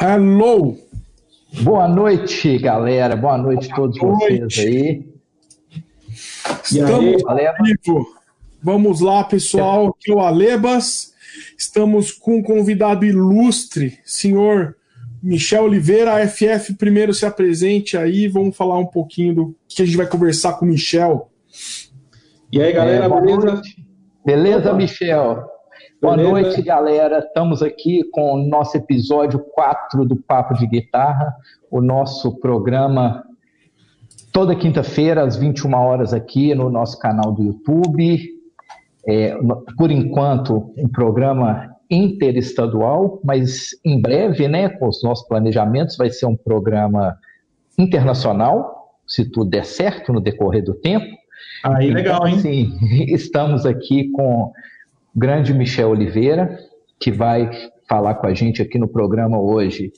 [0.00, 0.76] Hello!
[1.62, 3.16] Boa noite, galera.
[3.16, 4.60] Boa noite a todos Boa vocês noite.
[4.60, 5.08] aí.
[6.72, 7.56] E Estamos aí, ao galera?
[7.62, 8.06] vivo.
[8.62, 9.88] Vamos lá, pessoal.
[9.88, 11.12] Aqui é o Alebas.
[11.56, 14.76] Estamos com um convidado ilustre, senhor
[15.22, 16.74] Michel Oliveira, FF.
[16.74, 18.28] Primeiro se apresente aí.
[18.28, 21.30] Vamos falar um pouquinho do que a gente vai conversar com o Michel.
[22.52, 23.52] E aí, galera, É, boa beleza?
[23.52, 23.86] noite.
[24.24, 24.74] Beleza, Opa.
[24.74, 25.44] Michel?
[26.00, 27.18] Boa noite, galera.
[27.18, 31.34] Estamos aqui com o nosso episódio 4 do Papo de Guitarra,
[31.68, 33.24] o nosso programa
[34.32, 38.16] toda quinta-feira, às 21 horas, aqui no nosso canal do YouTube.
[39.08, 39.36] É,
[39.76, 46.26] por enquanto, um programa interestadual, mas em breve, né, com os nossos planejamentos, vai ser
[46.26, 47.18] um programa
[47.76, 51.16] internacional, se tudo der certo no decorrer do tempo.
[51.64, 52.38] Aí, legal, hein?
[52.38, 52.78] Sim,
[53.12, 54.52] estamos aqui com
[55.14, 56.58] grande Michel Oliveira,
[57.00, 57.50] que vai
[57.88, 59.92] falar com a gente aqui no programa hoje.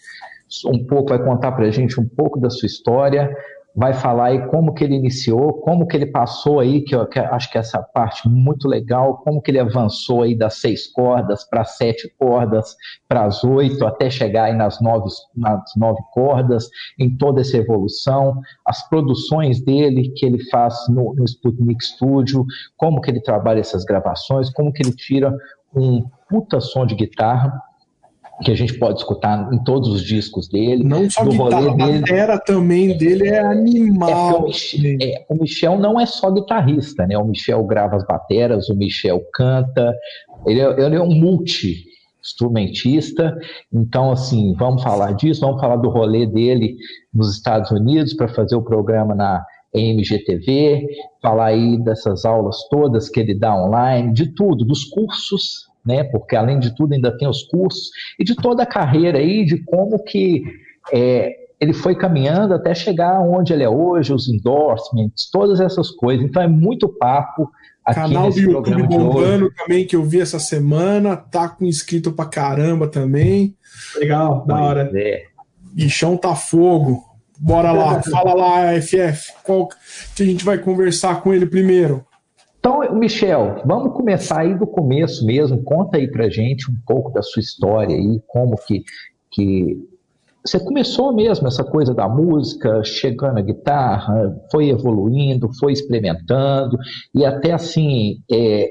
[0.66, 3.30] Um pouco, vai contar para a gente um pouco da sua história,
[3.74, 7.50] vai falar aí como que ele iniciou, como que ele passou aí, que eu acho
[7.50, 12.12] que essa parte muito legal, como que ele avançou aí das seis cordas para sete
[12.18, 12.76] cordas,
[13.08, 16.68] para as oito, até chegar aí nas nove, nas nove cordas,
[16.98, 22.44] em toda essa evolução, as produções dele que ele faz no, no Sputnik Studio,
[22.76, 25.32] como que ele trabalha essas gravações, como que ele tira
[25.74, 27.52] um puta som de guitarra,
[28.42, 30.82] que a gente pode escutar em todos os discos dele.
[30.82, 32.00] Não só do guitarra, rolê a dele.
[32.00, 34.44] batera também dele é É animal.
[34.44, 37.18] o, Michel, é, o Michel não é só guitarrista, né?
[37.18, 39.94] O Michel grava as bateras, o Michel canta,
[40.46, 43.36] ele é, ele é um multi-instrumentista.
[43.72, 46.76] Então, assim, vamos falar disso, vamos falar do rolê dele
[47.12, 50.86] nos Estados Unidos para fazer o programa na MGTV,
[51.22, 56.04] falar aí dessas aulas todas que ele dá online, de tudo, dos cursos, né?
[56.04, 59.62] Porque além de tudo ainda tem os cursos e de toda a carreira aí, de
[59.64, 60.42] como que
[60.92, 66.24] é, ele foi caminhando até chegar onde ele é hoje, os endorsements, todas essas coisas.
[66.24, 67.50] Então é muito papo
[67.84, 68.88] aqui Canal do nesse YouTube de hoje.
[68.88, 71.16] bombando também, que eu vi essa semana.
[71.16, 73.54] Tá com inscrito pra caramba também.
[73.96, 74.90] Legal, da hora.
[74.94, 75.24] É.
[75.72, 77.04] Bichão tá fogo.
[77.38, 79.34] Bora lá, fala lá, FF.
[79.44, 79.68] Qual
[80.14, 82.04] que a gente vai conversar com ele primeiro?
[82.60, 85.62] Então, Michel, vamos começar aí do começo mesmo.
[85.64, 88.84] Conta aí pra gente um pouco da sua história aí, como que,
[89.30, 89.88] que
[90.44, 96.76] você começou mesmo essa coisa da música, chegando à guitarra, foi evoluindo, foi experimentando,
[97.14, 98.70] e até assim, é,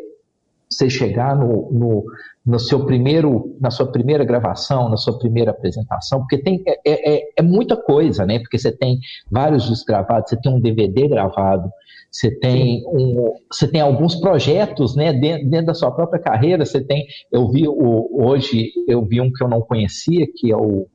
[0.70, 2.06] você chegar no, no,
[2.46, 7.30] no seu primeiro, na sua primeira gravação, na sua primeira apresentação, porque tem, é, é,
[7.38, 8.38] é muita coisa, né?
[8.40, 9.00] Porque você tem
[9.32, 11.72] vários discos gravados, você tem um DVD gravado,
[12.12, 16.66] você tem, um, você tem alguns projetos né, dentro, dentro, da sua própria carreira.
[16.66, 20.58] Você tem, eu vi o, hoje, eu vi um que eu não conhecia, que é
[20.58, 20.88] o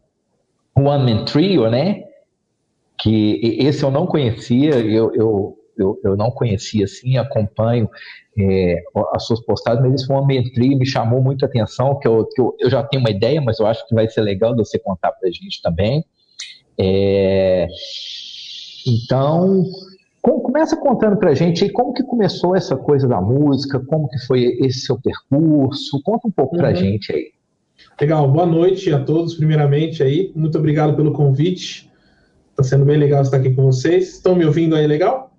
[0.76, 2.02] One Man Trio, né?
[2.98, 7.88] Que esse eu não conhecia, eu, eu, eu, eu não conhecia assim, acompanho
[8.36, 8.82] é,
[9.12, 12.26] as suas postagens, mas esse One Man Trio me chamou muito a atenção, que, eu,
[12.26, 14.78] que eu, eu já tenho uma ideia, mas eu acho que vai ser legal você
[14.78, 16.04] contar pra gente também.
[16.76, 17.68] É,
[18.86, 19.64] então,
[20.24, 24.56] Começa contando pra gente aí como que começou essa coisa da música, como que foi
[24.60, 26.76] esse seu percurso, conta um pouco pra Uhum.
[26.76, 27.26] gente aí.
[28.00, 30.32] Legal, boa noite a todos, primeiramente aí.
[30.34, 31.90] Muito obrigado pelo convite.
[32.56, 34.14] Tá sendo bem legal estar aqui com vocês.
[34.14, 35.30] Estão me ouvindo aí legal?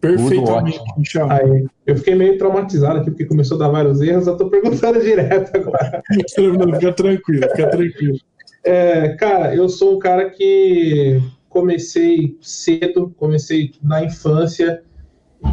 [0.00, 0.80] Perfeitamente.
[0.96, 1.30] Michel.
[1.30, 5.00] Aí, eu fiquei meio traumatizado aqui porque começou a dar vários erros, eu tô perguntando
[5.04, 6.02] direto agora.
[6.38, 8.16] Não, fica tranquilo, fica tranquilo.
[8.64, 14.82] É, cara, eu sou um cara que comecei cedo, comecei na infância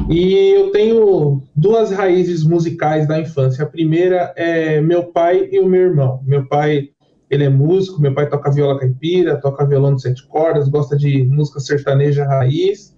[0.09, 3.63] e eu tenho duas raízes musicais da infância.
[3.63, 6.22] A primeira é meu pai e o meu irmão.
[6.25, 6.90] Meu pai,
[7.30, 11.24] ele é músico, meu pai toca viola caipira, toca violão de sete cordas, gosta de
[11.24, 12.96] música sertaneja raiz.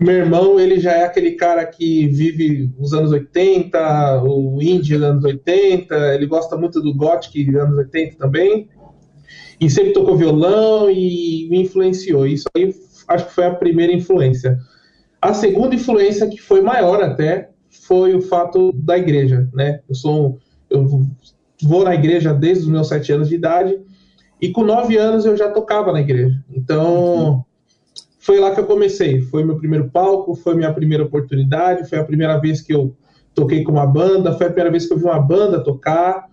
[0.00, 5.02] Meu irmão, ele já é aquele cara que vive os anos 80, o indie dos
[5.02, 8.68] anos 80, ele gosta muito do gothic anos 80 também
[9.60, 12.26] e sempre tocou violão e me influenciou.
[12.26, 12.74] Isso aí
[13.08, 14.58] acho que foi a primeira influência.
[15.20, 19.80] A segunda influência que foi maior até foi o fato da igreja, né?
[19.88, 20.38] Eu sou um,
[20.70, 20.86] eu
[21.62, 23.78] vou na igreja desde os meus sete anos de idade
[24.40, 26.42] e com nove anos eu já tocava na igreja.
[26.52, 27.44] Então
[28.18, 29.22] foi lá que eu comecei.
[29.22, 32.94] Foi meu primeiro palco, foi minha primeira oportunidade, foi a primeira vez que eu
[33.34, 36.28] toquei com uma banda, foi a primeira vez que eu vi uma banda tocar.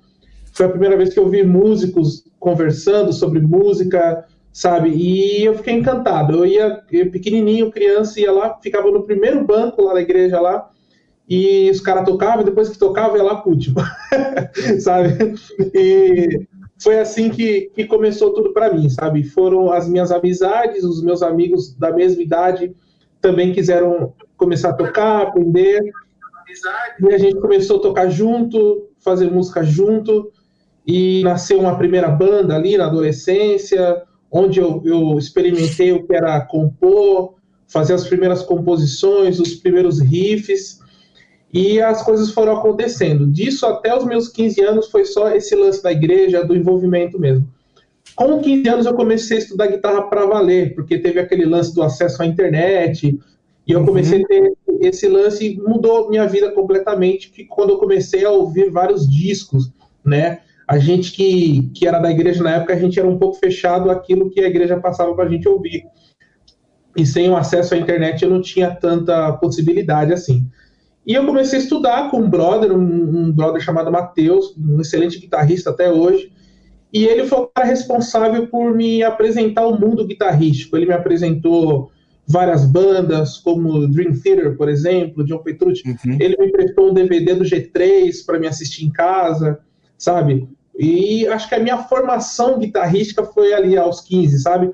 [0.55, 4.89] Foi a primeira vez que eu vi músicos conversando sobre música, sabe?
[4.89, 6.33] E eu fiquei encantado.
[6.33, 10.69] Eu ia, eu, pequenininho, criança, ia lá, ficava no primeiro banco lá na igreja lá,
[11.27, 13.75] e os caras tocavam, depois que tocava, ia lá pro último,
[14.79, 15.35] sabe?
[15.73, 16.47] E
[16.81, 19.23] foi assim que, que começou tudo para mim, sabe?
[19.23, 22.73] Foram as minhas amizades, os meus amigos da mesma idade
[23.19, 25.81] também quiseram começar a tocar, aprender.
[27.01, 30.31] E a gente começou a tocar junto, fazer música junto,
[30.85, 36.39] e nasceu uma primeira banda ali na adolescência, onde eu, eu experimentei o que era
[36.41, 37.35] compor,
[37.67, 40.79] fazer as primeiras composições, os primeiros riffs,
[41.51, 43.25] e as coisas foram acontecendo.
[43.25, 47.47] Disso até os meus 15 anos foi só esse lance da igreja, do envolvimento mesmo.
[48.15, 51.81] Com 15 anos eu comecei a estudar guitarra para valer, porque teve aquele lance do
[51.81, 53.17] acesso à internet,
[53.67, 58.23] e eu comecei a ter esse lance mudou minha vida completamente, que quando eu comecei
[58.23, 59.71] a ouvir vários discos,
[60.03, 60.41] né?
[60.67, 63.91] A gente que, que era da igreja na época, a gente era um pouco fechado
[63.91, 65.85] aquilo que a igreja passava para a gente ouvir.
[66.97, 70.47] E sem o acesso à internet eu não tinha tanta possibilidade assim.
[71.05, 75.19] E eu comecei a estudar com um brother, um, um brother chamado Matheus, um excelente
[75.19, 76.31] guitarrista até hoje.
[76.91, 80.75] E ele foi o cara responsável por me apresentar o mundo guitarrístico.
[80.75, 81.91] Ele me apresentou
[82.27, 85.83] várias bandas, como Dream Theater, por exemplo, John Petrucci.
[85.87, 86.17] Uhum.
[86.19, 89.59] Ele me prestou um DVD do G3 para me assistir em casa,
[89.97, 90.47] sabe?
[90.77, 94.71] E acho que a minha formação guitarrística foi ali aos 15, sabe?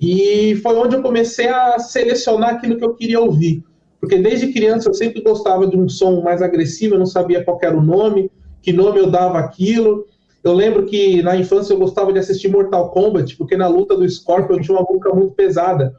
[0.00, 3.62] E foi onde eu comecei a selecionar aquilo que eu queria ouvir.
[4.00, 7.58] Porque desde criança eu sempre gostava de um som mais agressivo, eu não sabia qual
[7.62, 8.30] era o nome,
[8.62, 10.06] que nome eu dava aquilo.
[10.42, 14.08] Eu lembro que na infância eu gostava de assistir Mortal Kombat, porque na luta do
[14.08, 15.94] Scorpion tinha uma música muito pesada.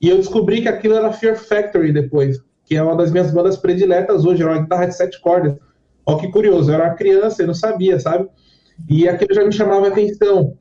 [0.00, 3.56] E eu descobri que aquilo era Fear Factory depois, que é uma das minhas bandas
[3.56, 5.54] prediletas hoje, era uma guitarra de sete cordas.
[6.06, 8.28] Olha que curioso, eu era criança e não sabia, sabe?
[8.88, 10.56] E aquilo já me chamava atenção.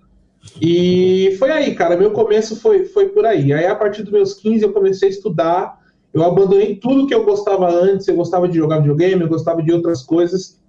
[0.62, 3.54] E foi aí, cara, meu começo foi, foi por aí.
[3.54, 5.80] Aí, a partir dos meus 15, eu comecei a estudar,
[6.13, 9.72] eu abandonei tudo que eu gostava antes, eu gostava de jogar videogame, eu gostava de
[9.72, 10.62] outras coisas,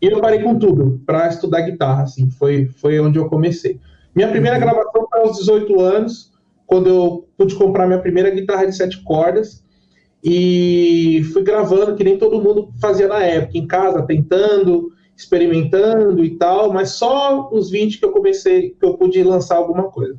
[0.00, 3.80] e eu parei com tudo para estudar guitarra, assim, foi, foi onde eu comecei.
[4.14, 4.62] Minha primeira uhum.
[4.62, 6.32] gravação foi aos 18 anos,
[6.66, 9.63] quando eu pude comprar minha primeira guitarra de sete cordas
[10.24, 16.30] e fui gravando, que nem todo mundo fazia na época, em casa, tentando, experimentando e
[16.30, 20.18] tal, mas só os 20 que eu comecei, que eu pude lançar alguma coisa.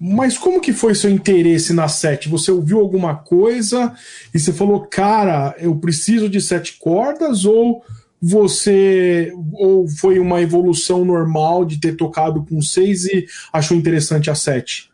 [0.00, 2.28] Mas como que foi seu interesse na sete?
[2.28, 3.92] Você ouviu alguma coisa
[4.32, 7.82] e você falou, cara, eu preciso de sete cordas ou
[8.20, 14.34] você ou foi uma evolução normal de ter tocado com seis e achou interessante a
[14.34, 14.90] sete?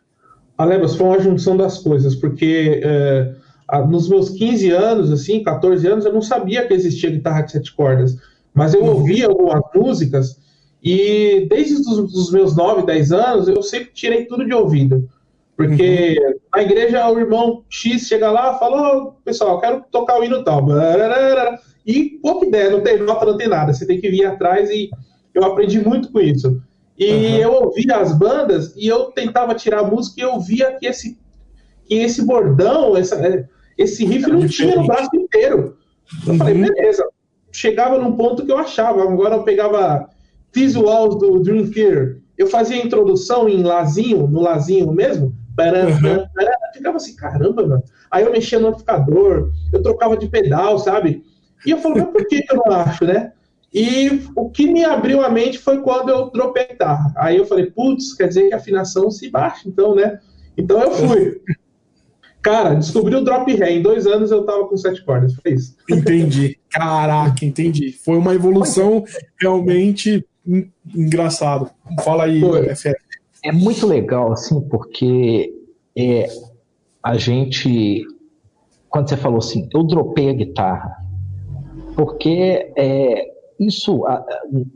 [0.57, 3.35] Alebas, foi uma junção das coisas, porque é,
[3.87, 7.73] nos meus 15 anos, assim, 14 anos, eu não sabia que existia guitarra de sete
[7.73, 8.15] cordas,
[8.53, 8.97] mas eu uhum.
[8.97, 10.39] ouvia algumas músicas
[10.85, 15.09] e desde os, meus 9, 10 anos, eu sempre tirei tudo de ouvido.
[15.57, 16.33] Porque uhum.
[16.53, 20.43] na igreja o irmão X chega lá e fala: oh, pessoal, quero tocar o hino
[20.43, 20.63] tal.
[21.85, 23.73] E pouca ideia, não tem nota, não tem nada.
[23.73, 24.91] Você tem que vir atrás e
[25.33, 26.61] eu aprendi muito com isso.
[26.97, 27.37] E uhum.
[27.37, 31.17] eu ouvia as bandas e eu tentava tirar a música e eu via que esse,
[31.87, 33.47] que esse bordão, essa, é,
[33.77, 35.77] esse riff não tinha no braço inteiro.
[36.25, 36.37] Eu uhum.
[36.37, 37.07] falei, beleza.
[37.51, 39.03] Chegava num ponto que eu achava.
[39.03, 40.09] Agora eu pegava
[40.53, 42.21] visuals do Dream Theater.
[42.37, 45.33] Eu fazia a introdução em Lazinho, no Lazinho mesmo.
[45.57, 46.25] Uhum.
[46.73, 47.83] Ficava assim, caramba, mano.
[48.11, 51.23] Aí eu mexia no amplificador, eu trocava de pedal, sabe?
[51.65, 53.31] E eu falei, mas por que eu não acho, né?
[53.73, 57.13] E o que me abriu a mente foi quando eu dropei a guitarra.
[57.17, 60.19] Aí eu falei, putz, quer dizer que a afinação se baixa, então, né?
[60.57, 61.41] Então eu fui.
[62.45, 63.71] Cara, descobri o drop ré.
[63.71, 65.33] Em dois anos eu tava com sete cordas.
[65.33, 65.75] Foi isso.
[65.89, 66.59] Entendi.
[66.69, 67.91] Caraca, entendi.
[67.91, 69.03] Foi uma evolução
[69.41, 70.23] realmente
[70.95, 71.71] engraçado.
[72.03, 72.39] Fala aí,
[72.75, 72.93] FF.
[73.43, 75.51] É muito legal, assim, porque
[75.97, 76.27] é,
[77.01, 78.05] a gente.
[78.89, 80.97] Quando você falou assim, eu dropei a guitarra.
[81.95, 83.25] Porque é,
[83.59, 84.25] isso, a,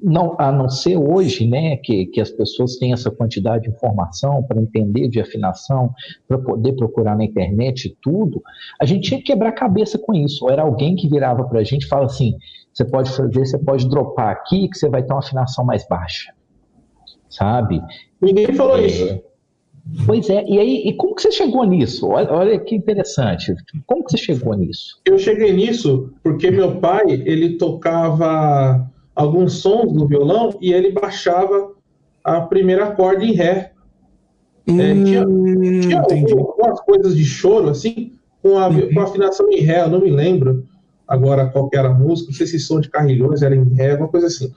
[0.02, 4.44] não, a não ser hoje, né, que, que as pessoas têm essa quantidade de informação
[4.44, 5.94] para entender de afinação,
[6.28, 8.42] para poder procurar na internet tudo,
[8.82, 10.46] a gente tinha que quebrar cabeça com isso.
[10.46, 12.36] Ou era alguém que virava para a gente e fala assim:
[12.74, 16.34] você pode fazer, você pode dropar aqui que você vai ter uma afinação mais baixa.
[17.30, 17.82] Sabe?
[18.22, 19.22] Ninguém falou é, isso.
[20.06, 22.08] Pois é, e aí, e como que você chegou nisso?
[22.08, 23.56] Olha, olha, que interessante.
[23.86, 25.00] Como que você chegou nisso?
[25.06, 31.72] Eu cheguei nisso porque meu pai, ele tocava alguns sons no violão e ele baixava
[32.24, 33.72] a primeira corda em ré.
[34.68, 35.26] É, hum, é, tinha,
[36.04, 38.94] tinha algumas coisas de choro, assim, com a, uhum.
[38.94, 40.66] com a afinação em ré, eu não me lembro
[41.08, 44.10] agora qual era a música, não sei se som de carrilhões era em ré, alguma
[44.10, 44.54] coisa assim.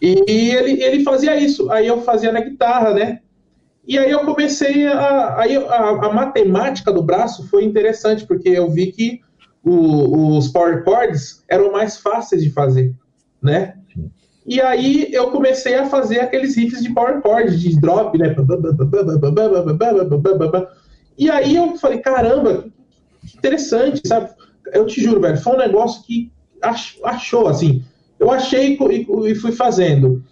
[0.00, 3.20] E, e ele, ele fazia isso, aí eu fazia na guitarra, né?
[3.90, 8.92] E aí eu comecei a, a, a, matemática do braço foi interessante, porque eu vi
[8.92, 9.20] que
[9.64, 12.94] o, os power chords eram mais fáceis de fazer,
[13.42, 13.74] né?
[14.46, 18.32] E aí eu comecei a fazer aqueles riffs de power chord, de drop, né?
[21.18, 22.66] E aí eu falei, caramba,
[23.26, 24.30] que interessante, sabe?
[24.72, 26.30] Eu te juro, velho, foi um negócio que
[27.02, 27.82] achou, assim.
[28.20, 28.78] Eu achei
[29.24, 30.22] e fui fazendo.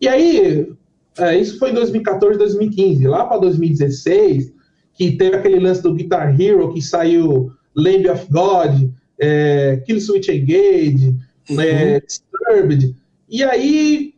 [0.00, 0.72] E aí,
[1.20, 3.06] é, isso foi em 2014, 2015.
[3.06, 4.52] Lá para 2016,
[4.94, 10.28] que teve aquele lance do Guitar Hero, que saiu Lamb of God, é, Kill Switch
[10.28, 11.14] Engage,
[11.48, 11.60] uhum.
[11.60, 12.94] é, Disturbed.
[13.28, 14.14] E aí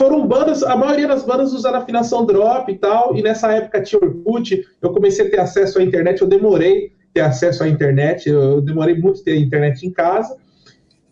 [0.00, 4.00] foram bandas, a maioria das bandas usando afinação drop e tal, e nessa época tinha
[4.02, 8.62] Orkut, eu comecei a ter acesso à internet, eu demorei ter acesso à internet, eu
[8.62, 10.36] demorei muito ter internet em casa,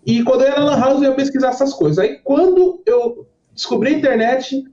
[0.07, 1.99] e quando eu era na house eu ia pesquisar essas coisas.
[1.99, 4.65] Aí quando eu descobri a internet,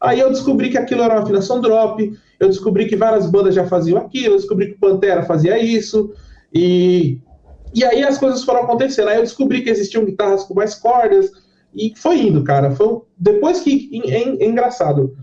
[0.00, 3.66] aí eu descobri que aquilo era uma afinação drop, eu descobri que várias bandas já
[3.66, 6.12] faziam aquilo, eu descobri que Pantera fazia isso,
[6.52, 7.18] e,
[7.74, 9.08] e aí as coisas foram acontecendo.
[9.08, 11.30] Aí eu descobri que existiam guitarras com mais cordas,
[11.76, 12.70] e foi indo, cara.
[12.70, 13.90] Foi, depois que.
[14.06, 15.14] É, é engraçado.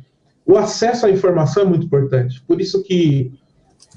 [0.46, 2.42] O acesso à informação é muito importante.
[2.48, 3.32] Por isso que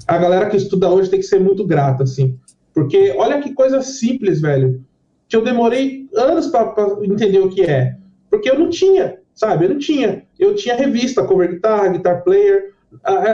[0.07, 2.37] a galera que estuda hoje tem que ser muito grata, assim.
[2.73, 4.83] Porque olha que coisa simples, velho.
[5.27, 7.97] Que eu demorei anos para entender o que é.
[8.29, 9.65] Porque eu não tinha, sabe?
[9.65, 10.23] Eu não tinha.
[10.37, 12.73] Eu tinha revista, Cover Guitar, Guitar Player.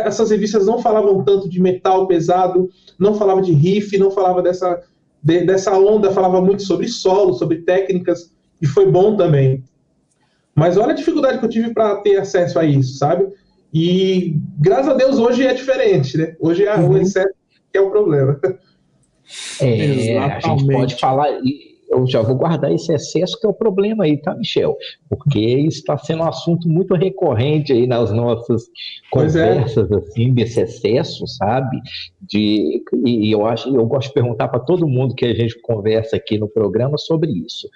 [0.06, 2.70] Essas revistas não falavam tanto de metal pesado,
[3.00, 4.82] não falava de riff, não falava dessa,
[5.22, 8.32] de, dessa onda, falava muito sobre solo, sobre técnicas
[8.62, 9.64] e foi bom também.
[10.54, 13.28] Mas olha a dificuldade que eu tive para ter acesso a isso, sabe?
[13.74, 16.36] E graças a Deus hoje é diferente, né?
[16.40, 16.92] Hoje é uhum.
[16.92, 17.34] o excesso
[17.72, 18.40] que é o problema.
[19.62, 21.30] É, a gente pode falar,
[21.94, 24.76] eu já vou guardar esse excesso que é o problema aí, tá, Michel?
[25.08, 28.68] Porque isso está sendo um assunto muito recorrente aí nas nossas é.
[29.12, 29.96] conversas, é.
[29.96, 31.80] assim, desse excesso, sabe?
[32.22, 36.16] De, e eu acho, eu gosto de perguntar para todo mundo que a gente conversa
[36.16, 37.70] aqui no programa sobre isso.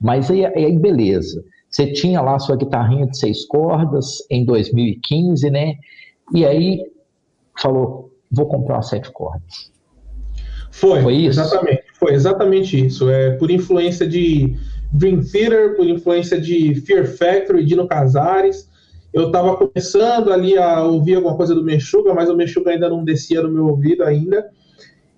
[0.00, 1.44] Mas aí, aí beleza.
[1.68, 5.74] Você tinha lá sua guitarrinha de seis cordas em 2015, né?
[6.32, 6.80] E aí
[7.58, 9.73] falou, vou comprar sete cordas.
[10.74, 11.40] Foi, Foi isso?
[11.40, 11.82] Exatamente.
[11.94, 13.08] Foi exatamente isso.
[13.08, 14.56] É por influência de
[14.92, 18.68] Dream Theater, por influência de Fear Factory, e Dino Casares.
[19.12, 23.04] Eu estava começando ali a ouvir alguma coisa do Meshuga, mas o Meshuga ainda não
[23.04, 24.50] descia no meu ouvido ainda.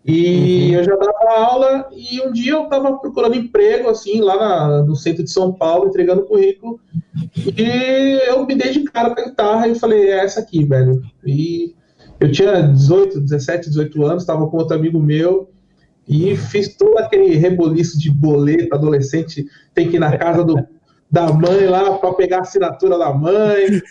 [0.05, 0.75] E uhum.
[0.75, 4.95] eu já dava aula e um dia eu estava procurando emprego, assim, lá na, no
[4.95, 6.79] centro de São Paulo, entregando currículo.
[7.57, 11.03] E eu me dei de cara pra guitarra e falei, é essa aqui, velho.
[11.25, 11.75] E
[12.21, 15.51] eu tinha 18, 17, 18 anos, estava com outro amigo meu
[16.09, 20.57] e fiz todo aquele reboliço de boleto, adolescente tem que ir na casa do,
[21.11, 23.83] da mãe lá para pegar a assinatura da mãe.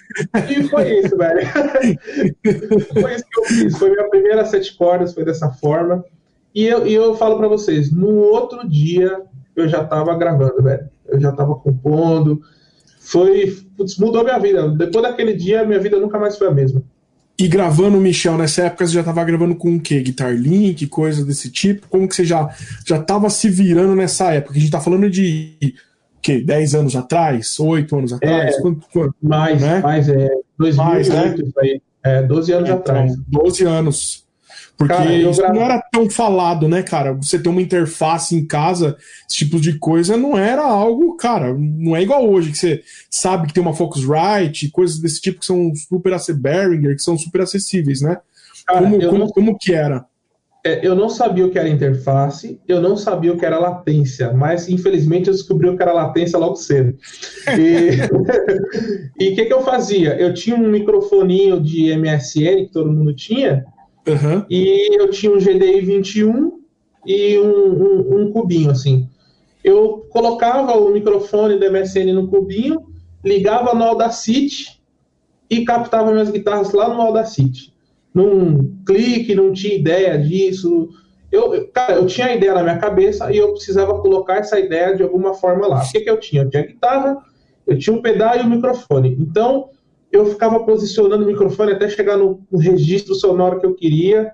[0.50, 1.41] E foi isso, velho.
[2.94, 3.77] foi isso que eu fiz.
[3.77, 6.03] Foi minha primeira sete cordas, foi dessa forma.
[6.53, 9.22] E eu, e eu falo para vocês, no outro dia
[9.55, 10.89] eu já estava gravando, velho.
[11.08, 12.41] Eu já estava compondo.
[13.00, 13.55] Foi.
[13.77, 14.70] Putz, mudou minha vida.
[14.70, 16.82] Depois daquele dia, minha vida nunca mais foi a mesma.
[17.38, 20.00] E gravando, Michel, nessa época você já estava gravando com o quê?
[20.00, 21.88] Guitar Link, coisa desse tipo?
[21.89, 22.50] Como que você já
[22.86, 24.54] já estava se virando nessa época?
[24.54, 25.75] A gente está falando de
[26.22, 28.56] que 10 anos atrás, 8 anos atrás?
[28.56, 29.80] É, quanto, quanto, mais, né?
[29.80, 31.36] mais, é 2008, mais, né?
[31.46, 31.82] isso aí.
[32.04, 33.12] É, 12 anos é, atrás.
[33.12, 34.25] Então, 12 anos.
[34.77, 37.13] Porque cara, isso não era tão falado, né, cara?
[37.13, 41.96] Você ter uma interface em casa, esse tipo de coisa, não era algo, cara, não
[41.96, 45.72] é igual hoje, que você sabe que tem uma Focusrite, coisas desse tipo que são
[45.75, 48.17] super Behringer, que são super acessíveis, né?
[48.67, 49.27] Cara, como, como, não...
[49.27, 50.05] como que era?
[50.65, 54.34] É, eu não sabia o que era interface, eu não sabia o que era latência,
[54.34, 56.98] mas infelizmente eu descobri o que era latência logo cedo.
[57.58, 58.24] E o
[59.36, 60.20] que, que eu fazia?
[60.20, 63.63] Eu tinha um microfoninho de MSN que todo mundo tinha,
[64.08, 64.46] uhum.
[64.50, 66.60] e eu tinha um GDI 21
[67.06, 69.08] e um, um, um cubinho assim.
[69.64, 72.86] Eu colocava o microfone do MSN no cubinho,
[73.24, 74.80] ligava no Audacity
[75.50, 77.76] e captava minhas guitarras lá no Audacity
[78.16, 80.88] num clique, não tinha ideia disso.
[81.30, 84.96] Eu, cara, eu tinha a ideia na minha cabeça e eu precisava colocar essa ideia
[84.96, 85.84] de alguma forma lá.
[85.84, 86.44] O que, que eu tinha?
[86.44, 87.18] Eu tinha guitarra,
[87.68, 89.18] eu tinha um pedal e um microfone.
[89.20, 89.70] Então,
[90.17, 94.34] eu ficava posicionando o microfone até chegar no, no registro sonoro que eu queria.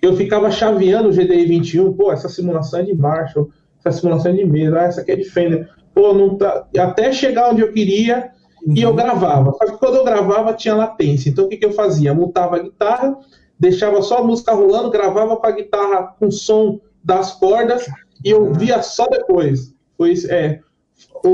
[0.00, 1.92] Eu ficava chaveando o GDI 21.
[1.92, 5.16] Pô, essa simulação é de Marshall, essa simulação é de mesa, ah, essa aqui é
[5.16, 5.68] de Fender.
[5.94, 6.66] Pô, não tá...
[6.78, 8.32] Até chegar onde eu queria,
[8.64, 8.74] Uhum.
[8.76, 9.52] E eu gravava.
[9.52, 11.28] Só que quando eu gravava tinha latência.
[11.28, 12.14] Então o que, que eu fazia?
[12.14, 13.16] Mutava a guitarra,
[13.58, 17.86] deixava só a música rolando, gravava com a guitarra com som das cordas
[18.24, 19.74] e eu via só depois.
[19.96, 20.60] Foi é,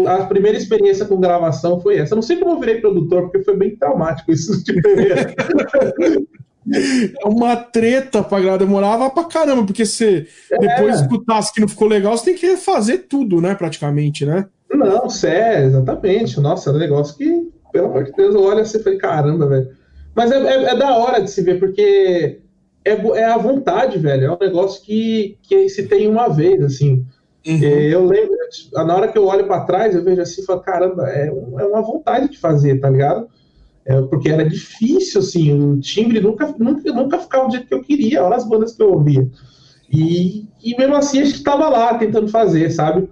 [0.06, 2.12] a primeira experiência com gravação foi essa.
[2.12, 5.34] Eu não sei como eu virei produtor, porque foi bem traumático isso de primeira.
[6.70, 10.58] É uma treta pra gravar, demorava pra caramba, porque você é.
[10.58, 14.46] depois escutasse que não ficou legal, você tem que refazer tudo, né, praticamente, né?
[14.70, 16.38] Não, sério, exatamente.
[16.40, 19.70] Nossa, é um negócio que, pelo amor de Deus, olha e fala, caramba, velho.
[20.14, 22.40] Mas é, é, é, da hora de se ver, porque
[22.84, 24.26] é, é a vontade, velho.
[24.26, 27.04] É um negócio que, que se tem uma vez, assim.
[27.46, 27.62] Uhum.
[27.62, 28.36] É, eu lembro,
[28.72, 31.64] na hora que eu olho para trás, eu vejo assim e falo, caramba, é, é
[31.64, 33.28] uma vontade de fazer, tá ligado?
[33.86, 37.82] É, porque era difícil, assim, o timbre nunca, nunca, nunca ficava do jeito que eu
[37.82, 39.26] queria, olha as bandas que eu ouvia.
[39.90, 43.08] E, e mesmo assim a gente estava lá tentando fazer, sabe?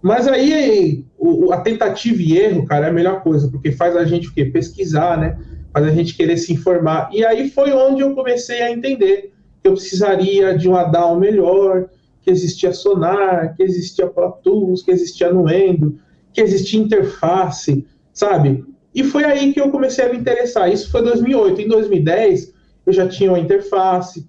[0.00, 4.04] Mas aí o, a tentativa e erro, cara, é a melhor coisa, porque faz a
[4.04, 4.44] gente o quê?
[4.44, 5.38] Pesquisar, né?
[5.72, 7.10] Faz a gente querer se informar.
[7.12, 11.88] E aí foi onde eu comecei a entender que eu precisaria de um ADAL melhor,
[12.24, 15.98] que existia Sonar, que existia Pro Tools, que existia Nuendo,
[16.32, 18.64] que existia interface, sabe?
[18.94, 20.72] E foi aí que eu comecei a me interessar.
[20.72, 21.60] Isso foi 2008.
[21.60, 22.54] Em 2010,
[22.86, 24.26] eu já tinha uma interface,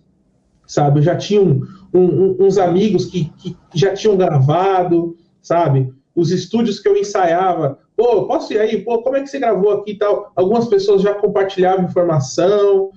[0.68, 1.00] sabe?
[1.00, 5.94] Eu já tinha um, um, uns amigos que, que já tinham gravado, sabe?
[6.14, 8.82] Os estúdios que eu ensaiava, pô, posso ir aí?
[8.82, 10.32] Pô, como é que você gravou aqui e tal?
[10.36, 12.90] Algumas pessoas já compartilhavam informação.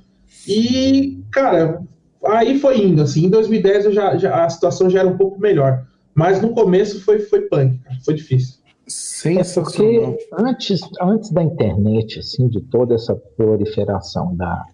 [0.47, 1.83] E, cara,
[2.28, 3.26] aí foi indo, assim.
[3.26, 5.87] Em 2010 eu já, já, a situação já era um pouco melhor.
[6.14, 7.97] Mas no começo foi, foi punk, cara.
[8.04, 8.58] Foi difícil.
[8.87, 9.92] Sensacional.
[9.92, 14.64] É porque antes, antes da internet, assim, de toda essa proliferação da,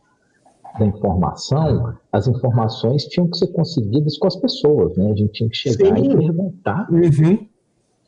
[0.78, 5.10] da informação, as informações tinham que ser conseguidas com as pessoas, né?
[5.10, 6.04] A gente tinha que chegar Sim.
[6.04, 6.88] e perguntar.
[6.90, 7.46] Uhum.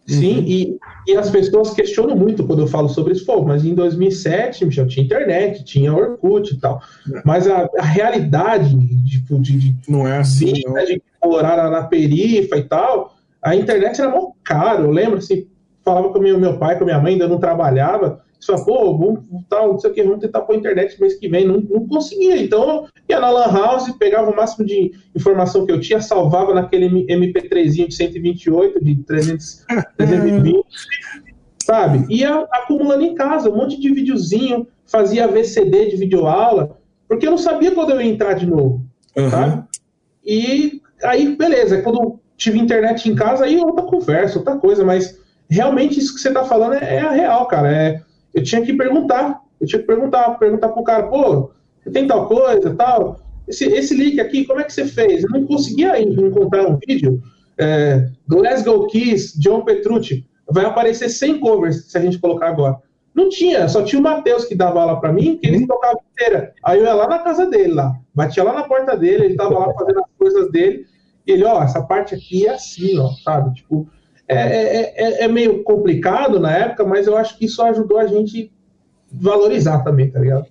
[0.07, 0.45] Sim, uhum.
[0.47, 3.27] e, e as pessoas questionam muito quando eu falo sobre isso.
[3.27, 6.81] Pô, mas em 2007 já tinha internet, tinha Orkut e tal.
[7.13, 7.23] É.
[7.25, 11.83] Mas a, a realidade tipo, de, de, não é assim, de, né, de morar na
[11.83, 14.85] perifa e tal, a internet era mó caro.
[14.85, 15.47] Eu lembro assim,
[15.85, 18.21] falava com meu, meu pai, com a minha mãe, ainda não trabalhava.
[18.47, 21.47] Fala, pô, vamos, tal, não sei o que, vamos tentar pôr internet mês que vem.
[21.47, 22.41] Não, não conseguia.
[22.41, 26.89] Então, ia na Lan House, pegava o máximo de informação que eu tinha, salvava naquele
[26.89, 29.65] MP3zinho de 128, de 300,
[29.97, 30.65] 320,
[31.65, 32.07] sabe?
[32.15, 37.39] Ia acumulando em casa, um monte de videozinho, fazia VCD de videoaula, porque eu não
[37.39, 38.85] sabia quando eu ia entrar de novo,
[39.17, 39.31] uhum.
[39.31, 39.65] sabe?
[40.25, 45.99] E aí, beleza, quando tive internet em casa, aí outra conversa, outra coisa, mas realmente
[45.99, 47.73] isso que você está falando é, é, a real, cara.
[47.73, 48.03] É,
[48.37, 51.51] eu tinha que perguntar, eu tinha que perguntar, perguntar pro cara, pô,
[51.91, 53.19] tem tal coisa, tal.
[53.49, 55.25] Esse, esse link aqui, como é que você fez?
[55.25, 57.23] Eu não conseguia encontrar um vídeo.
[57.59, 62.77] É, Glasgow Kiss, John Petrucci, vai aparecer 100 covers se a gente colocar agora.
[63.15, 65.67] Não tinha, só tinha o Matheus que dava aula para mim, que ele uhum.
[65.67, 66.53] tocava inteira.
[66.63, 69.59] Aí eu ia lá na casa dele, lá, batia lá na porta dele, ele tava
[69.59, 70.85] lá fazendo as coisas dele,
[71.27, 73.55] e ele, ó, essa parte aqui é assim, ó, sabe?
[73.55, 73.89] Tipo,
[74.29, 78.07] é, é, é, é, meio complicado na época, mas eu acho que isso ajudou a
[78.07, 78.53] gente
[79.11, 80.47] valorizar também, tá ligado?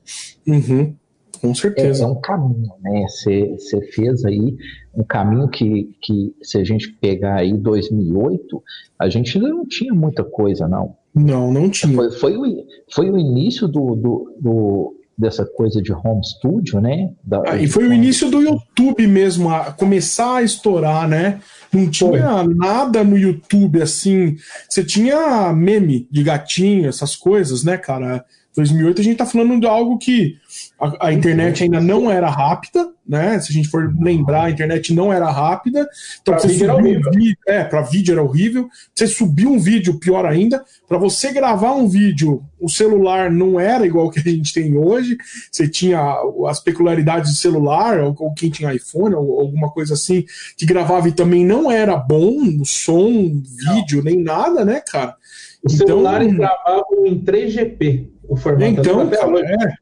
[0.48, 0.96] Uhum.
[1.42, 2.04] Com certeza.
[2.04, 3.06] É, é um caminho, né?
[3.08, 4.56] Você fez aí
[4.96, 8.64] um caminho que, que, se a gente pegar aí 2008,
[8.98, 10.96] a gente ainda não tinha muita coisa, não.
[11.14, 11.94] Não, não tinha.
[11.94, 17.12] Foi, foi, o, foi o início do, do, do dessa coisa de home studio, né?
[17.24, 21.40] Da, ah, e foi o início do YouTube mesmo, a começar a estourar, né?
[21.72, 22.54] Não tinha foi.
[22.54, 24.36] nada no YouTube assim.
[24.70, 28.26] Você tinha meme de gatinho, essas coisas, né, cara?
[28.56, 30.38] 2008 a gente tá falando de algo que
[30.80, 33.40] a, a, internet ainda não era rápida, né?
[33.40, 35.88] Se a gente for lembrar, a internet não era rápida.
[36.22, 37.10] Então você vídeo era horrível.
[37.10, 38.70] Um vídeo, é, para vídeo era horrível.
[38.94, 40.64] Você subiu um vídeo, pior ainda.
[40.88, 45.18] Para você gravar um vídeo, o celular não era igual que a gente tem hoje.
[45.52, 46.02] Você tinha
[46.48, 50.26] as peculiaridades do celular, ou, ou quem tinha iPhone, ou alguma coisa assim,
[50.58, 53.42] que gravava e também não era bom, o som,
[53.74, 55.16] vídeo, nem nada, né, cara?
[55.64, 58.72] Os então, celulares gravavam em 3GP o formato.
[58.72, 59.74] Então, cara, é.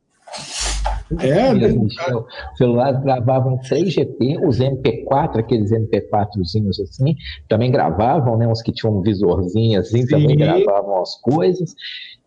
[1.20, 1.68] É, né?
[1.70, 7.16] O celular gravavam 3GP, os MP4, aqueles MP4zinhos assim,
[7.48, 8.48] também gravavam, né?
[8.48, 10.08] Uns que tinham um visorzinho assim, Sim.
[10.08, 11.76] também gravavam as coisas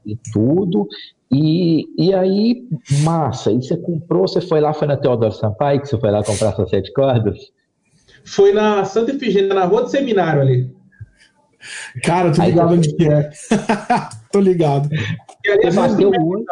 [0.05, 0.87] e tudo.
[1.33, 2.69] E, e aí,
[3.03, 6.23] massa, e você comprou, você foi lá, foi na Teodoro Sampaio, que você foi lá
[6.23, 7.37] comprar suas sete cordas?
[8.25, 10.77] Foi na Santa Efigênia, na rua do seminário ali.
[12.03, 13.31] Cara, tô ligado onde que é.
[14.31, 14.89] tô ligado.
[15.45, 16.45] E ali você bateu o olho.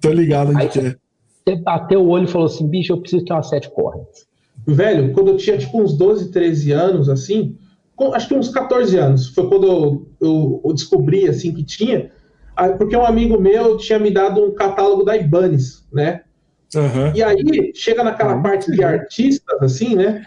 [0.00, 0.96] Tô ligado onde que é.
[1.44, 4.26] Você bateu o olho e falou assim, bicho, eu preciso ter uma sete cordas.
[4.66, 7.56] Velho, quando eu tinha tipo uns 12, 13 anos, assim,
[8.12, 12.10] acho que uns 14 anos, foi quando eu, eu, eu descobri, assim, que tinha,
[12.78, 16.22] porque um amigo meu tinha me dado um catálogo da Ibanez, né?
[16.74, 17.12] Uhum.
[17.14, 18.42] E aí, chega naquela uhum.
[18.42, 20.26] parte de artistas, assim, né?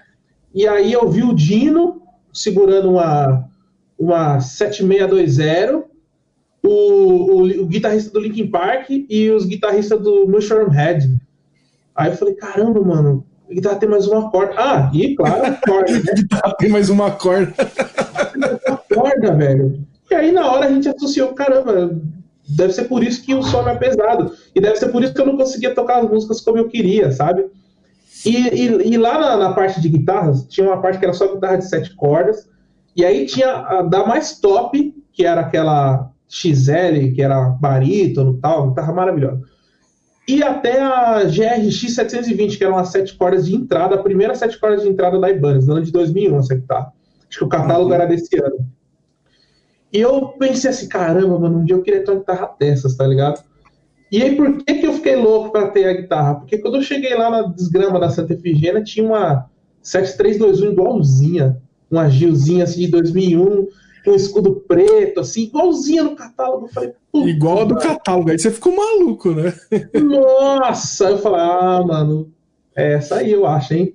[0.53, 2.01] E aí eu vi o Dino
[2.33, 3.49] segurando uma,
[3.97, 5.92] uma 7620
[6.63, 11.17] o, o, o, guitarrista do Linkin Park e os guitarristas do Mushroom Head.
[11.93, 14.53] Aí eu falei, caramba, mano, a guitarra tem mais uma corda.
[14.57, 16.03] Ah, e claro, corda, né?
[16.09, 17.53] a guitarra tem mais uma corda.
[18.67, 19.85] uma corda, velho.
[20.09, 21.99] E aí na hora a gente associou, caramba,
[22.47, 24.33] deve ser por isso que o som é pesado.
[24.55, 27.11] E deve ser por isso que eu não conseguia tocar as músicas como eu queria,
[27.11, 27.45] sabe?
[28.25, 31.33] E, e, e lá na, na, parte de guitarras, tinha uma parte que era só
[31.33, 32.47] guitarra de sete cordas,
[32.95, 38.69] e aí tinha a da mais top, que era aquela XL, que era barítono tal,
[38.69, 39.41] guitarra maravilhosa.
[40.27, 44.57] E até a GRX 720, que era uma sete cordas de entrada, a primeira sete
[44.57, 46.91] cordas de entrada da Ibanez, ano de 2001, essa guitarra.
[47.29, 47.95] Acho que o catálogo uhum.
[47.95, 48.67] era desse ano.
[49.91, 53.05] E eu pensei assim, caramba, mano, um dia eu queria ter uma guitarra dessas, tá
[53.05, 53.43] ligado?
[54.11, 56.35] E aí, por que, que eu fiquei louco para ter a guitarra?
[56.35, 59.49] Porque quando eu cheguei lá na desgrama da Santa Efigênia, tinha uma
[59.83, 63.67] 7321 igualzinha, uma Gilzinha assim de 2001, com
[64.11, 66.65] um escudo preto, assim, igualzinha no catálogo.
[66.65, 69.53] Eu falei, Igual a do catálogo, aí você ficou maluco, né?
[69.93, 71.11] Nossa!
[71.11, 72.31] Eu falei, ah, mano,
[72.75, 73.93] é essa aí eu acho, hein?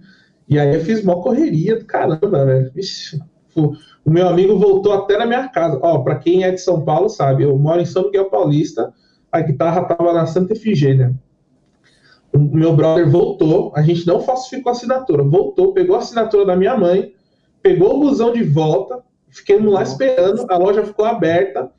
[0.49, 2.71] E aí eu fiz uma correria do caramba, velho.
[2.75, 3.21] Vixe,
[3.57, 5.79] o meu amigo voltou até na minha casa.
[5.83, 8.94] Ó, para quem é de São Paulo sabe, eu moro em São Miguel Paulista
[9.31, 11.14] a guitarra estava na Santa Efigênia.
[12.33, 16.57] O meu brother voltou, a gente não falsificou a assinatura, voltou, pegou a assinatura da
[16.57, 17.12] minha mãe,
[17.62, 21.70] pegou o busão de volta, fiquemos lá esperando, a loja ficou aberta,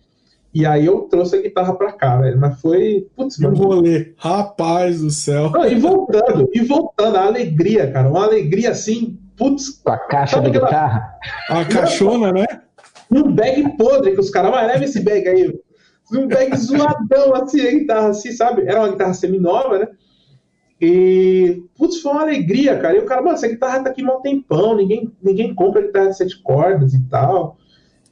[0.54, 2.40] e aí eu trouxe a guitarra pra cá, velho.
[2.40, 3.08] Mas foi.
[3.16, 4.14] Putz, um rolê.
[4.18, 5.52] Rapaz do céu.
[5.52, 8.10] Não, e voltando, e voltando, a alegria, cara.
[8.10, 9.70] Uma alegria assim, putz.
[9.70, 11.14] Com a caixa da guitarra.
[11.50, 12.46] A caixona, né?
[13.12, 15.54] Um bag podre que os caras, mas leva esse bag aí
[16.12, 18.64] um bag zoadão, assim, a guitarra, assim, sabe?
[18.64, 19.88] Era uma guitarra semi-nova, né?
[20.82, 22.96] E, putz, foi uma alegria, cara.
[22.96, 26.18] E o cara, mano, essa guitarra tá aqui um tempão, ninguém, ninguém compra guitarra de
[26.18, 27.58] sete cordas e tal.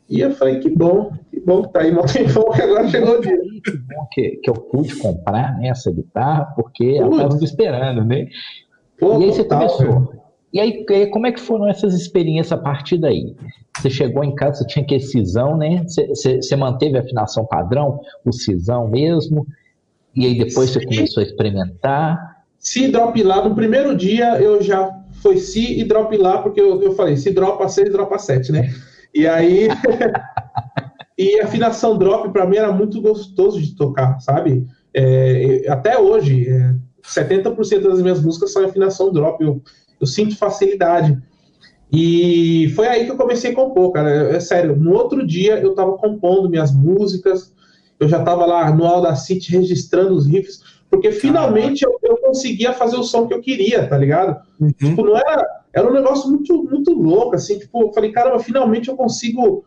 [0.09, 3.17] E eu falei, que bom, que bom que tá aí um tempão, que agora chegou
[3.17, 3.37] o dia.
[3.37, 7.19] Que bom que, que eu pude comprar né, essa guitarra, porque Putz.
[7.19, 8.27] ela tava esperando, né?
[8.99, 10.07] Pô, e aí você começou.
[10.07, 10.27] Cara.
[10.53, 13.35] E aí, como é que foram essas experiências a partir daí?
[13.77, 15.83] Você chegou em casa, você tinha que cisão, né?
[15.85, 19.45] Você, você, você, manteve a afinação padrão, o cisão mesmo,
[20.15, 20.79] e aí depois Sim.
[20.79, 22.36] você começou a experimentar.
[22.59, 24.91] Se drop lá, no primeiro dia eu já
[25.21, 28.73] foi si e drop lá, porque eu, eu falei, se dropa 6, dropa 7, né?
[29.13, 29.67] E aí.
[31.17, 34.65] e a afinação drop para mim era muito gostoso de tocar, sabe?
[34.93, 39.43] É, até hoje, é, 70% das minhas músicas são afinação drop.
[39.43, 39.61] Eu,
[39.99, 41.17] eu sinto facilidade.
[41.91, 44.09] E foi aí que eu comecei a compor, cara.
[44.09, 47.53] É, é sério, no outro dia eu tava compondo minhas músicas,
[47.99, 52.97] eu já tava lá no Audacity registrando os riffs, porque finalmente eu, eu, conseguia fazer
[52.97, 54.41] o som que eu queria, tá ligado?
[54.59, 54.71] Uhum.
[54.71, 55.57] Tipo, não era.
[55.73, 59.65] Era um negócio muito, muito louco, assim, tipo, eu falei, caramba, finalmente eu consigo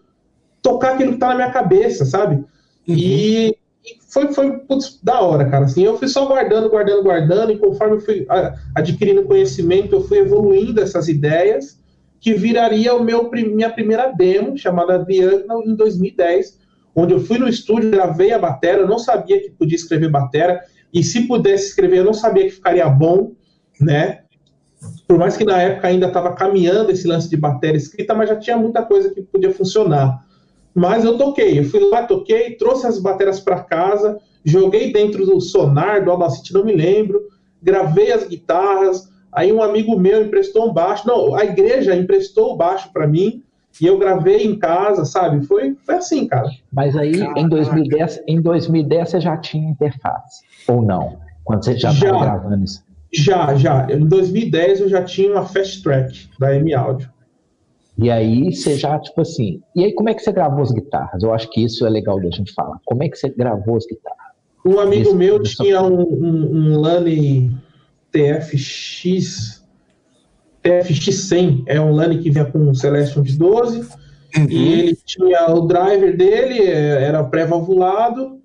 [0.60, 2.36] tocar aquilo que tá na minha cabeça, sabe?
[2.36, 2.44] Uhum.
[2.96, 3.56] E
[4.08, 5.66] foi, foi putz, da hora, cara.
[5.66, 8.26] Assim, eu fui só guardando, guardando, guardando, e conforme eu fui
[8.74, 11.78] adquirindo conhecimento, eu fui evoluindo essas ideias,
[12.20, 16.58] que viraria o meu minha primeira demo, chamada Viagna, em 2010,
[16.94, 20.60] onde eu fui no estúdio, gravei a bateria, eu não sabia que podia escrever bateria,
[20.92, 23.32] e se pudesse escrever, eu não sabia que ficaria bom,
[23.80, 24.22] né?
[25.06, 28.36] Por mais que na época ainda estava caminhando esse lance de bateria escrita, mas já
[28.36, 30.24] tinha muita coisa que podia funcionar.
[30.74, 35.40] Mas eu toquei, eu fui lá, toquei, trouxe as baterias para casa, joguei dentro do
[35.40, 37.28] Sonar, do Audacity, não me lembro,
[37.62, 42.56] gravei as guitarras, aí um amigo meu emprestou um baixo, não, a igreja emprestou o
[42.56, 43.42] baixo para mim,
[43.80, 45.44] e eu gravei em casa, sabe?
[45.46, 46.48] Foi, foi assim, cara.
[46.72, 51.18] Mas aí, em 2010, em 2010 você já tinha interface, ou não?
[51.44, 52.84] Quando você já estava gravando isso?
[53.12, 53.86] Já, já.
[53.90, 57.10] Em 2010 eu já tinha uma Fast Track da M Audio.
[57.98, 59.60] E aí você já, tipo assim.
[59.74, 61.22] E aí, como é que você gravou as guitarras?
[61.22, 62.78] Eu acho que isso é legal da gente falar.
[62.84, 64.30] Como é que você gravou as guitarras?
[64.64, 67.56] Um amigo meu tinha um, um, um Lane
[68.12, 69.59] TFX.
[70.64, 73.80] TFX100 é um Lane que vinha com um Celestion de 12.
[74.36, 74.46] Uhum.
[74.48, 78.40] E ele tinha o driver dele, é, era pré-valvulado.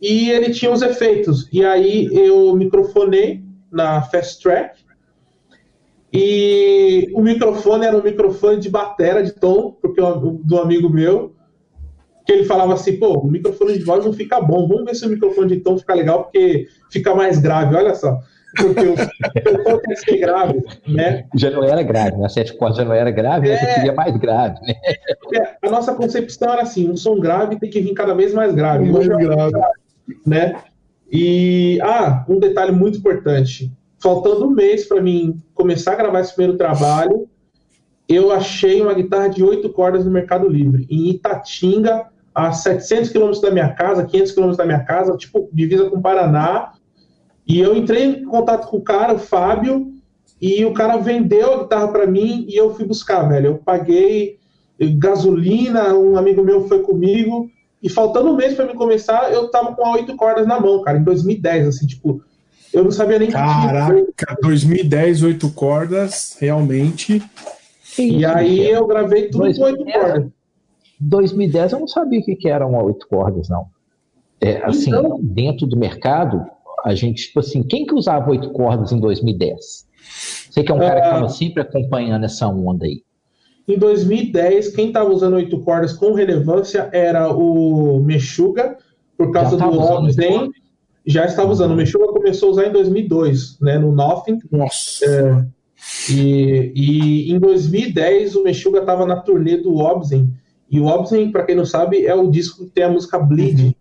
[0.00, 1.48] E ele tinha os efeitos.
[1.52, 4.84] E aí eu microfonei na Fast Track
[6.16, 11.34] e o microfone era um microfone de batera de tom, porque do amigo meu,
[12.24, 15.04] que ele falava assim, pô, o microfone de voz não fica bom, vamos ver se
[15.04, 18.20] o microfone de tom fica legal, porque fica mais grave, olha só.
[18.56, 21.24] Porque o, tom tem que ser grave, né?
[21.34, 22.26] Já não era grave, né?
[22.26, 24.74] A sete cordas já não era grave, é, você queria mais grave, né?
[25.34, 28.54] É, a nossa concepção era assim, um som grave tem que vir cada vez mais
[28.54, 28.90] grave.
[28.90, 29.52] Mais grave.
[30.26, 30.56] Né?
[31.10, 36.34] E, ah, um detalhe muito importante, faltando um mês para mim começar a gravar esse
[36.34, 37.28] primeiro trabalho,
[38.08, 43.40] eu achei uma guitarra de oito cordas no Mercado Livre, em Itatinga, a 700 quilômetros
[43.40, 46.72] da minha casa, 500 quilômetros da minha casa, tipo, divisa com o Paraná.
[47.46, 49.92] E eu entrei em contato com o cara, o Fábio,
[50.40, 53.46] e o cara vendeu a guitarra para mim e eu fui buscar, velho.
[53.46, 54.38] Eu paguei
[54.98, 57.48] gasolina, um amigo meu foi comigo,
[57.82, 60.98] e faltando um mês para me começar, eu tava com oito cordas na mão, cara,
[60.98, 62.22] em 2010, assim, tipo,
[62.72, 64.36] eu não sabia nem Caraca, que tinha.
[64.42, 67.22] 2010, oito cordas, realmente.
[67.98, 70.32] E aí eu gravei tudo 2010, com oito cordas.
[70.98, 73.66] 2010 eu não sabia o que eram oito cordas, não.
[74.40, 76.44] É, assim, então, dentro do mercado,
[76.84, 79.86] a gente, tipo assim, quem que usava oito cordas em 2010?
[80.50, 81.30] Você que é um cara que estava ah.
[81.30, 83.02] sempre acompanhando essa onda aí.
[83.66, 88.76] Em 2010, quem estava usando oito cordas com relevância era o Meshuga,
[89.16, 90.50] por causa do Obzen.
[91.06, 91.72] Já estava usando.
[91.72, 94.38] O Meshuga começou a usar em 2002, né, no Nothing.
[94.50, 95.06] Nossa.
[95.06, 100.30] É, e, e em 2010, o Meshuga estava na turnê do Obzen.
[100.70, 103.74] E o Obzen, para quem não sabe, é o disco que tem a música Bleed,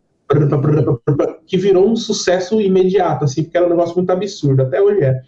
[1.46, 4.62] que virou um sucesso imediato, assim, porque era um negócio muito absurdo.
[4.62, 5.22] Até hoje é.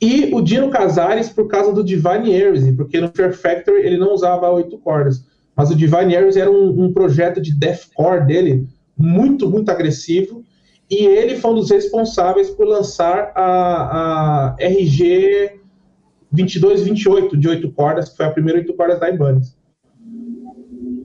[0.00, 4.12] E o Dino Casares por causa do Divine Heresy, porque no Fear Factory ele não
[4.12, 5.24] usava oito cordas.
[5.56, 10.44] Mas o Divine Heresy era um, um, projeto de deathcore dele muito, muito agressivo.
[10.88, 15.58] E ele foi um dos responsáveis por lançar a, a RG
[16.30, 19.58] 2228 de oito cordas, que foi a primeira oito cordas da Ibanez.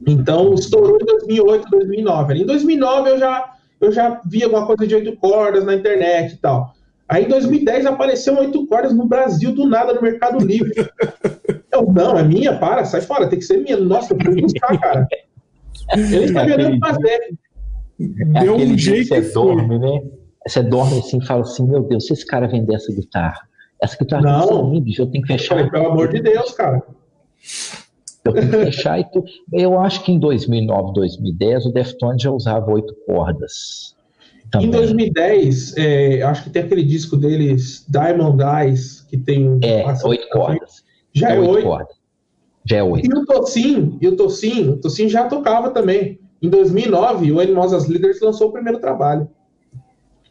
[0.05, 2.33] Então, estourou em 2008, 2009.
[2.35, 3.52] Em 2009 eu já,
[3.85, 6.73] eu já vi alguma coisa de oito cordas na internet e tal.
[7.07, 10.73] Aí em 2010 apareceu oito cordas no Brasil, do nada, no Mercado Livre.
[11.71, 13.75] Eu, não, é minha, para, sai fora, tem que ser minha.
[13.77, 15.07] Nossa, eu fui buscar, cara.
[15.95, 17.33] Ele está querendo fazer.
[17.97, 20.03] Deu um jeito que você dorme, né?
[20.47, 23.41] Você dorme assim e fala assim, meu Deus, se esse cara vender essa guitarra,
[23.81, 25.67] essa guitarra não, tem bicho, eu tenho que fechar.
[25.71, 26.83] pelo amor de Deus, cara.
[28.25, 29.23] Eu tenho que fechar e tu...
[29.51, 33.95] Eu acho que em 2009, 2010, o Deftones já usava oito cordas.
[34.49, 34.67] Também.
[34.67, 39.59] Em 2010, é, acho que tem aquele disco deles, Diamond Eyes, que tem.
[39.63, 40.83] É, oito cordas.
[41.11, 41.95] Já é, é oito cordas.
[42.65, 43.07] Já é oito.
[43.07, 46.19] E o Tocin, e o Tocin, o Tocin já tocava também.
[46.41, 49.27] Em 2009, o Animosas Leaders lançou o primeiro trabalho.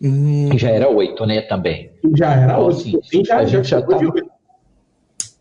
[0.00, 0.56] Hum.
[0.56, 1.90] Já era oito, né, também.
[2.16, 3.00] Já era oito.
[3.00, 4.12] Assim, já, a já, já tava...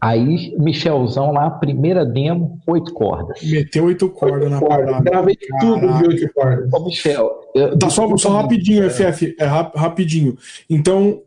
[0.01, 3.39] Aí, Michelzão lá, primeira demo, oito cordas.
[3.43, 4.99] Meteu oito cordas na parada.
[5.03, 5.65] Gravei Caraca.
[5.67, 6.73] tudo de oito cordas.
[6.73, 7.29] Ô, Michel.
[7.53, 10.35] Eu, tá só, só rapidinho, FF, é rapidinho.
[10.67, 11.21] Então,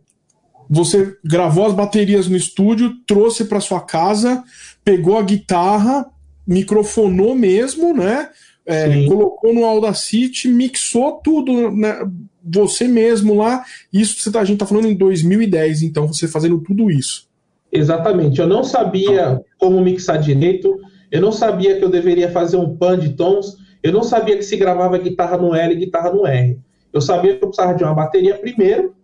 [0.68, 4.42] você gravou as baterias no estúdio, trouxe para sua casa,
[4.84, 6.06] pegou a guitarra,
[6.44, 8.28] microfonou mesmo, né?
[8.66, 11.96] É, colocou no Audacity, mixou tudo, né?
[12.42, 13.64] Você mesmo lá.
[13.92, 17.32] Isso você tá, a gente tá falando em 2010, então, você fazendo tudo isso.
[17.74, 18.40] Exatamente.
[18.40, 20.78] Eu não sabia como mixar direito,
[21.10, 24.44] eu não sabia que eu deveria fazer um pan de tons, eu não sabia que
[24.44, 26.56] se gravava guitarra no L e guitarra no R.
[26.92, 28.94] Eu sabia que eu precisava de uma bateria primeiro,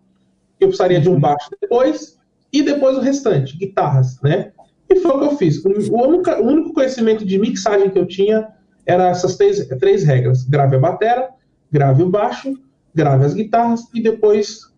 [0.56, 1.20] que eu precisaria de um uhum.
[1.20, 2.16] baixo depois,
[2.52, 4.52] e depois o restante, guitarras, né?
[4.88, 5.64] E foi o que eu fiz.
[5.64, 8.48] O único, o único conhecimento de mixagem que eu tinha
[8.86, 11.28] era essas três, três regras: grave a batera,
[11.70, 12.54] grave o baixo,
[12.94, 14.69] grave as guitarras e depois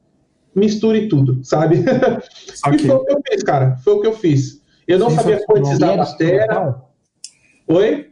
[0.54, 1.84] misture tudo, sabe?
[2.64, 2.78] Okay.
[2.78, 3.76] e foi o que eu fiz, cara.
[3.78, 4.62] Foi o que eu fiz.
[4.86, 6.76] Eu não sabia quantizar a bateria.
[7.66, 8.10] Oi?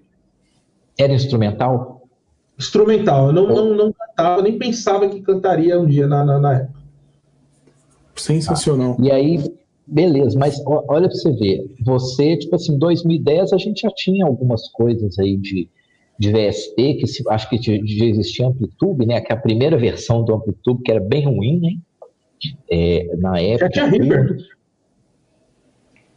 [0.99, 2.09] Era instrumental?
[2.59, 3.29] Instrumental.
[3.29, 6.81] Eu não, não, não cantava, nem pensava que cantaria um dia na, na, na época.
[8.17, 8.97] Sensacional.
[8.99, 9.55] Ah, e aí,
[9.87, 11.75] beleza, mas olha pra você ver.
[11.85, 15.69] Você, tipo assim, em 2010 a gente já tinha algumas coisas aí de,
[16.19, 19.21] de VST, que se, acho que já existia Amplitude, né?
[19.21, 21.71] Que é a primeira versão do Amplitude, que era bem ruim, né?
[22.71, 23.67] É, na época.
[23.67, 24.37] Já tinha Reaper.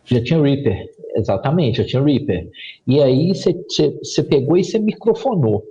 [0.06, 2.50] Já tinha Reaper, exatamente, já tinha Reaper.
[2.86, 5.64] E aí você pegou e você microfonou.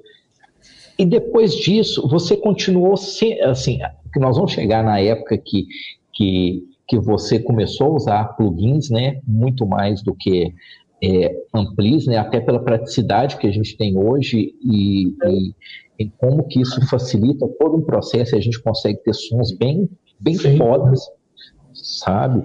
[0.98, 3.78] E depois disso, você continuou se, assim,
[4.12, 5.66] que nós vamos chegar na época que,
[6.12, 10.54] que, que você começou a usar plugins, né, muito mais do que
[11.02, 15.54] é, amplis, né, até pela praticidade que a gente tem hoje e, e,
[15.98, 19.88] e como que isso facilita todo um processo e a gente consegue ter sons bem
[20.22, 20.56] bem Sim.
[20.56, 21.00] fodas,
[21.72, 22.42] sabe?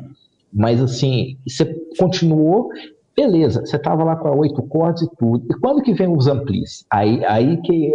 [0.52, 1.66] Mas assim, você
[1.98, 2.70] continuou,
[3.16, 5.46] beleza, você tava lá com a oito cordas e tudo.
[5.50, 6.86] E quando que vem os amplis?
[6.90, 7.92] Aí, aí que.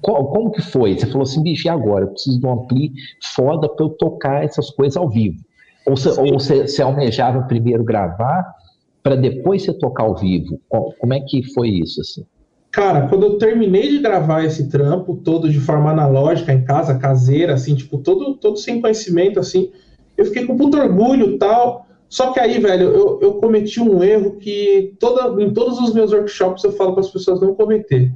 [0.00, 0.98] Como que foi?
[0.98, 2.04] Você falou assim, bicho, e agora?
[2.04, 2.92] Eu preciso de um ampli
[3.34, 5.42] foda para eu tocar essas coisas ao vivo.
[5.86, 8.54] Ou você, ou você, você almejava primeiro gravar
[9.02, 10.60] para depois você tocar ao vivo?
[10.68, 12.02] Como é que foi isso?
[12.02, 12.26] Assim?
[12.74, 17.54] Cara, quando eu terminei de gravar esse trampo todo de forma analógica, em casa, caseira,
[17.54, 19.70] assim, tipo, todo, todo sem conhecimento, assim,
[20.18, 21.86] eu fiquei com puto orgulho tal.
[22.08, 26.12] Só que aí, velho, eu, eu cometi um erro que toda, em todos os meus
[26.12, 28.12] workshops eu falo para as pessoas não cometer.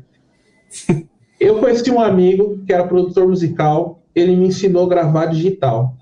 [1.38, 5.96] eu conheci um amigo que era produtor musical, ele me ensinou a gravar digital.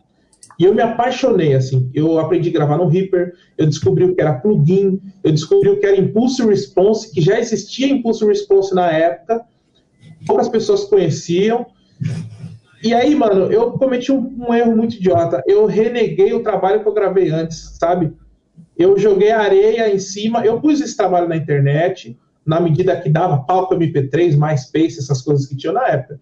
[0.59, 1.91] E eu me apaixonei, assim.
[1.95, 5.79] Eu aprendi a gravar no Reaper, eu descobri o que era plugin, eu descobri o
[5.79, 9.45] que era Impulse Response, que já existia Impulse Response na época,
[10.27, 11.67] poucas pessoas conheciam.
[12.83, 15.43] E aí, mano, eu cometi um, um, erro muito idiota.
[15.47, 18.13] Eu reneguei o trabalho que eu gravei antes, sabe?
[18.77, 23.43] Eu joguei areia em cima, eu pus esse trabalho na internet, na medida que dava
[23.43, 26.21] palco MP3, MySpace, essas coisas que tinha na época.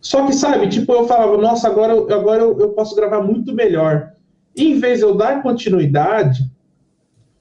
[0.00, 4.12] Só que, sabe, tipo, eu falava, nossa, agora, agora eu, eu posso gravar muito melhor.
[4.54, 6.50] E, em vez de eu dar continuidade,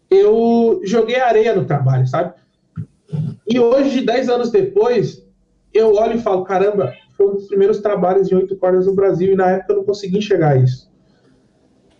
[0.09, 2.33] eu joguei areia no trabalho, sabe?
[3.47, 5.25] E hoje, dez anos depois,
[5.73, 9.33] eu olho e falo, caramba, foi um dos primeiros trabalhos de oito cordas no Brasil
[9.33, 10.87] e na época eu não consegui enxergar isso.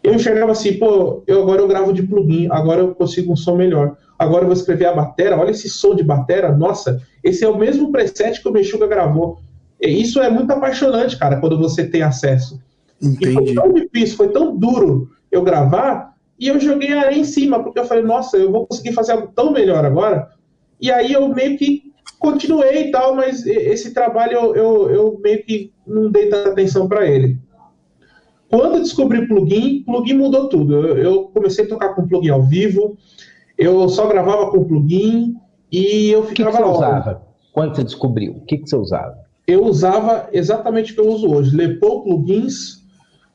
[0.03, 3.55] Eu enxergava assim, pô, eu agora eu gravo de plugin, agora eu consigo um som
[3.55, 3.97] melhor.
[4.17, 7.57] Agora eu vou escrever a batera, olha esse som de batera, nossa, esse é o
[7.57, 9.39] mesmo preset que o Mexuga gravou.
[9.81, 12.59] Isso é muito apaixonante, cara, quando você tem acesso.
[13.01, 13.29] Entendi.
[13.29, 17.63] E foi tão difícil, foi tão duro eu gravar, e eu joguei areia em cima,
[17.63, 20.29] porque eu falei, nossa, eu vou conseguir fazer algo tão melhor agora.
[20.79, 25.43] E aí eu meio que continuei e tal, mas esse trabalho eu, eu, eu meio
[25.43, 27.39] que não dei tanta atenção para ele.
[28.49, 30.75] Quando eu descobri plugin, plugin mudou tudo.
[30.75, 32.97] Eu, eu, comecei a tocar com plugin ao vivo,
[33.57, 35.35] eu só gravava com plugin
[35.71, 36.49] e eu ficava.
[36.49, 37.27] O que, que você usava?
[37.51, 38.31] Quando você descobriu?
[38.33, 39.26] O que, que você usava?
[39.47, 42.83] Eu usava exatamente o que eu uso hoje: Lepo plugins,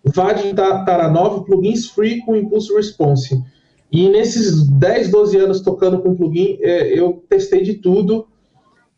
[0.04, 3.42] Vadim Taranov plugins free com Impulse Response.
[3.90, 8.26] E nesses 10, 12 anos tocando com plugin, é, eu testei de tudo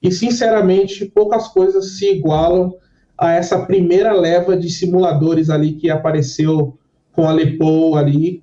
[0.03, 2.75] e, sinceramente, poucas coisas se igualam
[3.17, 6.77] a essa primeira leva de simuladores ali que apareceu
[7.13, 8.43] com a Lepo ali.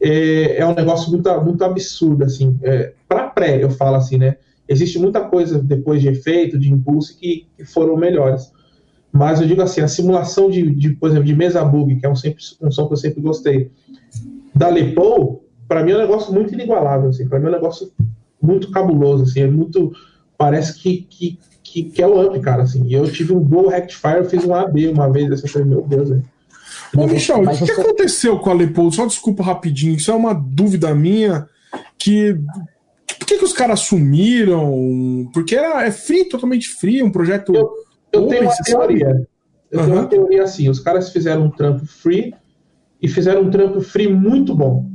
[0.00, 2.58] É, é um negócio muito, muito absurdo, assim.
[2.62, 4.36] É, Para pré, eu falo assim, né?
[4.68, 8.52] Existe muita coisa depois de efeito, de impulso, que, que foram melhores.
[9.12, 12.08] Mas eu digo assim, a simulação de, de por exemplo, de mesa bug, que é
[12.08, 13.70] um, sempre, um som que eu sempre gostei,
[14.54, 17.28] da Lepo, para mim é um negócio muito inigualável, assim.
[17.28, 17.90] Para mim é um negócio
[18.40, 19.40] muito cabuloso, assim.
[19.40, 19.92] É muito
[20.36, 22.84] parece que, que, que, que é o up, cara, assim.
[22.86, 25.68] E eu tive um gol rectifier, eu fiz um AB uma vez, assim, eu falei,
[25.68, 26.24] meu Deus, velho.
[26.96, 28.94] Ô, Michel, o que, que aconteceu com a Leopoldo?
[28.94, 31.48] Só desculpa rapidinho, isso é uma dúvida minha,
[31.98, 32.38] que...
[33.38, 35.28] Que, os caras sumiram?
[35.32, 37.54] Porque era, é free, totalmente free, um projeto...
[37.54, 37.70] Eu,
[38.12, 39.26] eu tenho uma teoria.
[39.70, 39.86] Eu uhum.
[39.86, 42.34] tenho uma teoria assim, os caras fizeram um trampo free
[43.00, 44.86] e fizeram um trampo free muito bom.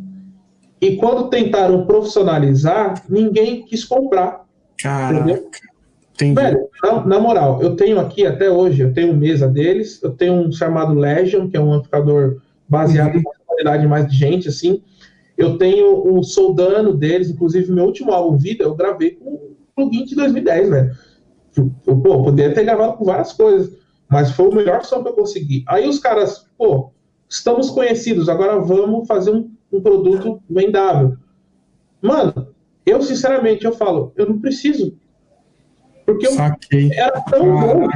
[0.80, 4.46] E quando tentaram profissionalizar, ninguém quis comprar.
[4.82, 5.42] Caraca.
[6.20, 10.34] Velho, na, na, moral, eu tenho aqui até hoje, eu tenho mesa deles, eu tenho
[10.34, 13.20] um chamado Legion, que é um amplificador baseado uhum.
[13.20, 14.82] em qualidade mais de gente, assim.
[15.42, 20.06] Eu tenho um Soldano deles, inclusive meu último álbum Vida, eu gravei com um plugin
[20.06, 20.92] de 2010, velho.
[21.84, 23.76] Pô, poderia ter gravado com várias coisas,
[24.10, 25.64] mas foi o melhor som que eu consegui.
[25.68, 26.92] Aí os caras, pô,
[27.28, 31.18] estamos conhecidos, agora vamos fazer um, um produto vendável.
[32.02, 32.50] Mano,
[32.86, 34.98] eu, sinceramente, eu falo, eu não preciso.
[36.06, 36.34] Porque eu,
[36.94, 37.88] era tão bom.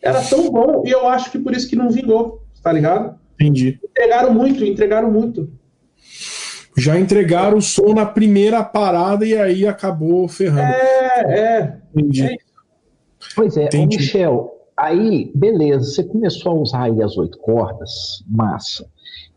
[0.00, 3.18] Era tão bom, e eu acho que por isso que não vingou, tá ligado?
[3.34, 3.78] Entendi.
[3.82, 5.57] Entregaram muito, entregaram muito.
[6.78, 10.60] Já entregaram o som na primeira parada e aí acabou ferrando.
[10.60, 11.78] É, é.
[11.94, 12.22] Entendi.
[12.24, 12.36] É
[13.34, 18.86] pois é, Ô Michel, aí, beleza, você começou a usar aí as oito cordas, massa.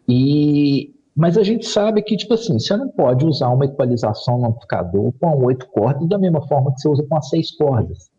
[0.07, 4.47] E mas a gente sabe que, tipo assim, você não pode usar uma equalização no
[4.47, 8.09] amplificador com oito cordas da mesma forma que você usa com as seis cordas.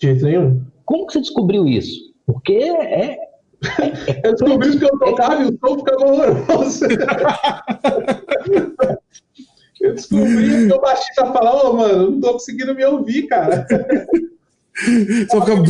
[0.00, 0.62] De jeito nenhum.
[0.84, 2.14] Como que você descobriu isso?
[2.24, 3.18] Porque é.
[4.08, 6.84] É eu descobri que eu tocava e o som ficava horroroso.
[9.80, 13.66] eu descobri que o baixista falava, oh, mano, não tô conseguindo me ouvir, cara.
[15.30, 15.62] Só fica.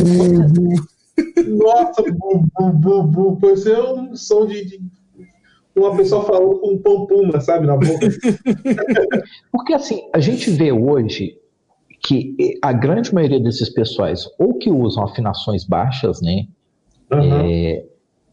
[1.47, 3.37] Nossa, bu, bu, bu, bu.
[3.37, 4.79] Pode ser um som de, de
[5.75, 8.07] uma pessoa falando com um pão puma, sabe, na boca.
[9.51, 11.37] Porque assim, a gente vê hoje
[12.03, 16.47] que a grande maioria desses pessoais ou que usam afinações baixas, né?
[17.11, 17.49] Uhum.
[17.49, 17.85] É,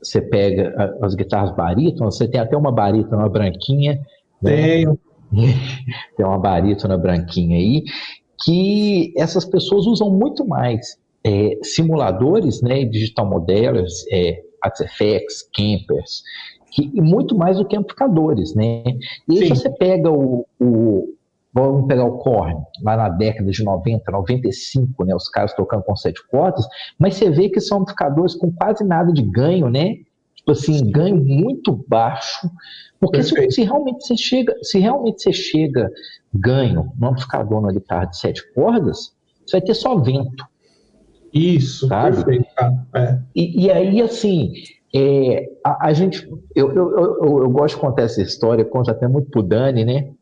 [0.02, 4.00] você pega as guitarras barítonas, você tem até uma barítona branquinha.
[4.42, 4.56] Né?
[4.56, 4.98] Tenho.
[6.16, 7.84] tem uma barítona branquinha aí,
[8.44, 16.22] que essas pessoas usam muito mais é, simuladores, né, digital modelers, é, FX, campers,
[16.70, 18.82] que, e muito mais do que amplificadores, né?
[19.28, 21.13] E aí você pega o, o,
[21.54, 25.94] vamos pegar o Korn, lá na década de 90, 95, né, os caras tocando com
[25.94, 26.66] sete cordas,
[26.98, 29.98] mas você vê que são amplificadores com quase nada de ganho, né?
[30.34, 32.50] Tipo assim, ganho muito baixo,
[33.00, 35.90] porque se, se, realmente você chega, se realmente você chega
[36.32, 39.14] ganho no amplificador na guitarra de sete cordas,
[39.46, 40.44] você vai ter só vento.
[41.32, 42.16] Isso, sabe?
[42.24, 42.46] perfeito.
[42.94, 43.18] É.
[43.34, 44.52] E, e aí, assim,
[44.94, 49.08] é, a, a, gente, eu, eu, eu, eu, gosto de contar essa história, conto até
[49.08, 50.13] muito pro Dani, né?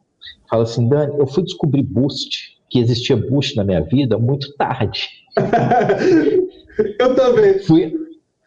[0.49, 5.09] Fala assim, Dani, eu fui descobrir Boost, que existia Boost na minha vida muito tarde.
[6.99, 7.59] eu também.
[7.61, 7.95] Fui,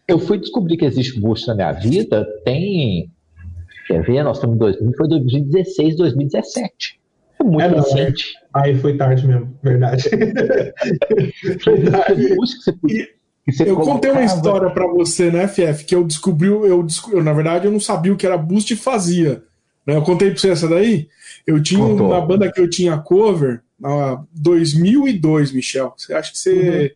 [0.07, 3.11] eu fui descobrir que existe Boost na minha vida tem,
[3.87, 6.99] quer ver, nós estamos em 2000, foi 2016, 2017.
[7.39, 8.33] É muito é, não, recente.
[8.37, 8.45] É.
[8.53, 10.03] Aí foi tarde mesmo, verdade.
[11.65, 12.35] verdade.
[12.35, 13.15] Boost que você podia
[13.59, 13.91] eu colocava...
[13.91, 17.71] contei uma história para você, né, FF, que eu descobri, eu, descobri, na verdade eu
[17.71, 19.43] não sabia o que era Boost e fazia.
[19.85, 19.95] Né?
[19.95, 21.07] Eu contei pra você essa daí.
[21.45, 22.07] Eu tinha Contou.
[22.07, 25.93] uma banda que eu tinha cover, na 2002, Michel.
[25.97, 26.89] Você acha que você, uhum.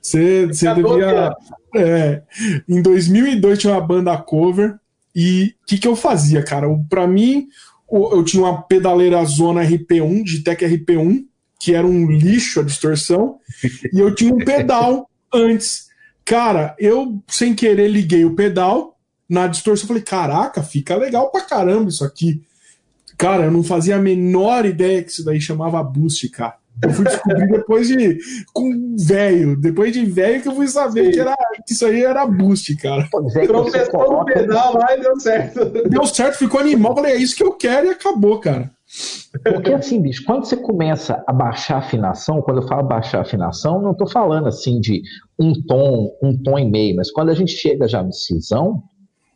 [0.00, 1.34] você, você devia...
[1.72, 2.22] É,
[2.68, 4.76] em 2002 tinha uma banda cover
[5.14, 6.66] e o que, que eu fazia, cara?
[6.88, 7.48] Para mim,
[7.90, 11.24] eu tinha uma pedaleira Zona RP1, de Tech RP1,
[11.60, 13.38] que era um lixo a distorção,
[13.92, 15.88] e eu tinha um pedal antes.
[16.24, 18.89] Cara, eu sem querer liguei o pedal
[19.30, 19.86] na distorção.
[19.86, 22.42] Falei, caraca, fica legal pra caramba isso aqui.
[23.16, 26.56] Cara, eu não fazia a menor ideia que isso daí chamava boost, cara.
[26.82, 28.18] Eu fui descobrir depois de.
[28.52, 29.60] com velho.
[29.60, 33.06] Depois de velho que eu fui saber que, era, que isso aí era boost, cara.
[33.46, 35.64] Tropeçou no pedal lá e deu certo.
[35.66, 36.94] Deu certo, ficou animal.
[36.94, 38.70] Falei, é isso que eu quero e acabou, cara.
[39.44, 43.22] Porque assim, bicho, quando você começa a baixar a afinação, quando eu falo baixar a
[43.22, 45.02] afinação, não estou falando assim de
[45.38, 48.82] um tom, um tom e meio, mas quando a gente chega já no cisão,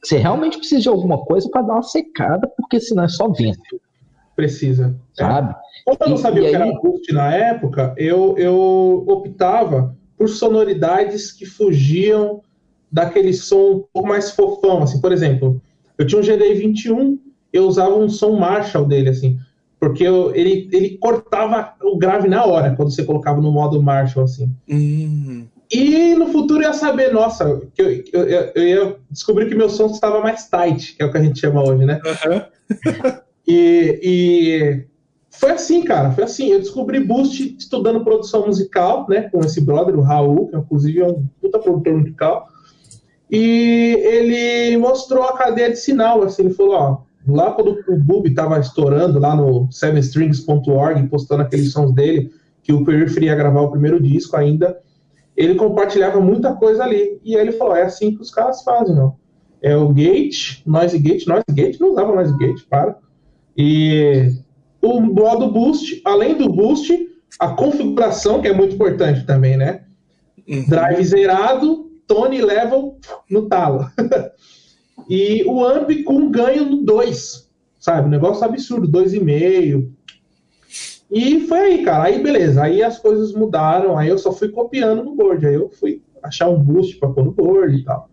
[0.04, 3.80] você realmente precisa de alguma coisa para dar uma secada, porque senão é só vento.
[4.36, 4.94] Precisa.
[5.18, 5.22] É.
[5.22, 5.54] Sabe?
[5.86, 5.96] É.
[5.96, 6.62] Como eu não sabia e, o que aí...
[6.62, 12.40] era boost na época, eu, eu optava por sonoridades que fugiam
[12.90, 15.60] daquele som um pouco mais fofão, assim, por exemplo,
[15.98, 17.18] eu tinha um GDI 21
[17.54, 19.38] eu usava um som Marshall dele, assim,
[19.78, 24.24] porque eu, ele, ele cortava o grave na hora, quando você colocava no modo Marshall,
[24.24, 24.52] assim.
[24.68, 25.46] Uhum.
[25.72, 29.68] E no futuro eu ia saber, nossa, que eu, eu, eu, ia descobrir que meu
[29.68, 32.00] som estava mais tight, que é o que a gente chama hoje, né?
[32.04, 32.42] Uhum.
[33.46, 34.84] e, e
[35.30, 36.48] foi assim, cara, foi assim.
[36.48, 41.06] Eu descobri Boost estudando produção musical, né, com esse brother, o Raul, que inclusive é
[41.06, 42.48] um puta produtor musical.
[43.30, 48.28] E ele mostrou a cadeia de sinal, assim, ele falou, ó, lá quando o Boob
[48.28, 52.30] estava estourando lá no sevenstrings.org, postando aqueles sons dele,
[52.62, 54.78] que o Periphery ia gravar o primeiro disco ainda,
[55.36, 57.20] ele compartilhava muita coisa ali.
[57.24, 59.16] E aí ele falou: é assim que os caras fazem, não.
[59.62, 62.98] É o gate, noise gate, noise gate, não usava noise gate, para.
[63.56, 64.30] E
[64.82, 66.92] o modo boost, além do boost,
[67.38, 69.84] a configuração, que é muito importante também, né?
[70.46, 70.66] Uhum.
[70.68, 72.98] Drive zerado, tone level
[73.30, 73.86] no talo.
[75.08, 78.06] E o AMP com ganho no 2, sabe?
[78.06, 79.90] Um negócio absurdo, 2,5.
[81.14, 82.04] E foi aí, cara.
[82.04, 82.62] Aí beleza.
[82.62, 83.96] Aí as coisas mudaram.
[83.96, 85.46] Aí eu só fui copiando no board.
[85.46, 88.08] Aí eu fui achar um boost para pôr no board e tal.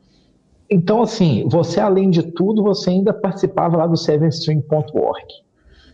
[0.69, 5.25] Então, assim, você além de tudo, você ainda participava lá do sevenstring.org.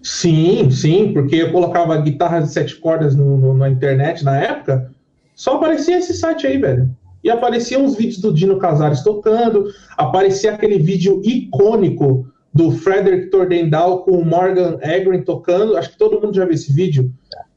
[0.03, 4.91] Sim, sim, porque eu colocava guitarras de sete cordas no, no, na internet na época,
[5.35, 9.65] só aparecia esse site aí, velho e apareciam uns vídeos do Dino Casares tocando,
[9.97, 12.25] aparecia aquele vídeo icônico
[12.57, 16.73] do Frederick Tordendal com o Morgan Egrin tocando, acho que todo mundo já viu esse
[16.73, 17.11] vídeo,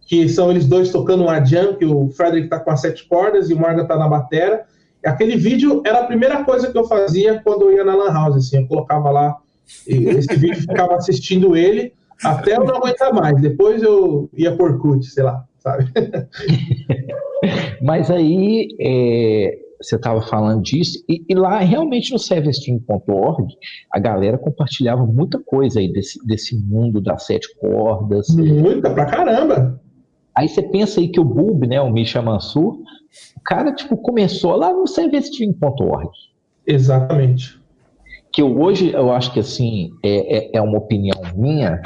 [0.06, 3.48] que são eles dois tocando um jam, que o Frederick tá com as sete cordas
[3.48, 4.64] e o Morgan tá na batera.
[5.02, 8.36] Aquele vídeo era a primeira coisa que eu fazia quando eu ia na Lan House,
[8.36, 9.36] assim, eu colocava lá
[9.86, 13.40] esse vídeo, ficava assistindo ele até eu não aguentar mais.
[13.40, 15.90] Depois eu ia por cut, sei lá, sabe?
[17.80, 23.54] Mas aí é, você estava falando disso, e, e, lá realmente no serverstream.org
[23.92, 28.28] a galera compartilhava muita coisa aí desse, desse mundo das sete cordas.
[28.28, 29.80] Muita, pra caramba!
[30.36, 32.78] Aí você pensa aí que o Bulb, né, o Misha Mansur,
[33.36, 36.10] o cara tipo, começou lá no serverstream.org.
[36.66, 37.60] Exatamente.
[38.32, 41.82] Que eu, hoje eu acho que assim, é, é, é uma opinião minha,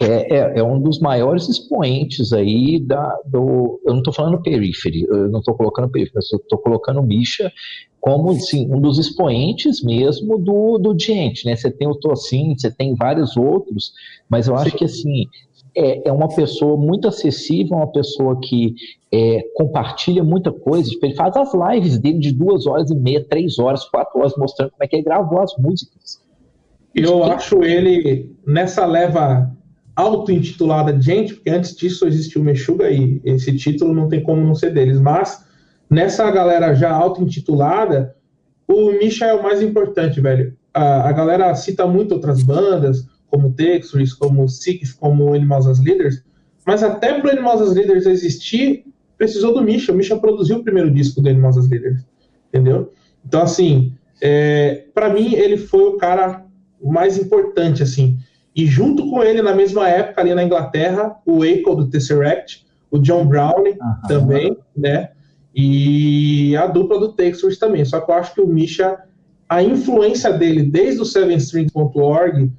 [0.00, 3.80] é, é, é, um dos maiores expoentes aí da, do.
[3.84, 7.52] Eu não estou falando periphery, eu não estou colocando periphery, eu estou colocando Misha
[8.00, 11.56] como assim, um dos expoentes mesmo do, do Diente, né?
[11.56, 13.92] Você tem o Tocin, você tem vários outros,
[14.28, 15.26] mas eu acho que assim
[15.74, 18.74] é, é uma pessoa muito acessível, uma pessoa que
[19.12, 20.88] é, compartilha muita coisa.
[20.88, 24.34] Tipo, ele faz as lives dele de duas horas e meia, três horas, quatro horas,
[24.36, 26.22] mostrando como é que ele gravou as músicas.
[26.94, 29.56] Eu acho ele nessa leva
[29.98, 34.54] auto-intitulada Gente, porque antes disso existiu o Meshuga e esse título não tem como não
[34.54, 35.44] ser deles, mas
[35.90, 38.14] nessa galera já auto-intitulada,
[38.68, 40.56] o Misha é o mais importante, velho.
[40.72, 46.22] A, a galera cita muito outras bandas, como Textures, como Six, como Animals as Leaders,
[46.64, 48.84] mas até para Animals as Leaders existir,
[49.16, 49.90] precisou do Misha.
[49.90, 52.06] O Misha produziu o primeiro disco do Animals as Leaders,
[52.48, 52.92] entendeu?
[53.26, 53.92] Então, assim,
[54.22, 56.46] é, para mim ele foi o cara
[56.80, 58.16] mais importante, assim.
[58.58, 62.98] E junto com ele, na mesma época, ali na Inglaterra, o Eiko do Tesseract, o
[62.98, 63.78] John Browning
[64.08, 65.10] também, né?
[65.54, 67.84] E a dupla do Texas também.
[67.84, 68.98] Só que eu acho que o Misha,
[69.48, 72.50] a influência dele desde o sevenstring.org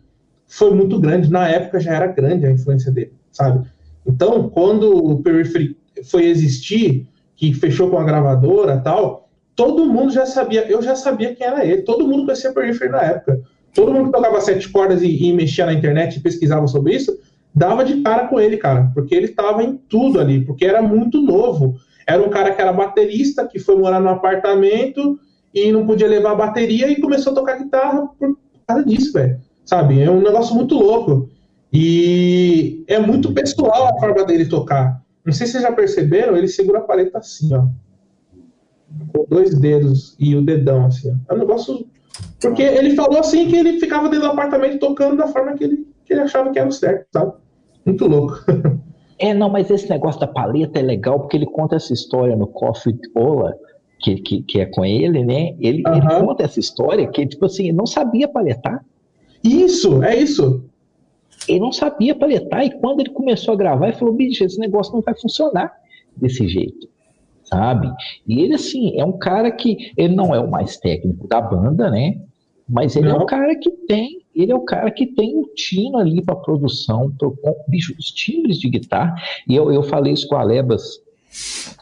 [0.47, 1.30] foi muito grande.
[1.30, 3.68] Na época já era grande a influência dele, sabe?
[4.08, 5.76] Então, quando o Periphery
[6.06, 11.36] foi existir, que fechou com a gravadora tal, todo mundo já sabia, eu já sabia
[11.36, 13.41] quem era ele, todo mundo conhecia Periphery na época.
[13.74, 17.17] Todo mundo que tocava sete cordas e, e mexia na internet e pesquisava sobre isso,
[17.53, 21.22] dava de cara com ele, cara, porque ele estava em tudo ali, porque era muito
[21.22, 21.76] novo.
[22.07, 25.20] Era um cara que era baterista, que foi morar num apartamento
[25.53, 29.39] e não podia levar a bateria e começou a tocar guitarra por causa disso, velho.
[29.65, 30.01] Sabe?
[30.01, 31.30] É um negócio muito louco.
[31.72, 35.03] E é muito pessoal a forma dele tocar.
[35.24, 37.67] Não sei se vocês já perceberam, ele segura a paleta assim, ó.
[39.13, 41.15] Com dois dedos e o dedão, assim.
[41.30, 41.86] É um negócio.
[42.42, 45.88] Porque ele falou assim que ele ficava dentro do apartamento tocando da forma que ele,
[46.06, 47.34] que ele achava que era o certo, sabe?
[47.86, 48.36] Muito louco.
[49.22, 52.48] É, não, mas esse negócio da paleta é legal porque ele conta essa história no
[52.48, 53.54] Coffee Ola,
[54.00, 55.56] que, que, que, é com ele, né?
[55.60, 55.96] Ele, uhum.
[55.96, 58.82] ele conta essa história que, tipo assim, ele não sabia paletar.
[59.44, 60.64] Isso, é isso.
[61.50, 64.94] Ele não sabia paletar e quando ele começou a gravar, ele falou: bicho, esse negócio
[64.94, 65.72] não vai funcionar
[66.16, 66.88] desse jeito,
[67.44, 67.92] sabe?
[68.26, 71.90] E ele, assim, é um cara que, ele não é o mais técnico da banda,
[71.90, 72.22] né?
[72.70, 73.17] Mas ele não.
[73.17, 76.36] é um cara que tem ele é o cara que tem um tino ali para
[76.36, 79.15] produção, pro, bicho, os timbres de guitarra.
[79.47, 81.01] E eu, eu falei isso com a Lebas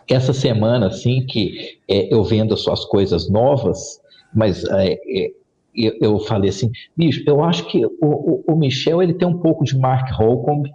[0.10, 4.00] essa semana, assim, que é, eu vendo as suas coisas novas,
[4.34, 5.32] mas é, é,
[5.76, 9.38] eu, eu, falei assim, bicho, eu acho que o, o, o, Michel ele tem um
[9.38, 10.70] pouco de Mark Holcomb,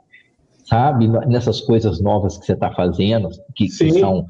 [0.64, 4.26] sabe, nessas coisas novas que você está fazendo, que, que, são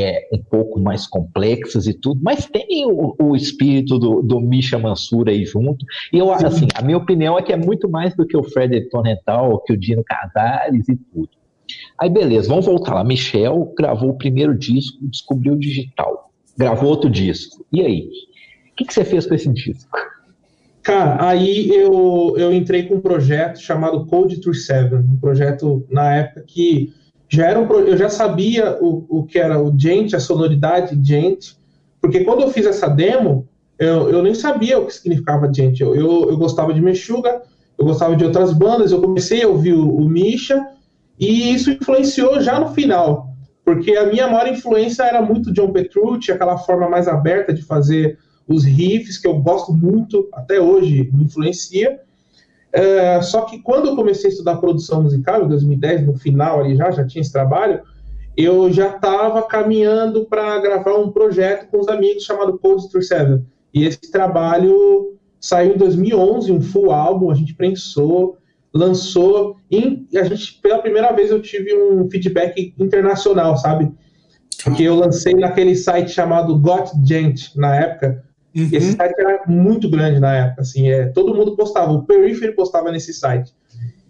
[0.00, 4.78] é, um pouco mais complexas e tudo, mas tem o, o espírito do, do Misha
[4.78, 5.84] Mansur aí junto.
[6.12, 8.88] E eu, assim, a minha opinião é que é muito mais do que o Fred
[8.88, 11.30] Tonental, que o Dino Casares e tudo.
[11.98, 13.04] Aí beleza, vamos voltar lá.
[13.04, 16.30] Michel gravou o primeiro disco, descobriu o digital.
[16.56, 17.64] Gravou outro disco.
[17.72, 18.08] E aí?
[18.72, 19.98] O que, que você fez com esse disco?
[20.82, 26.44] Cara, aí eu, eu entrei com um projeto chamado Code 37, um projeto na época
[26.46, 26.92] que
[27.32, 31.56] já era um, eu já sabia o, o que era o gente, a sonoridade gente,
[31.98, 35.82] porque quando eu fiz essa demo, eu, eu nem sabia o que significava gente.
[35.82, 37.40] Eu, eu, eu, gostava de Meshuga,
[37.78, 40.62] eu gostava de outras bandas, eu comecei a ouvir o, o Misha,
[41.18, 43.28] e isso influenciou já no final,
[43.64, 48.18] porque a minha maior influência era muito John Petrucci, aquela forma mais aberta de fazer
[48.46, 51.98] os riffs, que eu gosto muito, até hoje me influencia,
[52.72, 56.74] é, só que quando eu comecei a estudar produção musical, em 2010, no final ali
[56.74, 57.82] já, já tinha esse trabalho,
[58.36, 63.42] eu já estava caminhando para gravar um projeto com os amigos chamado Code 37.
[63.74, 68.38] E esse trabalho saiu em 2011, um full álbum, a gente prensou,
[68.72, 73.92] lançou, e a gente, pela primeira vez eu tive um feedback internacional, sabe?
[74.64, 78.24] Porque eu lancei naquele site chamado Got Gent, na época,
[78.54, 78.68] Uhum.
[78.70, 82.92] Esse site era muito grande na época, assim, é, todo mundo postava, o Periphery postava
[82.92, 83.52] nesse site.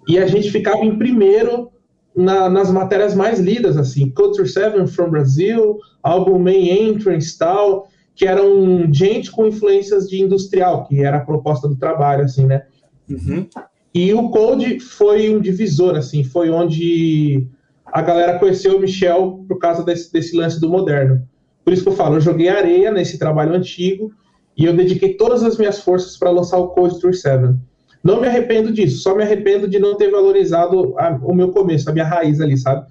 [0.09, 1.71] E a gente ficava em primeiro
[2.15, 8.27] na, nas matérias mais lidas, assim, Culture 7 from Brazil, álbum Main Entrance tal, que
[8.27, 12.65] eram gente com influências de industrial, que era a proposta do trabalho, assim, né?
[13.09, 13.47] Uhum.
[13.95, 17.47] E o Code foi um divisor, assim, foi onde
[17.87, 21.23] a galera conheceu o Michel por causa desse, desse lance do moderno.
[21.65, 24.11] Por isso que eu falo, eu joguei areia nesse trabalho antigo,
[24.57, 27.55] e eu dediquei todas as minhas forças para lançar o Code Tour 7.
[28.03, 31.89] Não me arrependo disso, só me arrependo de não ter valorizado a, o meu começo,
[31.89, 32.87] a minha raiz ali, sabe?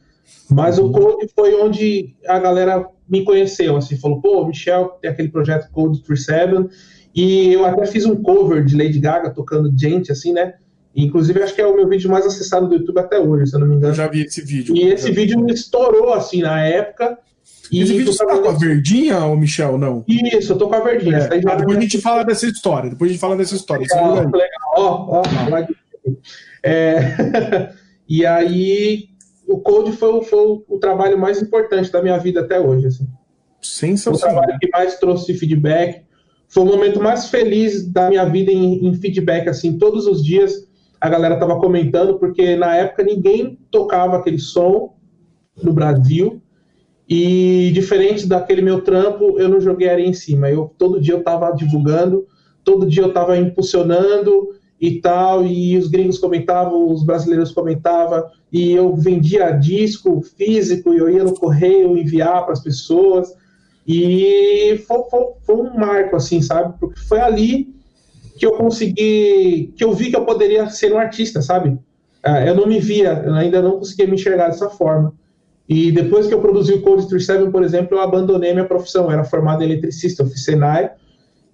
[0.50, 0.88] Mas uhum.
[0.88, 5.70] o Code foi onde a galera me conheceu, assim, falou, pô, Michel tem aquele projeto
[5.72, 6.70] Code Tour 7,
[7.14, 10.54] e eu até fiz um cover de Lady Gaga tocando gente, assim, né?
[10.96, 13.60] Inclusive, acho que é o meu vídeo mais acessado do YouTube até hoje, se eu
[13.60, 13.92] não me engano.
[13.92, 14.76] Eu já vi esse vídeo.
[14.76, 17.18] E esse vídeo me estourou, assim, na época,
[17.72, 20.04] e Esse vídeo você tá com a verdinha, ou Michel, não?
[20.06, 21.18] Isso, eu tô com a verdinha.
[21.18, 21.42] É.
[21.48, 22.90] Ah, depois a gente fala dessa história.
[22.90, 23.88] Depois a gente fala dessa história.
[23.90, 24.50] Legal, legal.
[24.76, 25.22] Ó, ó,
[26.62, 27.72] é...
[28.10, 29.06] e aí,
[29.48, 32.88] o Code foi, foi, o trabalho mais importante da minha vida até hoje.
[32.88, 33.08] Assim.
[33.62, 34.18] Sensacional.
[34.18, 36.04] O trabalho que mais trouxe feedback.
[36.50, 39.48] Foi o momento mais feliz da minha vida em, em feedback.
[39.48, 40.68] Assim, todos os dias
[41.00, 44.94] a galera tava comentando, porque na época ninguém tocava aquele som
[45.64, 46.42] no Brasil.
[47.14, 50.50] E diferente daquele meu trampo, eu não joguei areia em cima.
[50.50, 52.26] Eu todo dia eu estava divulgando,
[52.64, 58.72] todo dia eu estava impulsionando e tal, e os gringos comentavam, os brasileiros comentavam, e
[58.72, 63.36] eu vendia disco físico, e eu ia no correio enviar para as pessoas.
[63.86, 66.80] E foi, foi, foi, um marco, assim, sabe?
[66.80, 67.76] Porque foi ali
[68.38, 71.72] que eu consegui, que eu vi que eu poderia ser um artista, sabe?
[72.26, 75.14] Uh, eu não me via, eu ainda não conseguia me enxergar dessa forma.
[75.74, 79.06] E depois que eu produzi o Code 37, por exemplo, eu abandonei minha profissão.
[79.06, 80.92] Eu era formado em eletricista, eu fiz Senai.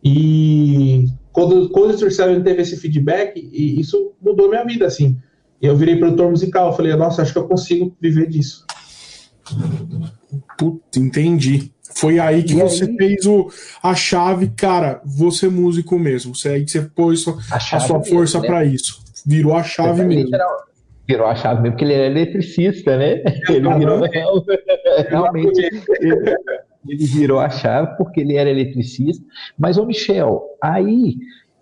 [0.03, 5.15] E quando o Code 37 teve esse feedback, e isso mudou minha vida, assim.
[5.61, 6.70] E eu virei produtor musical.
[6.70, 8.65] Eu falei, nossa, acho que eu consigo viver disso.
[10.57, 11.72] Puta, entendi.
[11.93, 12.97] Foi aí que e você aí?
[12.97, 13.51] fez o,
[13.84, 16.34] a chave, cara, você é músico mesmo.
[16.34, 18.47] Você aí que você pôs a, a sua força né?
[18.47, 18.99] para isso.
[19.24, 20.32] Virou a chave mesmo.
[21.08, 23.24] Virou a chave mesmo, porque ele era eletricista, né?
[23.49, 24.01] Ele virou
[25.10, 25.62] realmente.
[25.99, 26.36] Ele,
[26.88, 29.26] ele, virou a chave porque ele era eletricista.
[29.58, 31.16] Mas, ô Michel, aí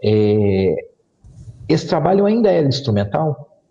[0.04, 0.76] é,
[1.70, 3.62] esse trabalho ainda era instrumental?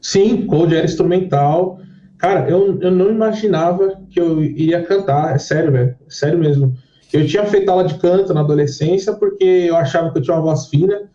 [0.00, 1.80] Sim, Code era instrumental.
[2.18, 6.74] Cara, eu, eu não imaginava que eu iria cantar, é sério, velho, é sério mesmo.
[7.12, 10.42] Eu tinha feito aula de canto na adolescência porque eu achava que eu tinha uma
[10.42, 11.08] voz fina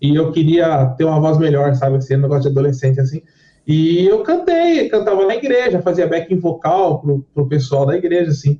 [0.00, 3.22] e eu queria ter uma voz melhor, sabe, assim, um negócio de adolescente, assim.
[3.66, 8.58] E eu cantei, cantava na igreja, fazia backing vocal pro, pro pessoal da igreja, assim.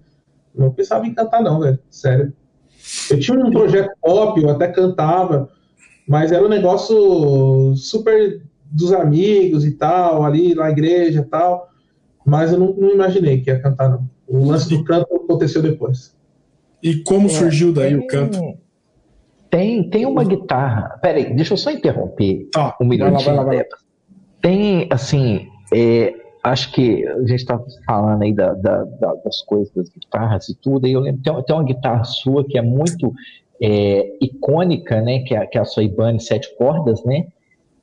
[0.54, 2.32] Não pensava em cantar não, velho, sério.
[3.10, 5.48] Eu tinha um projeto pop, eu até cantava,
[6.08, 11.70] mas era um negócio super dos amigos e tal, ali na igreja e tal
[12.24, 14.08] mas eu não, não, imaginei que ia cantar, não.
[14.28, 16.14] O lance do canto aconteceu depois.
[16.82, 18.38] E como é, surgiu daí tem, o canto?
[19.50, 20.98] Tem, tem uma guitarra.
[21.02, 23.24] Peraí, deixa eu só interromper ah, um minutinho.
[23.24, 23.64] Vai lá, vai lá,
[24.40, 29.72] tem, assim, é, acho que a gente está falando aí da, da, da, das coisas
[29.74, 33.12] das guitarras e tudo, e eu lembro, tem, tem uma guitarra sua que é muito
[33.62, 37.26] é, icônica, né, que é, que é a sua Ibanez sete cordas, né,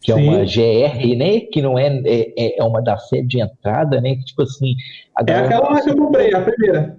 [0.01, 0.27] que Sim.
[0.27, 1.39] é uma GR, né?
[1.41, 4.15] Que não é, é, é uma da sede de entrada, né?
[4.15, 4.75] Que, tipo assim.
[5.27, 6.97] é aquela que eu comprei, a primeira.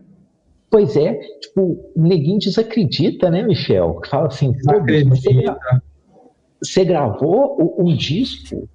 [0.71, 4.03] Pois é, tipo, neguinho desacredita, né, Michel?
[4.11, 5.03] Fala assim, você,
[6.63, 8.69] você gravou um disco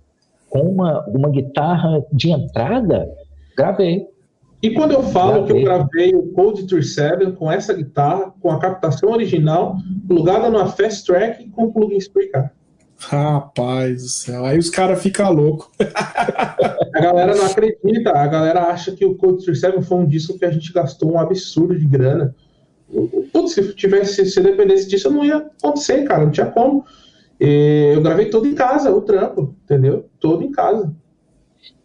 [0.54, 3.10] com uma, uma guitarra de entrada?
[3.58, 4.06] Gravei.
[4.62, 5.48] E quando eu falo gravei.
[5.48, 9.76] que eu gravei o Code 37 com essa guitarra, com a captação original,
[10.08, 12.52] plugada numa Fast Track com plugin Spreaker.
[12.98, 15.68] Rapaz do céu, aí os caras ficam loucos.
[16.96, 20.46] a galera não acredita, a galera acha que o Code 37 foi um disco que
[20.46, 22.34] a gente gastou um absurdo de grana.
[23.34, 26.86] Putz, se tivesse, se dependesse disso, não ia acontecer, cara, não tinha como.
[27.46, 30.06] Eu gravei todo em casa, o trampo, entendeu?
[30.18, 30.96] Todo em casa.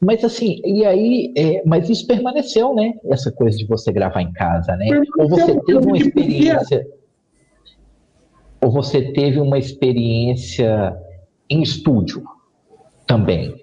[0.01, 2.95] Mas assim, e aí, é, mas isso permaneceu, né?
[3.05, 4.87] Essa coisa de você gravar em casa, né?
[5.19, 6.87] Ou você teve uma experiência.
[8.61, 10.97] Ou você teve uma experiência
[11.51, 12.23] em estúdio
[13.05, 13.57] também?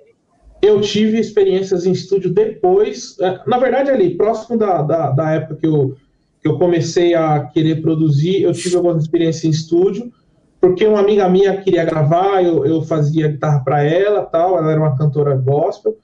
[0.61, 5.55] Eu tive experiências em estúdio depois, é, na verdade, ali, próximo da, da, da época
[5.55, 5.95] que eu,
[6.41, 10.11] que eu comecei a querer produzir, eu tive algumas experiências em estúdio,
[10.65, 14.81] porque uma amiga minha queria gravar, eu, eu fazia guitarra para ela, tal, ela era
[14.81, 15.95] uma cantora gospel,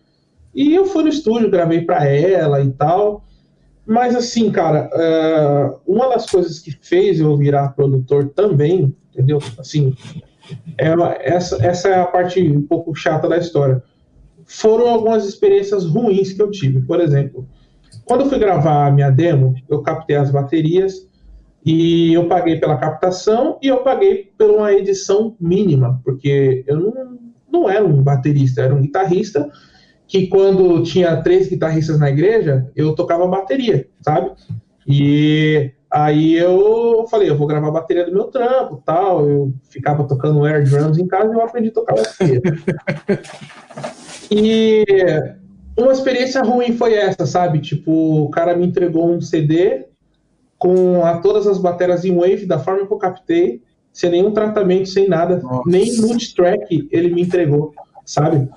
[0.54, 3.24] e eu fui no estúdio, gravei para ela e tal.
[3.88, 9.40] Mas assim, cara, uh, uma das coisas que fez eu virar produtor também, entendeu?
[9.58, 9.96] Assim,
[10.78, 10.90] é
[11.22, 13.82] essa, essa é a parte um pouco chata da história.
[14.46, 16.82] Foram algumas experiências ruins que eu tive.
[16.82, 17.48] Por exemplo,
[18.06, 21.10] quando eu fui gravar a minha demo, eu captei as baterias
[21.66, 27.20] e eu paguei pela captação e eu paguei por uma edição mínima, porque eu não,
[27.52, 29.50] não era um baterista, era um guitarrista
[30.08, 34.32] que quando tinha três guitarristas na igreja, eu tocava bateria, sabe?
[34.88, 39.30] E Aí eu falei, eu vou gravar a bateria do meu trampo, tal.
[39.30, 42.42] Eu ficava tocando air drums em casa e eu aprendi a tocar bateria.
[44.32, 44.86] e
[45.78, 47.60] uma experiência ruim foi essa, sabe?
[47.60, 49.86] Tipo, o cara me entregou um CD
[50.62, 54.88] com a, todas as baterias em wave da forma que eu captei, sem nenhum tratamento,
[54.88, 55.64] sem nada, Nossa.
[55.66, 57.74] nem multitrack ele me entregou,
[58.06, 58.48] sabe?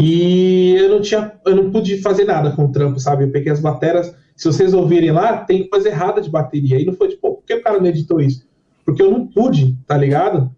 [0.00, 3.24] E eu não tinha, eu não pude fazer nada com o trampo, sabe?
[3.24, 6.80] Eu peguei as baterias se vocês ouvirem lá, tem coisa errada de bateria.
[6.80, 8.46] E não foi tipo, por que o cara não editou isso?
[8.82, 10.50] Porque eu não pude, tá ligado?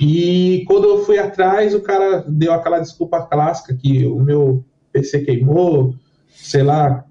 [0.00, 5.20] E quando eu fui atrás, o cara deu aquela desculpa clássica que o meu PC
[5.20, 5.94] queimou,
[6.28, 7.04] sei lá.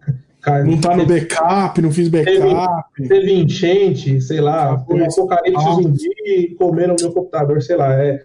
[0.66, 2.86] Não tá no backup, não fiz backup.
[2.96, 5.72] Teve, teve enchente, sei lá, ah, teve apocalipse ah.
[5.72, 7.94] zumbi e comeram o meu computador, sei lá.
[7.94, 8.24] É,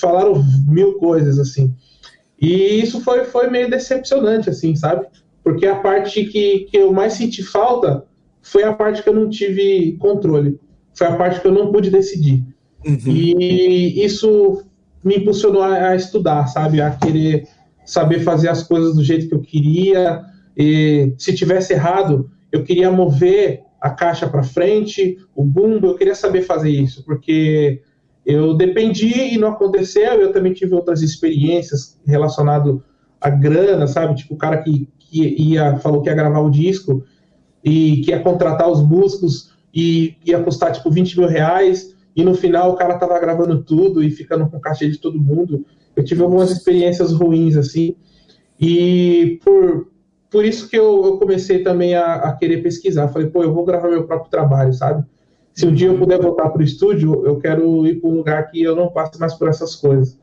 [0.00, 1.74] falaram mil coisas assim.
[2.40, 5.06] E isso foi, foi meio decepcionante, assim, sabe?
[5.44, 8.04] Porque a parte que, que eu mais senti falta
[8.42, 10.58] foi a parte que eu não tive controle.
[10.94, 12.42] Foi a parte que eu não pude decidir.
[12.84, 12.98] Uhum.
[13.06, 14.62] E isso
[15.04, 16.80] me impulsionou a, a, estudar, sabe?
[16.80, 17.46] A querer
[17.84, 20.22] saber fazer as coisas do jeito que eu queria.
[20.56, 26.14] E se tivesse errado, eu queria mover a caixa para frente, o bumbo, eu queria
[26.14, 27.80] saber fazer isso, porque
[28.26, 30.20] eu dependi e não aconteceu.
[30.20, 32.82] Eu também tive outras experiências relacionado
[33.20, 34.14] à grana, sabe?
[34.16, 37.02] Tipo, o cara que, que ia, falou que ia gravar o disco
[37.64, 42.34] e que ia contratar os músicos e ia custar, tipo, 20 mil reais e no
[42.34, 45.64] final o cara tava gravando tudo e ficando com caixa de todo mundo.
[45.96, 47.94] Eu tive algumas experiências ruins, assim,
[48.60, 49.89] e por,
[50.30, 53.08] por isso que eu, eu comecei também a, a, querer pesquisar.
[53.08, 55.04] Falei, pô, eu vou gravar meu próprio trabalho, sabe?
[55.52, 58.50] Se um dia eu puder voltar para o estúdio, eu quero ir para um lugar
[58.50, 60.16] que eu não passe mais por essas coisas.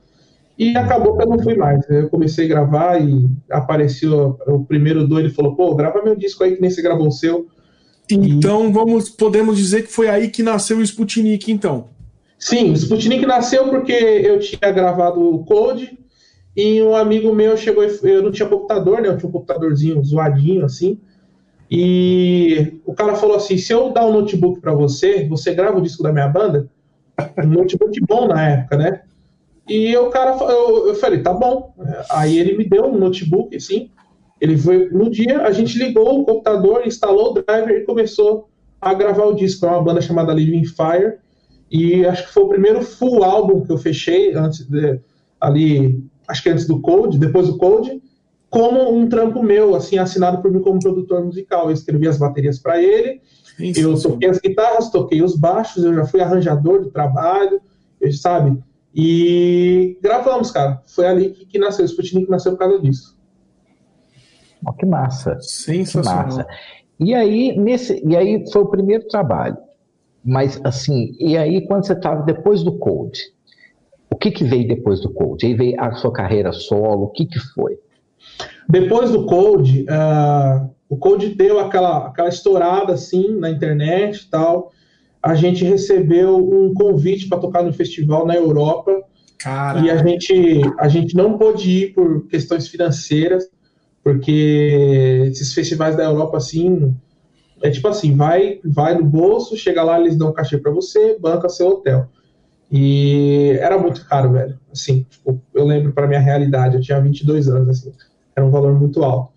[0.58, 1.88] E acabou que eu não fui mais.
[1.90, 6.44] Eu comecei a gravar e apareceu o primeiro doido e falou: pô, grava meu disco
[6.44, 7.46] aí que nem você gravou o seu.
[8.10, 8.72] Então, e...
[8.72, 11.90] vamos, podemos dizer que foi aí que nasceu o Sputnik, então.
[12.40, 15.98] Sim, o Sputnik nasceu porque eu tinha gravado o Code
[16.58, 19.10] e um amigo meu chegou, eu não tinha computador, né?
[19.10, 21.00] Eu tinha um computadorzinho zoadinho assim.
[21.70, 25.82] E o cara falou assim: se eu dar um notebook para você, você grava o
[25.82, 26.68] disco da minha banda?
[27.44, 29.02] Um notebook bom na época, né?
[29.70, 31.76] E o cara, eu, eu falei: tá bom.
[32.10, 33.92] Aí ele me deu um notebook, assim.
[34.42, 38.50] Ele foi no dia, a gente ligou o computador, instalou o driver e começou
[38.82, 39.64] a gravar o disco.
[39.68, 41.20] É uma banda chamada Living Fire.
[41.70, 45.00] E acho que foi o primeiro full álbum que eu fechei antes de,
[45.40, 48.02] ali, acho que antes do Code, depois do Code
[48.50, 51.66] como um trampo meu, assim, assinado por mim como produtor musical.
[51.66, 53.22] Eu escrevi as baterias para ele,
[53.60, 57.62] Isso, eu toquei as guitarras, toquei os baixos, eu já fui arranjador do trabalho,
[58.22, 58.58] sabe?
[58.96, 60.82] E gravamos, cara.
[60.88, 63.18] Foi ali que, que nasceu, o Sputnik nasceu por causa disso.
[64.66, 65.38] Oh, que massa.
[65.40, 66.24] Sensacional.
[66.24, 66.48] Que massa.
[67.00, 69.58] E aí, nesse, e aí foi o primeiro trabalho.
[70.26, 73.20] Mas assim, e aí quando você estava depois do Code,
[74.10, 75.46] o que, que veio depois do Code?
[75.46, 77.78] Aí veio a sua carreira solo, o que, que foi?
[78.70, 84.72] Depois do Code, uh, o Code deu aquela, aquela estourada assim na internet e tal.
[85.22, 89.04] A gente recebeu um convite para tocar no festival na Europa.
[89.40, 89.86] Caraca.
[89.86, 93.50] E a gente, a gente não pôde ir por questões financeiras,
[94.04, 96.96] porque esses festivais da Europa, assim,
[97.62, 101.18] é tipo assim, vai, vai no bolso, chega lá, eles dão um cachê para você,
[101.20, 102.08] banca seu hotel.
[102.72, 104.60] E era muito caro, velho.
[104.72, 107.92] Assim, tipo, eu lembro para minha realidade, eu tinha 22 anos, assim
[108.38, 109.34] era um valor muito alto.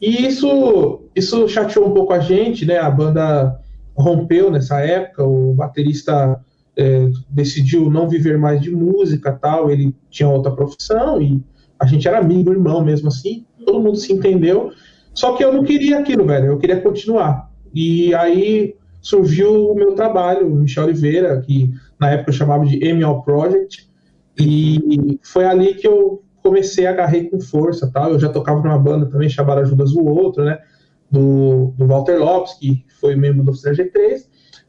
[0.00, 2.78] E isso, isso chateou um pouco a gente, né?
[2.78, 3.58] A banda
[3.96, 6.38] rompeu nessa época, o baterista
[6.76, 11.42] é, decidiu não viver mais de música tal, ele tinha outra profissão e
[11.80, 14.72] a gente era amigo, irmão mesmo assim, todo mundo se entendeu.
[15.14, 17.50] Só que eu não queria aquilo, velho, eu queria continuar.
[17.72, 21.72] E aí surgiu o meu trabalho, o Michel Oliveira, que
[22.04, 23.88] na época eu chamava de ML Project,
[24.38, 28.10] e foi ali que eu comecei a agarrei com força, tal.
[28.10, 30.58] Eu já tocava numa banda também chamada Judas o Outro, né?
[31.10, 34.26] Do, do Walter Lopes, que foi membro do Oficina G3.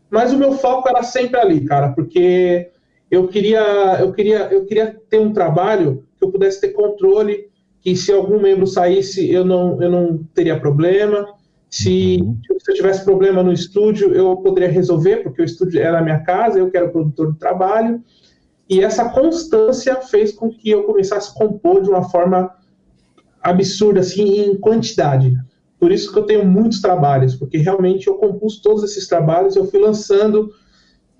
[0.09, 2.69] Mas o meu foco era sempre ali, cara, porque
[3.11, 7.49] eu queria, eu queria, eu queria ter um trabalho que eu pudesse ter controle,
[7.81, 11.27] que se algum membro saísse, eu não, eu não teria problema.
[11.69, 12.37] Se, uhum.
[12.59, 16.19] se eu tivesse problema no estúdio, eu poderia resolver, porque o estúdio era a minha
[16.19, 18.01] casa, eu que era o produtor do trabalho.
[18.69, 22.51] E essa constância fez com que eu começasse a compor de uma forma
[23.41, 25.35] absurda, assim, em quantidade.
[25.79, 29.65] Por isso que eu tenho muitos trabalhos, porque realmente eu compus todos esses trabalhos, eu
[29.65, 30.51] fui lançando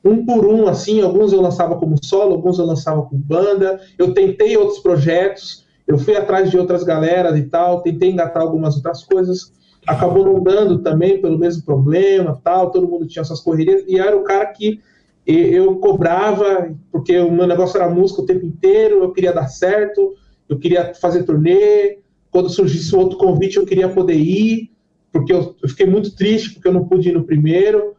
[0.04, 4.14] um por um, assim, alguns eu lançava como solo, alguns eu lançava com banda, eu
[4.14, 9.04] tentei outros projetos, eu fui atrás de outras galeras e tal, tentei engatar algumas outras
[9.04, 9.52] coisas,
[9.88, 14.16] acabou não dando também pelo mesmo problema, tal, todo mundo tinha suas correrias, e era
[14.16, 14.82] o cara que
[15.26, 20.14] eu cobrava, porque o meu negócio era música o tempo inteiro, eu queria dar certo,
[20.48, 21.98] eu queria fazer turnê.
[22.30, 24.72] Quando surgisse outro convite, eu queria poder ir,
[25.12, 27.96] porque eu, eu fiquei muito triste porque eu não pude ir no primeiro.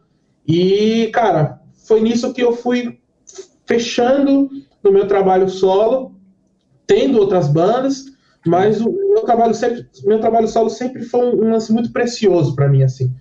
[0.47, 2.97] E, cara, foi nisso que eu fui
[3.65, 4.49] fechando
[4.81, 6.15] no meu trabalho solo,
[6.85, 8.05] tendo outras bandas,
[8.45, 12.67] mas o meu trabalho sempre, meu trabalho solo sempre foi um, lance muito precioso para
[12.67, 13.11] mim, assim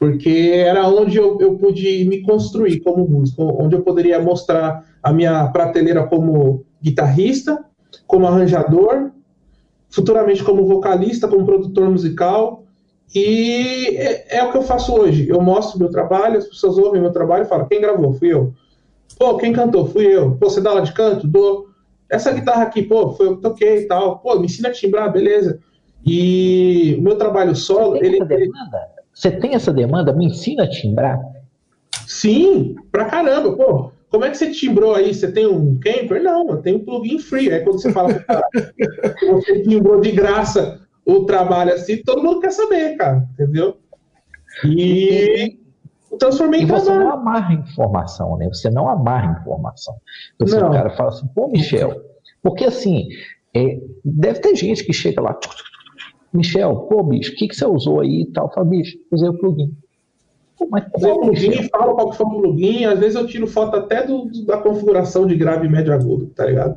[0.00, 5.12] porque era onde eu, eu pude me construir como músico, onde eu poderia mostrar a
[5.12, 7.62] minha prateleira como guitarrista,
[8.06, 9.10] como arranjador,
[9.90, 12.64] futuramente como vocalista, como produtor musical,
[13.14, 15.28] e é, é, o que eu faço hoje.
[15.28, 18.14] Eu mostro meu trabalho, as pessoas ouvem meu trabalho e falam: quem gravou?
[18.14, 18.54] Fui eu.
[19.18, 19.86] Pô, quem cantou?
[19.86, 20.36] Fui eu.
[20.36, 21.26] Pô, você dá aula de canto?
[21.26, 21.68] Dou.
[22.10, 24.18] Essa guitarra aqui, pô, foi eu que toquei e tal.
[24.18, 25.60] Pô, me ensina a timbrar, beleza.
[26.04, 27.96] E o meu trabalho solo.
[27.96, 28.50] Ele, ele,
[29.14, 30.12] você tem essa demanda?
[30.12, 31.20] Me ensina a timbrar?
[32.06, 33.92] Sim, pra caramba, pô.
[34.08, 35.14] Como é que você timbrou aí?
[35.14, 36.20] Você tem um camper?
[36.20, 37.52] Não, eu tenho um plugin free.
[37.52, 38.42] Aí quando você fala cara,
[39.30, 43.78] você timbrou de graça o trabalho assim, todo mundo quer saber, cara, entendeu?
[44.64, 45.58] E
[46.18, 48.48] transformei em você não amarra informação, né?
[48.48, 49.94] Você não amarra informação.
[50.40, 50.70] Então, não.
[50.70, 52.00] o cara fala assim, pô, Michel,
[52.42, 53.08] porque assim,
[53.54, 55.38] é, deve ter gente que chega lá,
[56.32, 58.52] Michel, pô, bicho, o que, que você usou aí e tal?
[58.52, 59.72] Fala, bicho, usei o plugin.
[60.56, 63.46] Pô, mas usei o plugin, falo qual que foi o plugin, às vezes eu tiro
[63.46, 66.76] foto até do, da configuração de grave e médio agudo, tá ligado?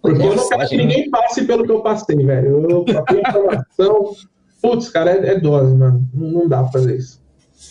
[0.00, 2.68] Porque Nossa, eu não quero que ninguém passe pelo que eu passei, velho.
[2.68, 4.10] Eu passei informação.
[4.60, 6.08] Putz, cara, é, é dose, mano.
[6.12, 7.20] Não, não dá pra fazer isso.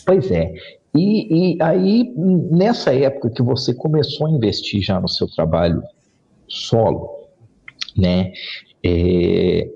[0.06, 0.52] Pois é.
[0.94, 5.82] E, e, aí, nessa época que você começou a investir já no seu trabalho
[6.46, 7.28] solo,
[7.96, 8.32] né?
[8.84, 9.70] É,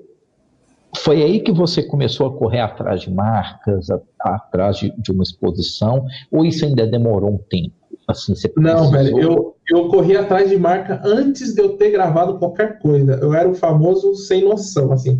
[0.97, 5.11] foi aí que você começou a correr atrás de marcas, a, a, atrás de, de,
[5.11, 7.73] uma exposição, ou isso ainda demorou um tempo?
[8.07, 12.79] Assim, Não, velho, eu, eu corri atrás de marca antes de eu ter gravado qualquer
[12.79, 13.19] coisa.
[13.21, 15.19] Eu era o famoso sem noção, assim.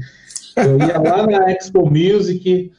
[0.56, 2.72] Eu ia lá na Expo Music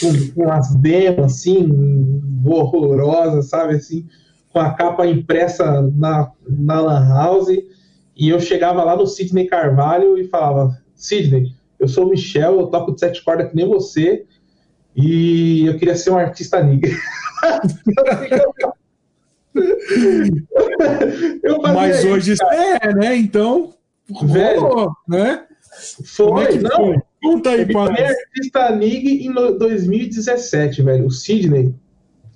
[0.00, 4.06] com, com as demos, assim, horrorosas, sabe, assim,
[4.52, 7.48] com a capa impressa na, na Lan House,
[8.16, 12.66] e eu chegava lá no Sidney Carvalho e falava, Sidney, eu sou o Michel, eu
[12.66, 14.26] toco de sete cordas que nem você,
[14.94, 16.90] e eu queria ser um artista negra.
[21.72, 23.16] Mas hoje isso é, né?
[23.16, 23.74] Então,
[24.22, 25.46] velho, né?
[26.04, 26.76] Foi, é não.
[26.76, 26.96] Foi?
[27.22, 31.06] Conta aí, para artista Nig em 2017, velho.
[31.06, 31.74] O Sidney.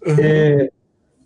[0.07, 0.16] Uhum.
[0.18, 0.70] É,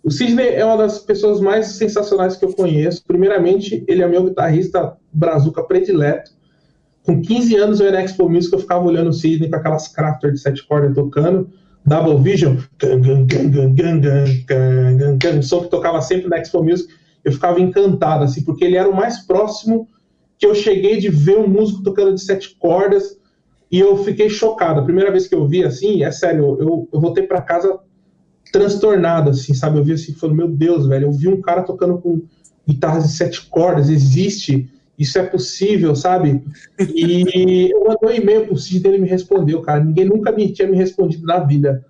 [0.03, 3.03] o Sidney é uma das pessoas mais sensacionais que eu conheço.
[3.05, 6.31] Primeiramente, ele é meu guitarrista brazuca predileto.
[7.03, 10.31] Com 15 anos eu era Expo Music, eu ficava olhando o Sidney com aquelas crafter
[10.31, 11.49] de sete cordas tocando.
[11.85, 12.57] Double Vision,
[15.37, 16.93] o som que tocava sempre na Expo Music,
[17.23, 19.87] eu ficava encantado, assim, porque ele era o mais próximo
[20.37, 23.17] que eu cheguei de ver um músico tocando de sete cordas,
[23.71, 24.79] e eu fiquei chocado.
[24.79, 27.79] A primeira vez que eu vi, assim, é sério, eu, eu voltei para casa
[28.51, 29.77] transtornado, assim, sabe?
[29.77, 32.21] Eu vi assim, falando, meu Deus, velho, eu vi um cara tocando com
[32.67, 36.43] guitarras de sete cordas, existe isso é possível, sabe?
[36.77, 39.81] E eu mandei um e-mail pro Cid ele me respondeu, cara.
[39.81, 41.85] Ninguém nunca me tinha me respondido na vida.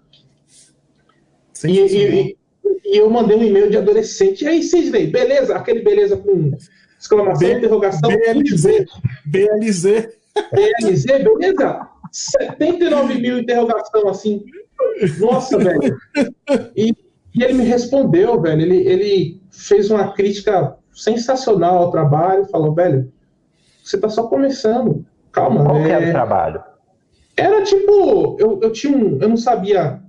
[1.65, 2.37] E, e,
[2.85, 4.43] e, eu mandei um e-mail de adolescente.
[4.43, 5.55] E aí, Sidney, beleza?
[5.55, 6.55] Aquele beleza com
[6.99, 8.11] exclamação, B, interrogação.
[8.11, 8.85] BLZ.
[9.25, 10.18] BLZ.
[10.35, 11.87] BLZ, beleza?
[12.11, 14.43] 79 mil interrogação, assim.
[15.19, 15.97] Nossa, velho.
[16.75, 16.93] E,
[17.35, 18.61] e ele me respondeu, velho.
[18.61, 23.11] Ele, ele fez uma crítica sensacional ao trabalho, falou, velho,
[23.83, 25.63] você tá só começando, calma.
[25.63, 25.89] Qual é...
[25.89, 26.63] era o trabalho?
[27.35, 30.01] Era tipo, eu, eu tinha um, eu não sabia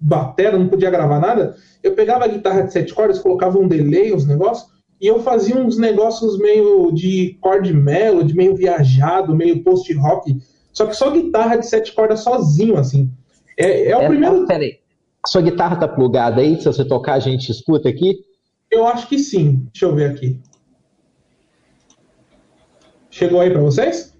[0.00, 4.14] bater, não podia gravar nada, eu pegava a guitarra de sete cordas, colocava um delay,
[4.14, 4.70] uns negócios,
[5.00, 10.38] e eu fazia uns negócios meio de chord melody, meio viajado, meio post-rock,
[10.72, 13.10] só que só guitarra de sete cordas sozinho, assim.
[13.56, 14.46] É, é o é, primeiro...
[14.46, 14.78] Peraí,
[15.26, 16.58] sua guitarra tá plugada aí?
[16.60, 18.24] Se você tocar, a gente escuta aqui?
[18.70, 19.66] Eu acho que sim.
[19.72, 20.40] Deixa eu ver aqui.
[23.10, 24.16] Chegou aí para vocês?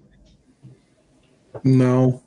[1.63, 2.21] Não.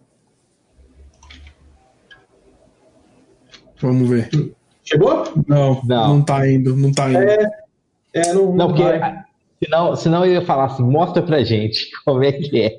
[3.81, 4.31] Vamos ver.
[4.83, 5.25] Chegou?
[5.47, 7.19] Não, não, não tá indo, não tá indo.
[7.19, 7.64] É,
[8.15, 8.83] é não, não, não porque
[9.65, 12.79] senão, senão eu ia falar assim, mostra pra gente como é que é.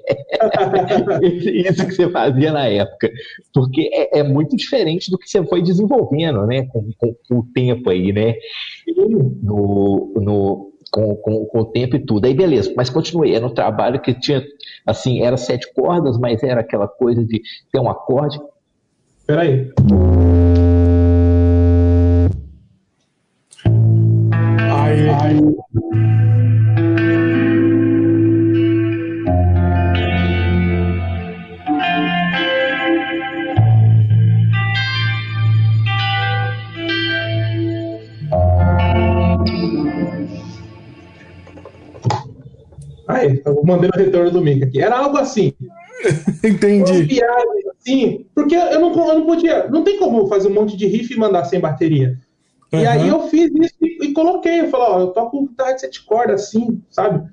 [1.70, 3.12] Isso que você fazia na época.
[3.54, 6.66] Porque é, é, muito diferente do que você foi desenvolvendo, né?
[6.68, 8.36] Com, com, com o tempo aí, né?
[9.44, 12.26] No, no, com, com, com, o tempo e tudo.
[12.26, 13.36] Aí beleza, mas continuei.
[13.36, 14.44] Era um trabalho que tinha,
[14.86, 18.40] assim, era sete cordas, mas era aquela coisa de ter um acorde.
[19.26, 19.50] Peraí.
[19.52, 20.35] Aí,
[43.26, 43.42] aí.
[43.46, 44.82] Eu mandei o retorno do Mica aqui.
[44.82, 45.54] Era algo assim.
[46.44, 47.04] Entendi.
[47.04, 49.68] Viagens, assim, porque eu não, eu não podia.
[49.68, 52.18] Não tem como fazer um monte de riff e mandar sem bateria.
[52.76, 52.82] Uhum.
[52.82, 54.62] E aí eu fiz isso e, e coloquei.
[54.62, 57.28] Eu falei, ó, eu toco guitarra de sete cordas assim, sabe?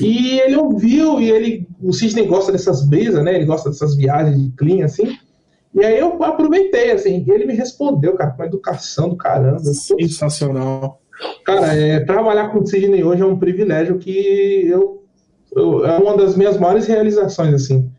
[0.00, 1.68] E ele ouviu, e ele.
[1.80, 3.34] O Sidney gosta dessas brisas, né?
[3.34, 5.16] Ele gosta dessas viagens de clean, assim.
[5.74, 9.60] E aí eu aproveitei, assim, e ele me respondeu, cara, com educação do caramba.
[9.60, 11.00] Sensacional.
[11.44, 14.96] Cara, é, trabalhar com o Sidney hoje é um privilégio que eu
[15.56, 17.90] eu, é uma das minhas maiores realizações, assim.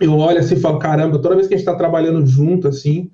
[0.00, 3.10] Eu olho assim e falo, caramba, toda vez que a gente tá trabalhando junto, assim,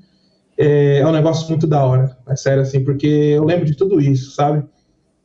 [0.61, 2.15] é, é um negócio muito da hora.
[2.29, 4.63] É sério, assim, porque eu lembro de tudo isso, sabe?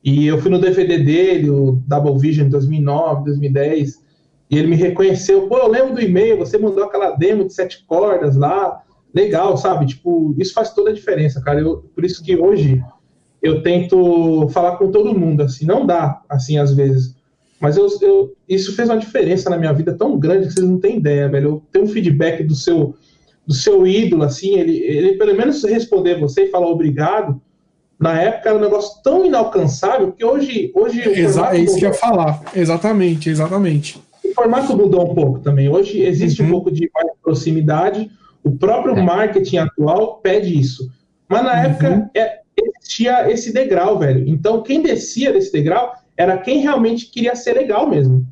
[0.01, 4.01] E eu fui no DVD dele, o Double Vision, 2009, 2010,
[4.49, 5.47] e ele me reconheceu.
[5.47, 8.81] Pô, eu lembro do e-mail, você mandou aquela demo de sete cordas lá,
[9.13, 9.87] legal, sabe?
[9.87, 11.59] Tipo, isso faz toda a diferença, cara.
[11.59, 12.81] Eu, por isso que hoje
[13.41, 17.13] eu tento falar com todo mundo, assim, não dá, assim, às vezes.
[17.59, 20.79] Mas eu, eu, isso fez uma diferença na minha vida tão grande que vocês não
[20.79, 21.49] têm ideia, velho.
[21.49, 22.95] Eu tenho um feedback do seu,
[23.45, 27.39] do seu ídolo, assim, ele, ele pelo menos responder você e falar obrigado,
[27.99, 30.71] na época era um negócio tão inalcançável que hoje.
[30.75, 32.41] hoje Exa é isso que eu ia falar.
[32.55, 34.01] Exatamente, exatamente.
[34.23, 35.69] O formato mudou um pouco também.
[35.69, 36.47] Hoje existe uhum.
[36.47, 38.09] um pouco de mais proximidade.
[38.43, 39.01] O próprio é.
[39.01, 40.89] marketing atual pede isso.
[41.29, 41.59] Mas na uhum.
[41.59, 44.27] época é, existia esse degrau, velho.
[44.27, 48.25] Então quem descia desse degrau era quem realmente queria ser legal mesmo.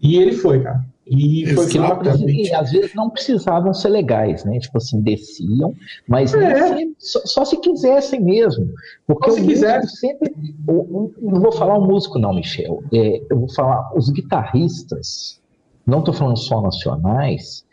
[0.00, 0.82] E ele foi, cara.
[1.10, 1.66] E foi
[2.26, 4.58] e às vezes não precisavam ser legais, né?
[4.58, 5.74] Tipo assim, desciam,
[6.06, 6.84] mas é.
[6.98, 8.68] só, só, se quisessem mesmo.
[9.06, 9.96] Porque só se quisesse.
[9.96, 10.34] sempre.
[10.66, 12.82] Eu, não vou falar o músico, não, Michel.
[12.92, 15.40] É, eu vou falar os guitarristas,
[15.86, 17.64] não estou falando só nacionais,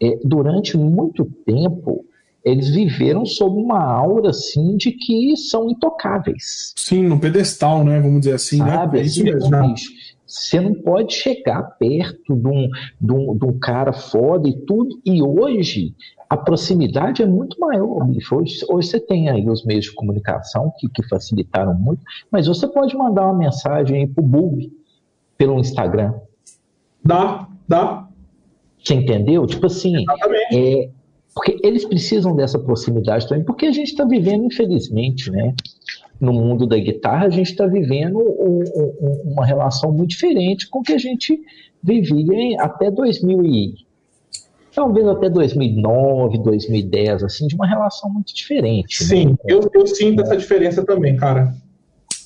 [0.00, 2.04] é, durante muito tempo
[2.44, 6.72] eles viveram sob uma aura assim de que são intocáveis.
[6.76, 8.00] Sim, no pedestal, né?
[8.00, 8.74] Vamos dizer assim, né?
[8.74, 8.96] Sabe?
[8.96, 9.02] né?
[9.02, 9.50] É isso mesmo.
[10.28, 12.68] Você não pode chegar perto de um,
[13.00, 15.00] de, um, de um cara foda e tudo.
[15.04, 15.94] E hoje
[16.28, 18.36] a proximidade é muito maior, bicho.
[18.36, 22.68] Hoje, hoje você tem aí os meios de comunicação que, que facilitaram muito, mas você
[22.68, 24.70] pode mandar uma mensagem aí pro Bug
[25.38, 26.12] pelo Instagram.
[27.02, 28.06] Dá, dá.
[28.84, 29.46] Você entendeu?
[29.46, 30.04] Tipo assim,
[30.52, 30.90] é,
[31.34, 35.54] porque eles precisam dessa proximidade também, porque a gente está vivendo, infelizmente, né?
[36.20, 40.80] No mundo da guitarra, a gente está vivendo um, um, uma relação muito diferente com
[40.80, 41.40] o que a gente
[41.82, 43.74] vivia até 2000 e,
[44.74, 49.02] talvez até 2009, 2010, assim, de uma relação muito diferente.
[49.02, 49.08] Né?
[49.08, 49.36] Sim, né?
[49.46, 51.54] eu, eu sinto essa diferença também, cara.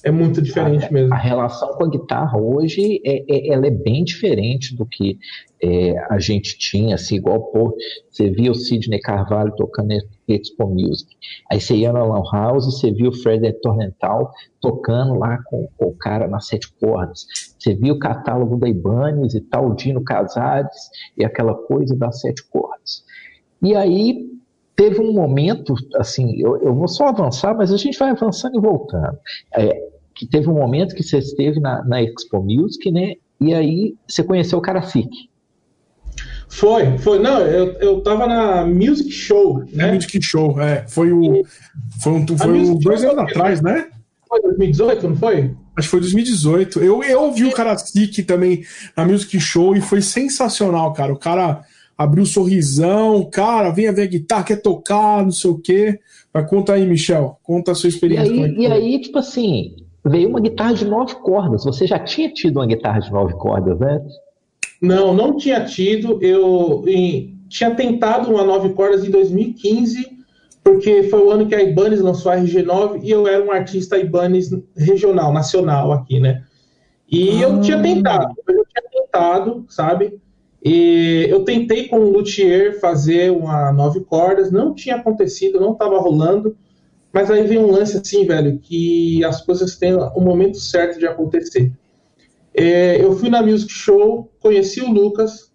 [0.04, 1.14] É muito diferente a, mesmo.
[1.14, 5.18] A relação com a guitarra hoje é, é, ela é bem diferente do que
[5.62, 7.76] é, a gente tinha, assim, igual pô,
[8.10, 9.92] você via o Sidney Carvalho tocando
[10.26, 11.16] Expo Music.
[11.50, 15.68] Aí você ia na Lan House e você via o Fred Torrental tocando lá com,
[15.76, 17.26] com, o cara nas sete cordas.
[17.58, 22.20] Você via o catálogo da Ibanez e tal, o Dino Casares e aquela coisa das
[22.20, 23.04] sete cordas.
[23.62, 24.32] E aí
[24.74, 28.60] teve um momento, assim, eu, eu vou só avançar, mas a gente vai avançando e
[28.60, 29.16] voltando.
[29.54, 33.14] É, que teve um momento que você esteve na, na Expo Music, né?
[33.40, 35.08] E aí você conheceu o Karasik.
[36.48, 37.18] Foi, foi.
[37.18, 39.92] Não, eu, eu tava na Music Show, né?
[39.92, 40.86] Music Show, é.
[40.86, 41.42] Foi o.
[42.02, 43.88] Foi, um, foi um, dois anos atrás, né?
[44.28, 45.54] Foi 2018, não foi?
[45.74, 46.80] Acho que foi 2018.
[46.80, 48.62] Eu, eu ouvi o Karasik também
[48.94, 51.12] na Music Show e foi sensacional, cara.
[51.12, 51.62] O cara
[51.96, 55.98] abriu um sorrisão, cara, venha ver a guitarra, quer tocar, não sei o quê.
[56.32, 58.32] Mas conta aí, Michel, conta a sua experiência.
[58.32, 61.64] E aí, é e aí tipo assim, veio uma guitarra de nove cordas.
[61.64, 64.00] Você já tinha tido uma guitarra de nove cordas, né?
[64.80, 66.18] Não, não tinha tido.
[66.22, 70.18] Eu em, tinha tentado uma nove cordas em 2015,
[70.64, 73.98] porque foi o ano que a Ibanez lançou a RG9 e eu era um artista
[73.98, 76.42] Ibanez regional, nacional aqui, né?
[77.08, 77.48] E ah.
[77.48, 80.18] eu tinha tentado, eu tinha tentado, sabe?
[80.64, 85.98] E eu tentei com o Luthier fazer uma nove cordas, não tinha acontecido, não estava
[85.98, 86.56] rolando.
[87.12, 90.98] Mas aí vem um lance assim, velho, que as coisas têm o um momento certo
[90.98, 91.70] de acontecer.
[92.54, 95.50] É, eu fui na Music Show, conheci o Lucas.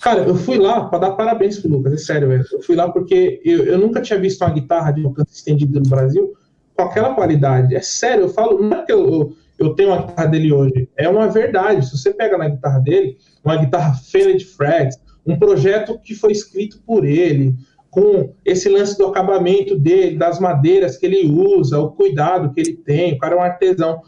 [0.00, 2.44] Cara, eu fui lá para dar parabéns pro Lucas, é sério, velho.
[2.52, 5.88] Eu fui lá porque eu, eu nunca tinha visto uma guitarra de alcance estendido no
[5.88, 6.34] Brasil
[6.74, 7.74] com aquela qualidade.
[7.74, 11.08] É sério, eu falo, não é que eu, eu tenho uma guitarra dele hoje, é
[11.08, 11.86] uma verdade.
[11.86, 16.82] Se você pega na guitarra dele, uma guitarra Faded Frets, um projeto que foi escrito
[16.86, 17.54] por ele,
[17.94, 22.72] com esse lance do acabamento dele, das madeiras que ele usa, o cuidado que ele
[22.72, 24.02] tem, o cara é um artesão.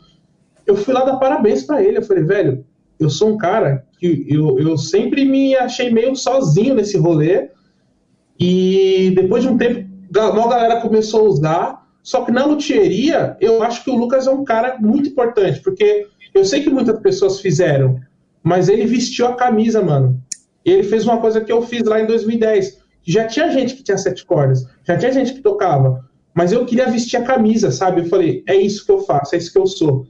[0.67, 2.65] Eu fui lá dar parabéns para ele, eu falei, velho,
[2.99, 7.49] eu sou um cara que eu, eu sempre me achei meio sozinho nesse rolê,
[8.41, 13.63] e depois de um tempo, a galera começou a usar, só que na luthieria, eu
[13.63, 17.41] acho que o Lucas é um cara muito importante, porque eu sei que muitas pessoas
[17.41, 18.01] fizeram,
[18.43, 20.21] mas ele vestiu a camisa, mano.
[20.65, 23.97] Ele fez uma coisa que eu fiz lá em 2010 já tinha gente que tinha
[23.97, 26.05] sete cordas, já tinha gente que tocava,
[26.35, 28.03] mas eu queria vestir a camisa, sabe?
[28.03, 30.07] Eu falei, é isso que eu faço, é isso que eu sou.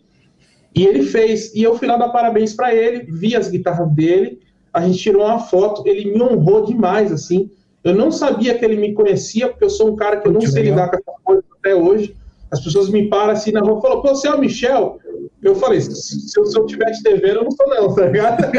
[0.74, 4.40] E ele fez, e eu fui lá dar parabéns para ele, vi as guitarras dele,
[4.72, 7.50] a gente tirou uma foto, ele me honrou demais, assim.
[7.82, 10.40] Eu não sabia que ele me conhecia, porque eu sou um cara que eu não
[10.40, 12.14] sei lidar com essa coisa até hoje.
[12.50, 14.98] As pessoas me param assim na rua e falam, pô, você é o Michel?
[15.42, 18.44] Eu falei, se eu, se eu te devendo, eu não sou não, tá ligado?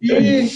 [0.00, 0.48] e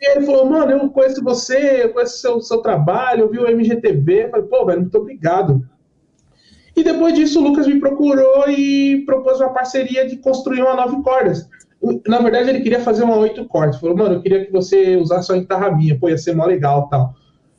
[0.00, 4.24] ele falou, mano, eu conheço você, eu conheço seu, seu trabalho, eu vi o MGTV.
[4.24, 5.68] Eu falei, pô, velho, muito obrigado.
[6.76, 11.02] E depois disso, o Lucas me procurou e propôs uma parceria de construir uma nove
[11.02, 11.48] cordas.
[12.06, 13.80] Na verdade, ele queria fazer uma oito cordas.
[13.80, 16.88] Falou, mano, eu queria que você usasse uma guitarra minha, pô, ia ser mó legal
[16.88, 17.14] tal.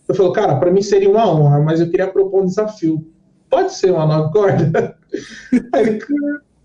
[0.08, 3.06] Eu falei, cara, para mim seria uma honra, mas eu queria propor um desafio.
[3.50, 4.98] Pode ser uma nove corda?
[5.76, 6.00] ele,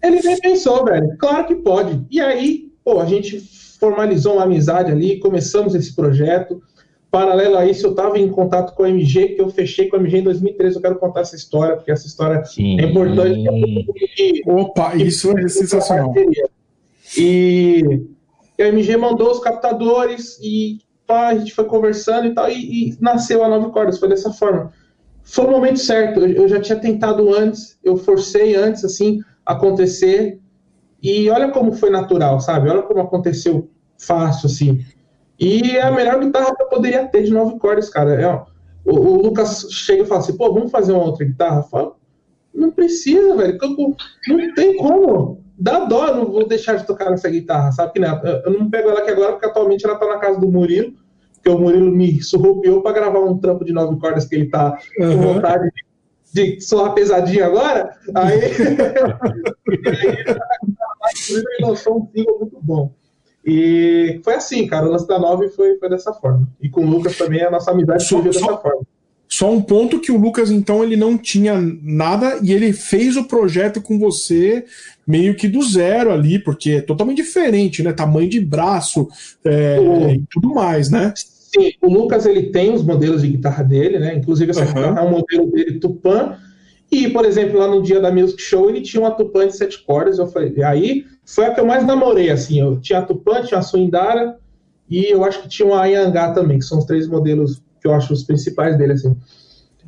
[0.02, 1.16] ele nem pensou, velho.
[1.18, 2.06] Claro que pode.
[2.10, 3.42] E aí, pô, a gente
[3.84, 6.62] formalizou uma amizade ali, começamos esse projeto.
[7.10, 9.98] Paralelo a isso, eu estava em contato com a MG, que eu fechei com a
[9.98, 10.76] MG em 2013.
[10.76, 12.80] Eu quero contar essa história, porque essa história Sim.
[12.80, 14.42] é importante.
[14.46, 16.14] Opa, isso é sensacional.
[17.18, 18.06] E
[18.58, 22.54] a MG mandou os captadores e pá, a gente foi conversando e tal, e,
[22.88, 24.72] e nasceu a Nove Cordas, foi dessa forma.
[25.22, 30.40] Foi o momento certo, eu, eu já tinha tentado antes, eu forcei antes, assim, acontecer,
[31.02, 32.70] e olha como foi natural, sabe?
[32.70, 33.68] Olha como aconteceu
[33.98, 34.84] fácil, assim.
[35.38, 38.14] E é a melhor guitarra que eu poderia ter de nove cordas, cara.
[38.20, 38.44] É, ó,
[38.84, 41.62] o, o, Lucas chega e fala assim, pô, vamos fazer uma outra guitarra?
[41.64, 41.92] Fala,
[42.54, 43.58] não precisa, velho.
[44.28, 45.42] Não tem como.
[45.58, 47.92] Dá dó, não vou deixar de tocar nessa guitarra, sabe?
[47.92, 50.50] Que não, eu não pego ela aqui agora porque atualmente ela tá na casa do
[50.50, 50.92] Murilo,
[51.34, 54.76] porque o Murilo me surrupiou para gravar um trampo de nove cordas que ele tá
[54.98, 55.16] uhum.
[55.16, 55.70] com vontade
[56.32, 57.96] de, de soar pesadinho agora.
[58.14, 58.40] Aí,
[61.02, 62.92] aí ele lançou um single muito bom.
[63.46, 66.48] E foi assim, cara, o lance da 9 foi, foi dessa forma.
[66.60, 68.82] E com o Lucas também a nossa amizade surgiu dessa forma.
[69.28, 73.24] Só um ponto que o Lucas, então, ele não tinha nada e ele fez o
[73.24, 74.64] projeto com você
[75.06, 77.92] meio que do zero ali, porque é totalmente diferente, né?
[77.92, 79.08] Tamanho de braço
[79.44, 80.10] é, o...
[80.10, 81.12] e tudo mais, né?
[81.16, 84.14] Sim, o Lucas ele tem os modelos de guitarra dele, né?
[84.14, 84.66] Inclusive essa uhum.
[84.66, 86.36] guitarra é um modelo dele Tupan.
[86.90, 89.84] E, por exemplo, lá no dia da Music Show ele tinha uma Tupan de sete
[89.84, 90.18] cordas.
[90.18, 92.60] Eu falei, aí foi a que eu mais namorei, assim.
[92.60, 94.38] Eu tinha a Tupan, tinha a Suindara
[94.88, 97.94] e eu acho que tinha uma Ayangá também, que são os três modelos que eu
[97.94, 99.16] acho os principais dele, assim.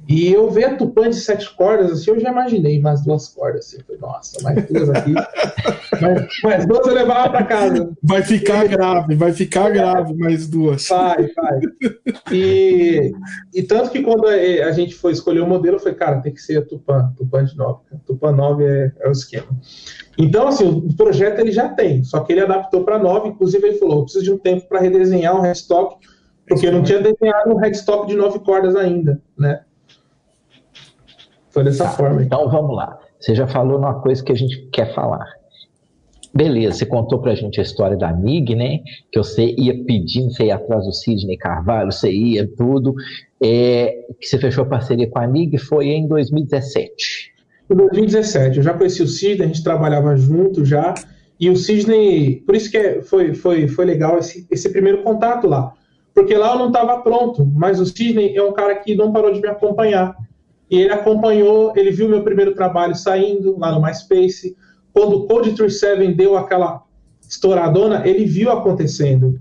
[0.08, 3.66] E eu ver a Tupã de sete cordas, assim, eu já imaginei mais duas cordas,
[3.66, 3.82] assim.
[3.84, 5.12] Falei, nossa, mais duas aqui.
[6.00, 7.90] mais, mais duas eu levava para casa.
[8.00, 10.88] Vai ficar grave, vai ficar grave mais duas.
[10.88, 11.60] Vai, vai.
[12.30, 13.12] E,
[13.52, 16.40] e tanto que quando a gente foi escolher o modelo, eu falei, cara, tem que
[16.40, 17.80] ser a Tupã, Tupã de 9.
[18.06, 19.48] Tupã 9 é, é o esquema.
[20.18, 23.78] Então, assim, o projeto ele já tem, só que ele adaptou para 9, inclusive ele
[23.78, 25.96] falou, preciso de um tempo para redesenhar um headstock,
[26.48, 29.62] porque não tinha desenhado um headstock de nove cordas ainda, né?
[31.50, 32.22] Foi dessa tá, forma.
[32.22, 32.98] Então vamos lá.
[33.18, 35.26] Você já falou numa coisa que a gente quer falar.
[36.34, 38.80] Beleza, você contou pra gente a história da MIG, né?
[39.10, 42.94] Que você ia pedindo, você ia atrás do Sidney Carvalho, você ia tudo.
[43.42, 47.32] É, que você fechou parceria com a MIG foi em 2017.
[47.68, 50.94] Em 2017, eu já conheci o Sidney, a gente trabalhava junto já.
[51.38, 55.46] E o Sidney, por isso que é, foi, foi, foi legal esse, esse primeiro contato
[55.46, 55.72] lá.
[56.14, 59.32] Porque lá eu não estava pronto, mas o Sidney é um cara que não parou
[59.32, 60.16] de me acompanhar.
[60.70, 64.56] E ele acompanhou, ele viu meu primeiro trabalho saindo lá no MySpace.
[64.92, 66.82] Quando o Code 37 deu aquela
[67.28, 69.38] estouradona, ele viu acontecendo.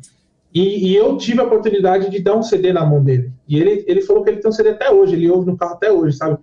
[0.53, 3.31] E, e, eu tive a oportunidade de dar um CD na mão dele.
[3.47, 5.73] E ele, ele falou que ele tem um CD até hoje, ele ouve no carro
[5.73, 6.37] até hoje, sabe?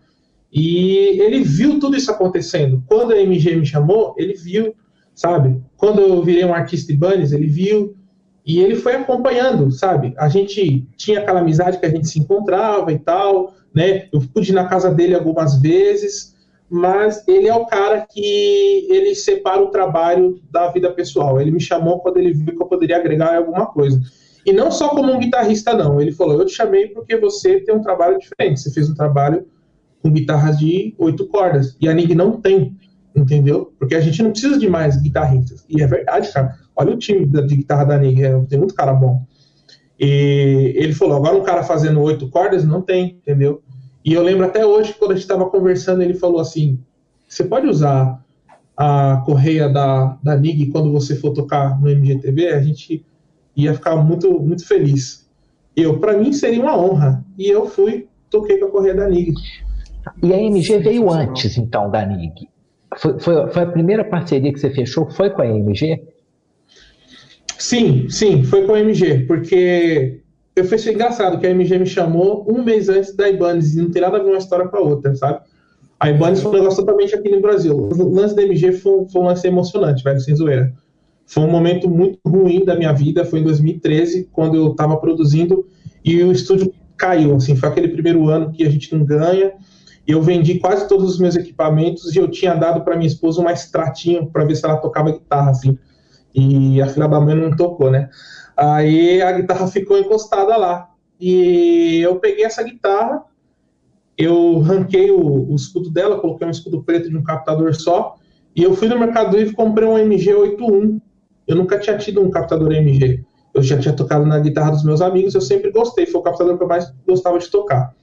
[0.53, 2.83] E ele viu tudo isso acontecendo.
[2.87, 4.75] Quando a MG me chamou, ele viu,
[5.15, 5.61] sabe?
[5.77, 7.97] Quando eu virei um artista de Bunnies, ele viu.
[8.45, 10.15] E ele foi acompanhando, sabe?
[10.19, 14.09] A gente tinha aquela amizade que a gente se encontrava e tal né?
[14.13, 16.35] Eu pude ir na casa dele algumas vezes,
[16.71, 21.41] mas ele é o cara que ele separa o trabalho da vida pessoal.
[21.41, 24.01] Ele me chamou quando ele viu que eu poderia agregar alguma coisa.
[24.45, 26.01] E não só como um guitarrista, não.
[26.01, 28.61] Ele falou: Eu te chamei porque você tem um trabalho diferente.
[28.61, 29.47] Você fez um trabalho
[30.03, 31.77] com guitarras de oito cordas.
[31.81, 32.77] E a Nig não tem,
[33.15, 33.73] entendeu?
[33.79, 35.65] Porque a gente não precisa de mais guitarristas.
[35.69, 36.57] E é verdade, cara.
[36.75, 39.25] Olha o time de guitarra da Nig, é, tem muito cara bom.
[39.99, 43.63] E ele falou: agora um cara fazendo oito cordas não tem, entendeu?
[44.05, 46.81] E eu lembro até hoje, quando a gente estava conversando, ele falou assim:
[47.29, 48.21] você pode usar
[48.77, 52.49] a correia da, da NIG quando você for tocar no MGTV?
[52.49, 53.05] A gente
[53.55, 55.29] ia ficar muito, muito feliz.
[55.77, 57.25] Eu, para mim, seria uma honra.
[57.39, 59.35] E eu fui, toquei com a correia da NIG.
[60.23, 62.49] E a MG veio antes, então, da NIG?
[62.97, 65.11] Foi, foi, foi, a primeira parceria que você fechou?
[65.11, 66.03] Foi com a MG?
[67.59, 70.21] Sim, sim, foi com a MG, porque
[70.55, 73.91] eu fechei engraçado que a MG me chamou um mês antes da Ibanez e não
[73.91, 75.41] tem nada a ver uma história com a outra, sabe?
[75.99, 77.77] A Ibanez foi um negócio totalmente aqui no Brasil.
[77.77, 80.75] O lance da MG foi, foi um lance emocionante, velho, sem zoeira.
[81.25, 85.67] Foi um momento muito ruim da minha vida, foi em 2013, quando eu estava produzindo
[86.05, 89.53] e o estúdio caiu, assim, foi aquele primeiro ano que a gente não ganha.
[90.07, 93.53] Eu vendi quase todos os meus equipamentos e eu tinha dado para minha esposa uma
[93.53, 95.79] extratinha para ver se ela tocava guitarra, assim.
[96.35, 98.11] E a filha da mãe não tocou, né?
[98.57, 100.89] Aí a guitarra ficou encostada lá.
[101.21, 103.23] E eu peguei essa guitarra,
[104.19, 108.17] eu ranquei o, o escudo dela, coloquei um escudo preto de um captador só,
[108.57, 111.01] e eu fui no Mercado Livre e comprei um MG81
[111.47, 113.25] Eu nunca tinha tido um captador MG.
[113.55, 116.57] Eu já tinha tocado na guitarra dos meus amigos, eu sempre gostei, foi o captador
[116.57, 117.95] que eu mais gostava de tocar.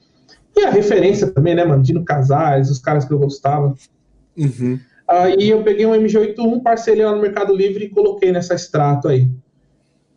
[0.56, 1.82] E a referência também, né, mano?
[1.82, 3.74] Dino Casais, os caras que eu gostava.
[4.36, 4.78] Uhum.
[5.08, 9.28] Aí eu peguei um MG81, parcelei lá no Mercado Livre e coloquei nessa extrato aí.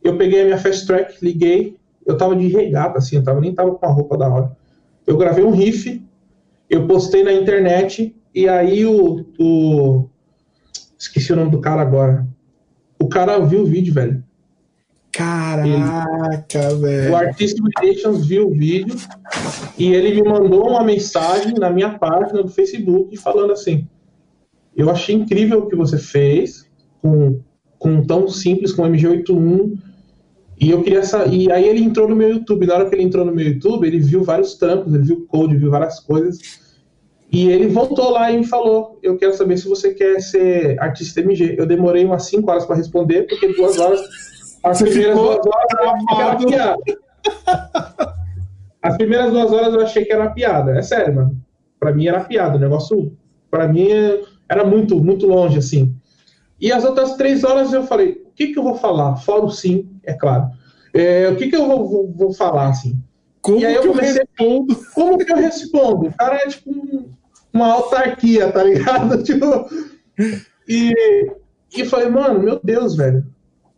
[0.03, 3.55] Eu peguei a minha Fast Track, liguei, eu tava de regata, assim, eu tava, nem
[3.55, 4.57] tava com a roupa da hora.
[5.07, 6.05] Eu gravei um riff,
[6.69, 10.09] eu postei na internet, e aí o, o.
[10.97, 12.27] Esqueci o nome do cara agora.
[12.99, 14.23] O cara viu o vídeo, velho.
[15.13, 17.11] Caraca, ele, velho.
[17.11, 18.95] O Artist Relations viu o vídeo
[19.77, 23.87] e ele me mandou uma mensagem na minha página do Facebook falando assim:
[24.75, 26.67] Eu achei incrível o que você fez
[26.99, 27.39] com,
[27.77, 29.77] com tão simples como MG81.
[30.59, 32.65] E eu queria E aí ele entrou no meu YouTube.
[32.65, 35.27] Na hora que ele entrou no meu YouTube, ele viu vários trampos, ele viu o
[35.27, 36.39] code, viu várias coisas.
[37.31, 41.21] E ele voltou lá e me falou: Eu quero saber se você quer ser artista
[41.21, 41.55] MG.
[41.55, 44.01] Eu demorei umas 5 horas para responder, porque duas horas.
[44.63, 46.77] As primeiras duas horas eu piada.
[48.81, 50.77] As primeiras duas horas eu achei que era piada.
[50.77, 51.41] É sério, mano.
[51.79, 52.57] Pra mim era piada.
[52.57, 53.17] O negócio,
[53.51, 53.87] pra mim,
[54.49, 55.95] era muito, muito longe, assim.
[56.59, 59.17] E as outras três horas eu falei: O que, que eu vou falar?
[59.17, 60.49] Fora o sim, é claro.
[60.93, 62.97] É, o que, que eu vou, vou, vou falar, assim?
[63.41, 64.85] Como e aí eu comecei, eu respondo?
[64.93, 66.07] Como que eu respondo?
[66.07, 67.13] O cara é tipo um
[67.53, 69.21] uma autarquia, tá ligado?
[69.23, 69.69] Tipo,
[70.67, 70.91] e,
[71.75, 73.23] e falei, mano, meu Deus, velho.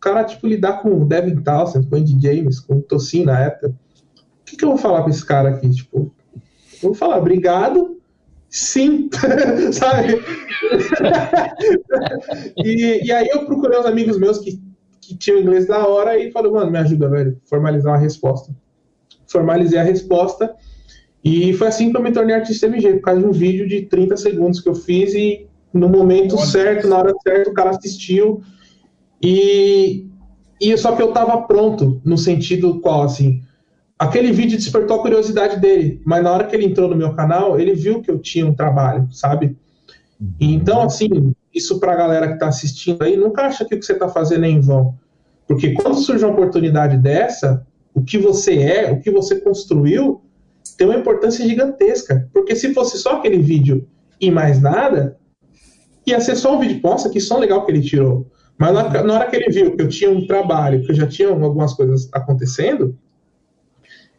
[0.06, 3.40] Cara, tipo, lidar com o Devin Townsend, com o Andy James, com o Tossin na
[3.40, 3.70] época.
[3.70, 5.68] O que, que eu vou falar pra esse cara aqui?
[5.68, 6.14] Tipo,
[6.80, 7.98] vou falar, obrigado,
[8.48, 9.10] sim,
[9.74, 10.22] sabe?
[12.56, 14.62] e, e aí eu procurei uns amigos meus que,
[15.00, 18.54] que tinham inglês da hora e falei, mano, me ajuda, velho, formalizar uma resposta.
[19.26, 20.54] Formalizei a resposta
[21.24, 23.82] e foi assim que eu me tornei artista MG, por causa de um vídeo de
[23.86, 28.40] 30 segundos que eu fiz e no momento certo, na hora certa, o cara assistiu.
[29.22, 30.06] E,
[30.60, 33.42] e só que eu tava pronto, no sentido qual, assim,
[33.98, 37.58] aquele vídeo despertou a curiosidade dele, mas na hora que ele entrou no meu canal,
[37.58, 39.56] ele viu que eu tinha um trabalho, sabe?
[40.40, 43.84] E então, assim, isso pra galera que tá assistindo aí, nunca acha que o que
[43.84, 44.94] você tá fazendo é em vão.
[45.46, 50.20] Porque quando surge uma oportunidade dessa, o que você é, o que você construiu,
[50.76, 52.28] tem uma importância gigantesca.
[52.32, 53.86] Porque se fosse só aquele vídeo
[54.20, 55.16] e mais nada,
[56.06, 56.80] ia ser só um vídeo.
[56.82, 58.26] Nossa, que som legal que ele tirou.
[58.58, 61.06] Mas na, na hora que ele viu que eu tinha um trabalho, que eu já
[61.06, 62.96] tinha algumas coisas acontecendo,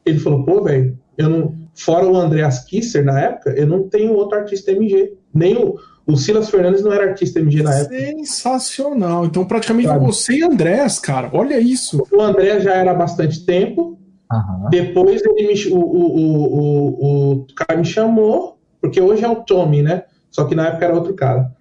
[0.05, 1.67] ele falou: pô, velho, eu não.
[1.73, 5.13] Fora o Andreas Kisser na época, eu não tenho outro artista MG.
[5.31, 5.75] Nem o,
[6.07, 7.95] o Silas Fernandes não era artista MG na época.
[7.95, 9.25] Sensacional.
[9.25, 10.03] Então, praticamente Sabe?
[10.03, 11.29] você e Andrés, cara.
[11.33, 12.03] Olha isso.
[12.11, 13.99] O André já era há bastante tempo.
[14.31, 14.69] Uhum.
[14.71, 19.83] Depois ele me, o, o, o, o, cara me chamou, porque hoje é o Tommy,
[19.83, 20.03] né?
[20.31, 21.51] Só que na época era outro cara.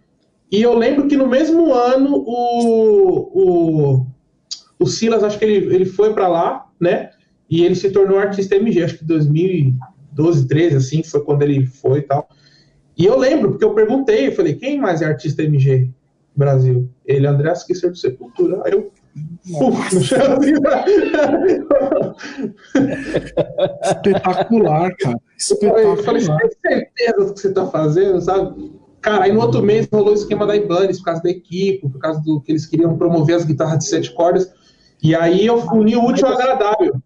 [0.50, 4.06] E eu lembro que no mesmo ano o, o,
[4.78, 7.10] o Silas, acho que ele, ele foi para lá, né?
[7.48, 12.00] E ele se tornou artista MG, acho que 2012, 13, assim, foi quando ele foi
[12.00, 12.28] e tal.
[12.96, 15.90] E eu lembro, porque eu perguntei, eu falei, quem mais é artista MG
[16.34, 16.88] Brasil?
[17.04, 18.62] Ele, André Kisser do Sepultura.
[18.64, 18.90] Aí eu,
[23.82, 25.20] Espetacular, cara.
[25.38, 25.82] Espetacular.
[25.82, 28.72] Eu falei, você tem certeza do que você tá fazendo, sabe?
[29.06, 32.00] Cara, aí no outro mês rolou o esquema da Ibanez por causa da equipe, por
[32.00, 34.52] causa do que eles queriam promover as guitarras de sete cordas.
[35.00, 37.00] E aí eu uni o útil ao agradável.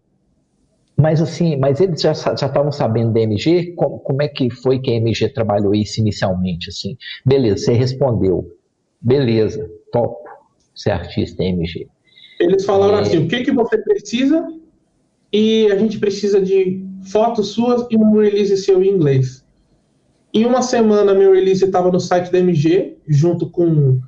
[0.97, 3.75] Mas assim, mas eles já estavam sabendo da MG?
[3.75, 6.69] Como, como, é que foi que a MG trabalhou isso inicialmente?
[6.69, 8.51] Assim, beleza, você respondeu.
[8.99, 10.27] Beleza, top,
[10.73, 11.87] ser artista MG.
[12.39, 13.01] Eles falaram é...
[13.01, 14.47] assim: o que, que você precisa?
[15.31, 19.40] E a gente precisa de fotos suas e um release seu em inglês.
[20.33, 23.99] Em uma semana, meu release estava no site da MG, junto com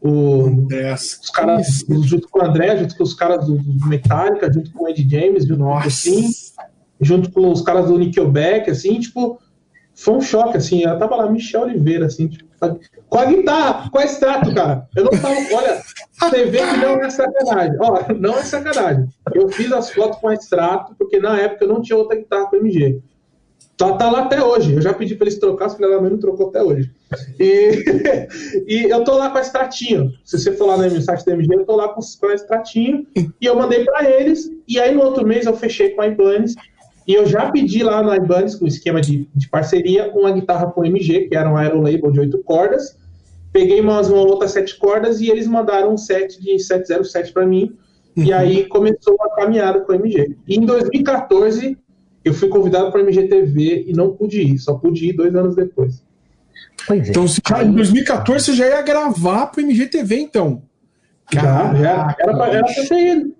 [0.00, 4.72] o, os caras, junto com o André, junto com os caras do, do Metallica, junto
[4.72, 5.80] com o Ed James, junto Nossa.
[5.80, 6.30] com o assim,
[7.00, 9.40] junto com os caras do Nickelback, assim, tipo,
[9.94, 12.52] foi um choque, assim, ela tava lá, Michel Oliveira, assim, tipo,
[13.08, 14.88] com a guitarra, com a extrato, cara.
[14.96, 15.82] Eu não tava, olha,
[16.12, 17.76] você vê que não é sacanagem.
[17.80, 19.08] Ó, não é sacanagem.
[19.34, 22.46] Eu fiz as fotos com a extrato, porque na época eu não tinha outra guitarra
[22.46, 23.02] com MG.
[23.82, 24.74] Tá, tá lá até hoje.
[24.74, 26.90] Eu já pedi para eles trocar, se da não trocou até hoje.
[27.38, 27.84] E,
[28.66, 30.12] e eu tô lá com a extratinho.
[30.24, 33.06] Se você for lá no site da MG, eu tô lá com, com a extratinho.
[33.16, 34.48] E eu mandei para eles.
[34.68, 36.54] E aí no outro mês eu fechei com a Ibanez
[37.06, 40.84] e eu já pedi lá na Ibanez, com esquema de, de parceria, uma guitarra com
[40.84, 42.96] MG, que era um Aero Label de oito cordas.
[43.52, 47.76] Peguei umas uma outra sete cordas e eles mandaram um set de 707 para mim.
[48.16, 48.24] Uhum.
[48.24, 50.36] E aí começou a caminhada com a MG.
[50.46, 51.76] E em 2014,
[52.24, 55.34] eu fui convidado para a MG TV e não pude ir, só pude ir dois
[55.34, 56.02] anos depois.
[56.86, 57.10] Pois é.
[57.10, 60.62] Então, já, em 2014 você já ia gravar para MGTV, então.
[61.32, 62.16] Já, já.
[62.18, 63.34] Era ter ido.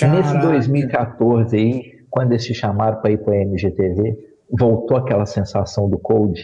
[0.00, 4.18] Nesse 2014 aí, quando eles te chamaram para ir para a MGTV,
[4.50, 6.42] voltou aquela sensação do Cold?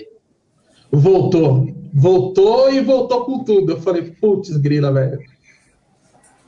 [0.91, 1.67] Voltou.
[1.93, 3.73] Voltou e voltou com tudo.
[3.73, 5.19] Eu falei, putz, grila, velho.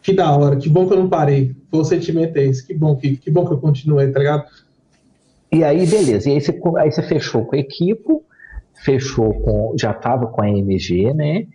[0.03, 1.55] Que da hora, que bom que eu não parei.
[1.71, 2.67] Foi o sentimento é esse.
[2.67, 4.45] Que bom que, que bom que eu continuei, tá ligado?
[5.53, 6.29] E aí, beleza.
[6.29, 8.09] E aí você, aí você fechou com a equipe,
[8.85, 9.75] fechou com.
[9.79, 11.47] Já tava com a MG, né?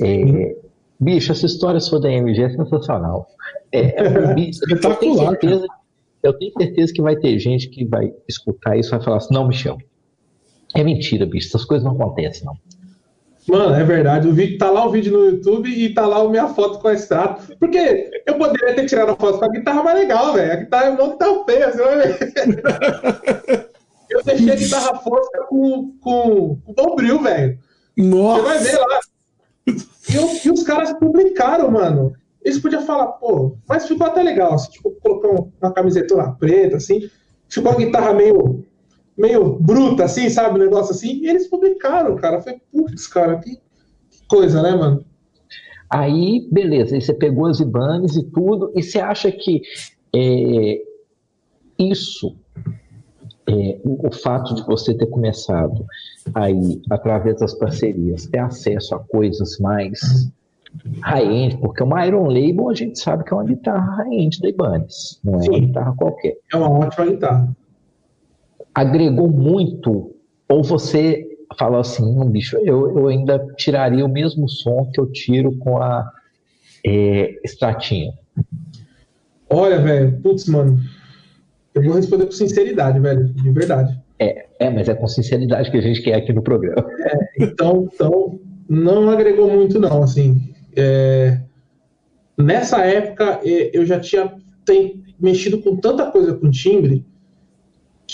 [0.00, 0.56] É,
[0.98, 3.28] bicho, essa história sua da MG é sensacional.
[3.70, 5.66] É, é, bicho, eu, tenho certeza,
[6.22, 9.34] eu tenho certeza que vai ter gente que vai escutar isso e vai falar assim:
[9.34, 9.78] não, Michel,
[10.74, 12.56] é mentira, bicho, essas coisas não acontecem, não.
[13.48, 14.28] Mano, é verdade.
[14.28, 16.88] O vídeo tá lá o vídeo no YouTube e tá lá a minha foto com
[16.88, 17.56] a extrato.
[17.58, 20.52] Porque eu poderia ter tirado a foto com a guitarra mais legal, velho.
[20.52, 23.72] A guitarra não tá feia, você vai ver.
[24.08, 27.58] Eu deixei a guitarra força com, com, com bombril, velho.
[27.96, 28.42] Nossa.
[28.42, 29.00] Você vai ver lá.
[29.66, 32.12] E, eu, e, os caras publicaram, mano.
[32.44, 34.54] Eles podiam falar, pô, mas ficou até legal.
[34.54, 35.28] Assim, tipo, colocar
[35.60, 37.08] uma camiseta preta, assim.
[37.48, 38.64] Ficou a guitarra meio
[39.16, 40.58] meio bruta, assim, sabe?
[40.58, 41.20] Um negócio assim.
[41.22, 42.40] E eles publicaram, cara.
[42.40, 43.58] Foi, putz, cara, que
[44.28, 45.04] coisa, né, mano?
[45.92, 49.60] Aí, beleza, aí você pegou as IBANs e tudo, e você acha que
[50.16, 50.80] é,
[51.78, 52.34] isso,
[53.46, 55.84] é, o fato de você ter começado
[56.34, 60.32] aí, através das parcerias, ter acesso a coisas mais
[61.02, 65.20] high-end, porque uma Iron Label a gente sabe que é uma guitarra high-end da Ibanez,
[65.22, 65.50] não é Sim.
[65.50, 66.38] uma guitarra qualquer.
[66.50, 67.54] É uma ótima guitarra
[68.74, 70.14] agregou muito?
[70.48, 71.26] Ou você
[71.58, 75.78] falou assim, um bicho, eu, eu ainda tiraria o mesmo som que eu tiro com
[75.78, 76.10] a
[76.84, 78.12] é, Stratinho?
[79.48, 80.80] Olha, velho, putz, mano,
[81.74, 84.00] eu vou responder com sinceridade, velho, de verdade.
[84.18, 86.86] É, é, mas é com sinceridade que a gente quer aqui no programa.
[87.00, 90.54] É, então, então, não agregou muito, não, assim.
[90.74, 91.40] É,
[92.38, 94.32] nessa época, é, eu já tinha
[94.64, 97.04] tem, mexido com tanta coisa com timbre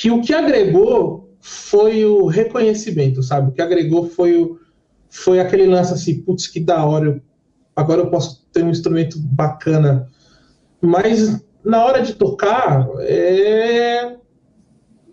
[0.00, 3.48] que o que agregou foi o reconhecimento, sabe?
[3.48, 4.60] O que agregou foi, o,
[5.10, 7.20] foi aquele lance assim, putz, que da hora,
[7.74, 10.08] agora eu posso ter um instrumento bacana.
[10.80, 14.14] Mas na hora de tocar, é...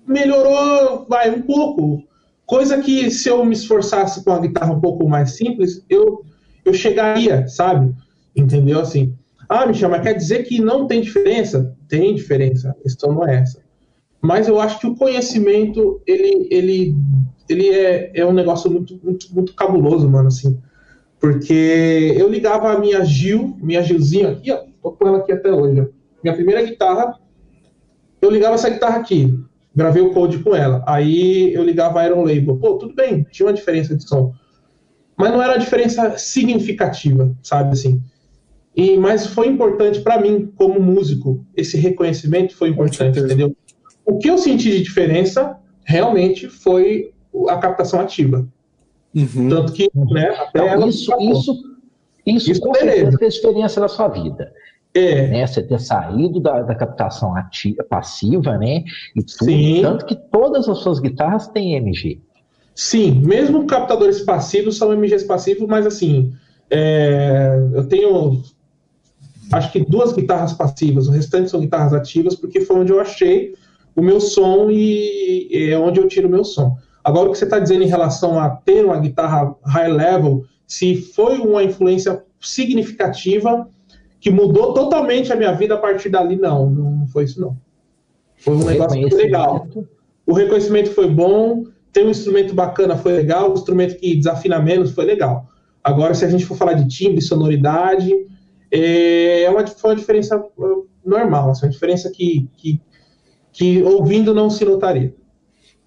[0.08, 2.04] melhorou, vai, um pouco.
[2.46, 6.24] Coisa que se eu me esforçasse com a guitarra um pouco mais simples, eu,
[6.64, 7.92] eu chegaria, sabe?
[8.36, 8.82] Entendeu?
[8.82, 9.16] Assim,
[9.50, 11.76] ah, Michel, mas quer dizer que não tem diferença?
[11.88, 13.65] Tem diferença, a questão não é essa
[14.26, 16.96] mas eu acho que o conhecimento ele, ele,
[17.48, 20.60] ele é, é um negócio muito, muito, muito cabuloso, mano, assim.
[21.20, 25.52] Porque eu ligava a minha Gil, minha Gilzinha aqui, ó, tô com ela aqui até
[25.52, 25.86] hoje, ó.
[26.24, 27.20] Minha primeira guitarra,
[28.20, 29.40] eu ligava essa guitarra aqui,
[29.76, 30.84] gravei o code com ela.
[30.88, 32.58] Aí eu ligava a Iron Label.
[32.58, 34.34] Pô, tudo bem, tinha uma diferença de som.
[35.16, 38.02] Mas não era uma diferença significativa, sabe assim.
[38.76, 43.56] E, mas foi importante para mim, como músico, esse reconhecimento foi importante, entendeu?
[44.06, 47.12] O que eu senti de diferença realmente foi
[47.50, 48.48] a captação ativa.
[49.14, 49.50] Uhum.
[49.50, 51.64] Tanto que, né, até então, isso, isso,
[52.26, 54.52] isso, isso, certeza fez diferença na sua vida.
[54.94, 55.28] É.
[55.28, 58.84] Né, você ter saído da, da captação ativa, passiva, né?
[59.16, 59.82] E tudo, Sim.
[59.82, 62.20] tanto que todas as suas guitarras têm MG.
[62.74, 66.34] Sim, mesmo captadores passivos são MGs passivos, mas assim,
[66.70, 68.42] é, eu tenho
[69.52, 73.54] acho que duas guitarras passivas, o restante são guitarras ativas, porque foi onde eu achei
[73.96, 76.78] o meu som e, é onde eu tiro o meu som.
[77.04, 80.96] Agora, o que você está dizendo em relação a ter uma guitarra high level, se
[80.96, 83.68] foi uma influência significativa
[84.20, 87.56] que mudou totalmente a minha vida a partir dali, não, não foi isso não.
[88.38, 89.68] Foi um negócio legal.
[90.26, 94.92] O reconhecimento foi bom, ter um instrumento bacana foi legal, o instrumento que desafina menos
[94.92, 95.48] foi legal.
[95.84, 98.12] Agora, se a gente for falar de timbre, sonoridade,
[98.72, 102.82] é uma, foi uma diferença uh, normal, assim, uma diferença que, que
[103.56, 105.14] que ouvindo não se notaria.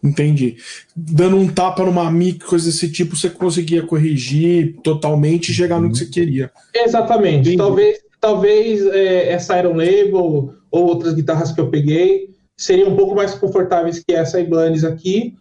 [0.02, 0.56] Entendi.
[0.96, 5.90] Dando um tapa numa mic, coisa desse tipo, você conseguia corrigir totalmente e chegar no
[5.90, 6.50] que você queria.
[6.74, 7.40] Exatamente.
[7.40, 7.56] Entendi.
[7.56, 13.14] Talvez, talvez é, essa Iron Label ou outras guitarras que eu peguei seriam um pouco
[13.14, 15.34] mais confortáveis que essa Ibanez aqui,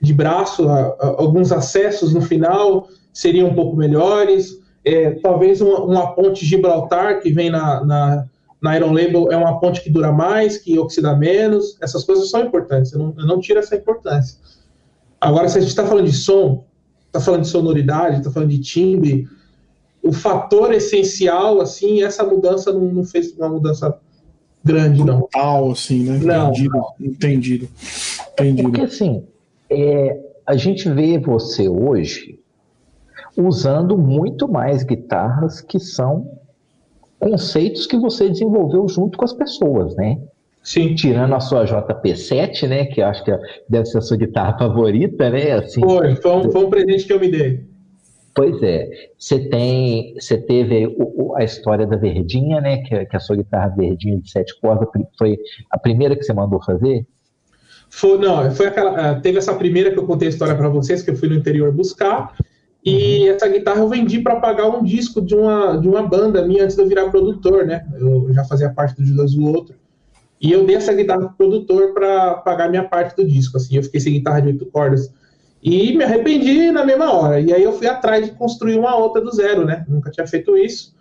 [0.00, 4.58] de braço, a, a, alguns acessos no final seriam um pouco melhores.
[4.84, 8.24] É, talvez uma, uma, ponte Gibraltar que vem na, na
[8.66, 11.78] na Iron Label é uma ponte que dura mais, que oxida menos.
[11.80, 12.92] Essas coisas são importantes.
[12.92, 14.38] Eu não, eu não tiro essa importância.
[15.20, 16.64] Agora, se a gente está falando de som,
[17.06, 19.28] está falando de sonoridade, está falando de timbre,
[20.02, 23.96] o fator essencial, assim, essa mudança não, não fez uma mudança
[24.64, 25.20] grande, não.
[25.20, 26.18] Total, assim, né?
[26.18, 26.94] Não, entendido, não.
[27.00, 27.68] entendido.
[28.32, 28.68] entendido.
[28.68, 29.24] Porque, assim,
[29.70, 32.40] é, a gente vê você hoje
[33.36, 36.40] usando muito mais guitarras que são
[37.18, 40.18] conceitos que você desenvolveu junto com as pessoas, né?
[40.62, 40.94] Sim.
[40.94, 42.86] Tirando a sua JP7, né?
[42.86, 43.30] Que eu acho que
[43.68, 45.52] deve ser a sua guitarra favorita, né?
[45.52, 47.64] Assim, foi, foi um, foi um presente que eu me dei.
[48.34, 52.78] Pois é, você tem, você teve o, o, a história da Verdinha, né?
[52.82, 55.38] Que, que, a sua guitarra Verdinha de sete cordas foi
[55.70, 57.06] a primeira que você mandou fazer?
[57.88, 61.00] Foi, não, foi aquela, ah, teve essa primeira que eu contei a história para vocês,
[61.00, 62.36] que eu fui no interior buscar,
[62.86, 63.34] e uhum.
[63.34, 66.76] essa guitarra eu vendi para pagar um disco de uma, de uma banda minha antes
[66.76, 67.84] de eu virar produtor, né?
[67.98, 69.74] Eu já fazia parte do Judas do Outro.
[70.40, 73.74] E eu dei essa guitarra pro produtor para pagar minha parte do disco, assim.
[73.74, 75.12] Eu fiquei sem guitarra de oito cordas.
[75.60, 77.40] E me arrependi na mesma hora.
[77.40, 79.84] E aí eu fui atrás de construir uma outra do zero, né?
[79.88, 80.94] Nunca tinha feito isso.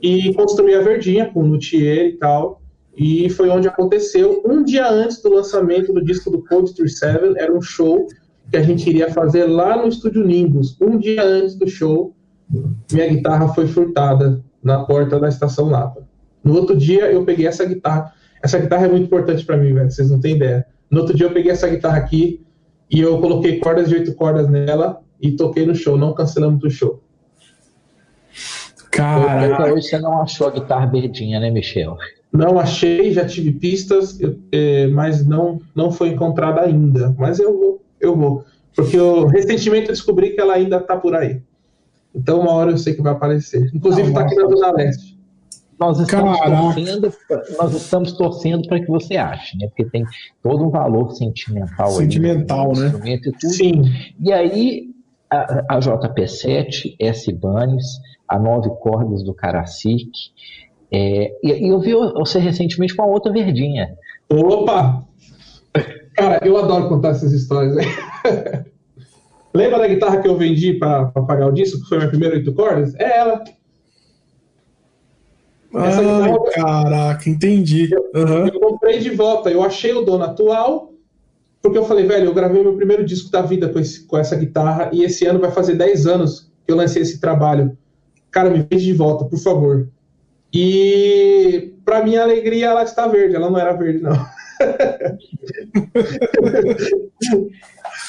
[0.00, 2.62] E construí a Verdinha com o luthier e tal.
[2.96, 4.40] E foi onde aconteceu.
[4.46, 8.06] Um dia antes do lançamento do disco do Code 37, era um show
[8.54, 10.80] que a gente iria fazer lá no estúdio Nimbus.
[10.80, 12.14] Um dia antes do show,
[12.92, 16.06] minha guitarra foi furtada na porta da estação Lapa.
[16.44, 18.12] No outro dia, eu peguei essa guitarra.
[18.40, 19.90] Essa guitarra é muito importante para mim, velho.
[19.90, 20.64] Vocês não têm ideia.
[20.88, 22.46] No outro dia, eu peguei essa guitarra aqui
[22.88, 25.98] e eu coloquei cordas de oito cordas nela e toquei no show.
[25.98, 27.02] Não cancelamos o show.
[28.92, 29.72] Caraca.
[29.72, 31.96] hoje você não achou a guitarra verdinha, né, Michel?
[32.32, 34.16] Não achei, já tive pistas,
[34.52, 37.12] é, mas não, não foi encontrada ainda.
[37.18, 38.44] Mas eu vou, eu vou.
[38.74, 41.40] Porque eu recentemente eu descobri que ela ainda está por aí.
[42.14, 43.70] Então, uma hora eu sei que vai aparecer.
[43.74, 45.14] Inclusive, está aqui na Zona Leste.
[45.78, 47.12] Nós estamos torcendo,
[47.58, 49.66] nós estamos torcendo para que você ache, né?
[49.66, 50.04] Porque tem
[50.40, 53.14] todo um valor sentimental, sentimental aí, né?
[53.14, 53.52] E tudo.
[53.52, 53.82] Sim.
[54.20, 54.94] E aí
[55.28, 57.84] a, a JP7, S Banes,
[58.28, 60.10] a nove cordas do Karasik,
[60.92, 63.96] é, e, e, eu vi você recentemente com a outra verdinha.
[64.30, 65.04] Opa!
[66.14, 67.76] Cara, eu adoro contar essas histórias.
[69.54, 72.52] Lembra da guitarra que eu vendi para pagar o disco, que foi minha primeira oito
[72.52, 72.94] cordas?
[72.96, 73.44] É ela.
[75.72, 77.90] Essa Ai, guitarra, caraca, entendi.
[78.14, 78.46] Uhum.
[78.46, 79.50] Eu comprei de volta.
[79.50, 80.92] Eu achei o dono atual,
[81.60, 84.36] porque eu falei, velho, eu gravei meu primeiro disco da vida com, esse, com essa
[84.36, 87.76] guitarra, e esse ano vai fazer 10 anos que eu lancei esse trabalho.
[88.30, 89.88] Cara, me vende de volta, por favor.
[90.52, 93.34] E, para minha alegria, ela está verde.
[93.34, 94.12] Ela não era verde, não.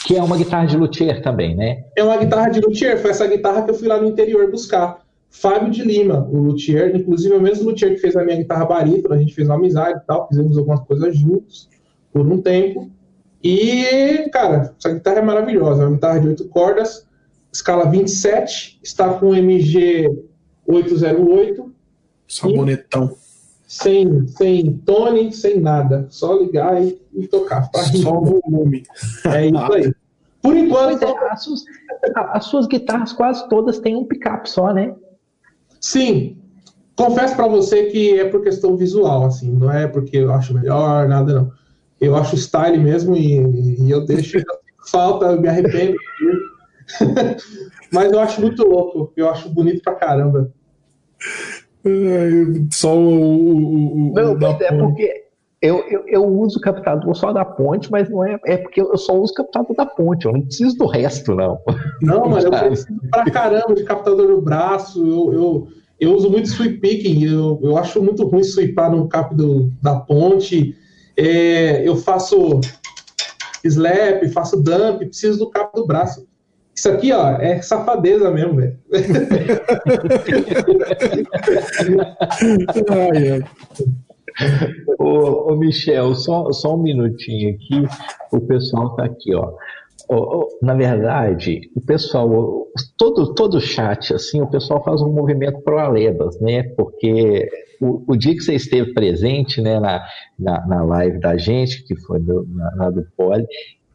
[0.05, 1.83] que é uma guitarra de luthier também, né?
[1.95, 3.01] É uma guitarra de luthier.
[3.01, 5.03] Foi essa guitarra que eu fui lá no interior buscar.
[5.29, 8.65] Fábio de Lima, o luthier, inclusive é o mesmo luthier que fez a minha guitarra
[8.65, 11.67] barítono, a gente fez uma amizade e tal, fizemos algumas coisas juntos
[12.13, 12.89] por um tempo.
[13.43, 17.05] E, cara, essa guitarra é maravilhosa, é uma guitarra de oito cordas,
[17.51, 20.09] escala 27, está com MG
[20.65, 21.73] 808.
[22.27, 23.15] Sabonetão.
[23.67, 26.05] Sem, sem tone, sem nada.
[26.09, 27.69] Só ligar e, e tocar.
[28.01, 28.83] Só o volume.
[29.25, 29.93] É isso aí.
[30.41, 31.03] Por enquanto.
[31.03, 31.63] É, as, suas,
[32.15, 34.93] as suas guitarras quase todas têm um picape só, né?
[35.81, 36.37] Sim.
[36.95, 41.07] Confesso para você que é por questão visual, assim, não é porque eu acho melhor,
[41.09, 41.51] nada não.
[41.99, 44.37] Eu acho style mesmo e, e eu deixo
[44.89, 45.97] falta, eu me arrependo.
[47.91, 50.51] Mas eu acho muito louco, eu acho bonito pra caramba.
[52.71, 52.99] Só o.
[52.99, 55.25] o, o não, é porque
[55.61, 58.39] eu, eu, eu, uso o captador só da ponte, mas não é.
[58.45, 61.59] É porque eu só uso o captador da ponte, eu não preciso do resto, não.
[62.01, 65.05] Não, mas eu preciso pra caramba de captador no braço.
[65.05, 65.67] Eu, eu,
[65.99, 69.95] eu uso muito sweep picking, eu, eu acho muito ruim sweepar no cap do, da
[69.99, 70.75] ponte.
[71.17, 72.59] É, eu faço
[73.63, 76.27] slap, faço dump, preciso do cap do braço.
[76.75, 78.77] Isso aqui, ó, é safadeza mesmo, velho.
[82.89, 83.43] ai, ai.
[84.99, 87.87] Ô, ô, Michel, só, só um minutinho aqui.
[88.33, 89.53] O pessoal tá aqui, ó.
[90.61, 96.39] Na verdade, o pessoal, todo todo chat assim, o pessoal faz um movimento pro Alebas,
[96.39, 96.63] né?
[96.75, 97.49] Porque
[97.81, 100.05] o, o, dia que você esteve presente, né, na,
[100.37, 103.47] na, na live da gente, que foi do, na, na do Poli,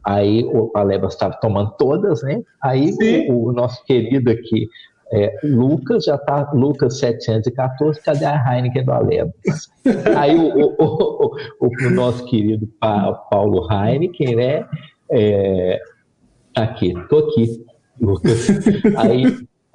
[0.03, 2.41] aí o Alebas estava tomando todas, né?
[2.61, 2.91] Aí
[3.29, 4.67] o, o, nosso querido aqui,
[5.13, 9.69] é, Lucas, já tá, Lucas 714, cadê a Heineken do Alebas?
[10.17, 12.67] aí o, o, o, nosso querido
[13.29, 14.65] Paulo Heineken, né?
[15.11, 15.79] É,
[16.55, 17.65] aqui, tô aqui,
[17.99, 18.47] Lucas.
[18.97, 19.25] Aí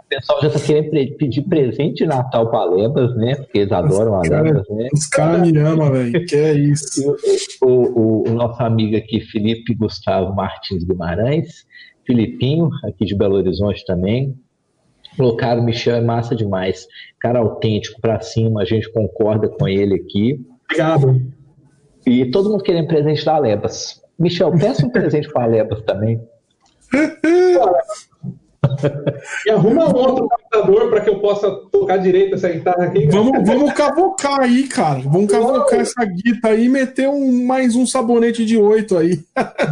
[0.06, 3.34] o pessoal já está querendo pedir presente de Natal para Lebas, né?
[3.34, 4.88] Porque eles adoram a Lebas, né?
[4.92, 6.12] Os caras me amam, velho.
[6.26, 7.16] Que é isso.
[7.60, 11.66] O, o, o, nosso amigo aqui, Felipe Gustavo Martins Guimarães,
[12.06, 14.38] Filipinho, aqui de Belo Horizonte também.
[15.16, 16.86] Colocaram o Michel é massa demais.
[17.18, 20.40] Cara autêntico para cima, a gente concorda com ele aqui.
[20.66, 21.20] Obrigado.
[22.06, 24.00] E todo mundo querendo presente da Lebas.
[24.16, 26.20] Michel, peça um presente para a Lebas também.
[29.46, 33.06] e arruma um outro computador para que eu possa tocar direito essa guitarra aqui.
[33.06, 35.00] Vamos, vamos cavocar aí, cara.
[35.00, 39.20] Vamos cavocar essa guitarra aí e meter um, mais um sabonete de oito aí.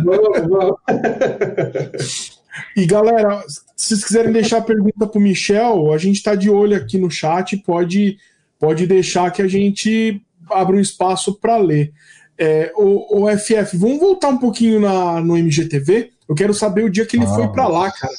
[0.04, 2.34] Vamos, vamos.
[2.76, 3.42] E galera,
[3.76, 7.56] se vocês quiserem deixar pergunta pro Michel, a gente está de olho aqui no chat,
[7.56, 8.18] pode,
[8.58, 11.92] pode deixar que a gente abra um espaço para ler.
[12.36, 16.10] É, o, o, FF, vamos voltar um pouquinho na, no MGTV?
[16.28, 17.44] Eu quero saber o dia que ele vamos.
[17.44, 18.14] foi para lá, cara.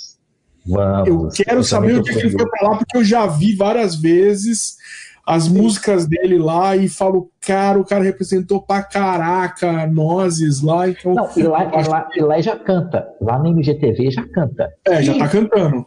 [0.65, 1.39] Vamos.
[1.39, 3.55] Eu quero eu saber o dia que ele foi para lá, porque eu já vi
[3.55, 4.77] várias vezes
[5.25, 10.87] as músicas dele lá e falo, cara, o cara representou pra caraca nozes lá.
[10.87, 13.07] Então, Não, e lá, e, lá, e lá já canta.
[13.19, 14.71] Lá no MGTV já canta.
[14.85, 15.85] É, já tá cantando.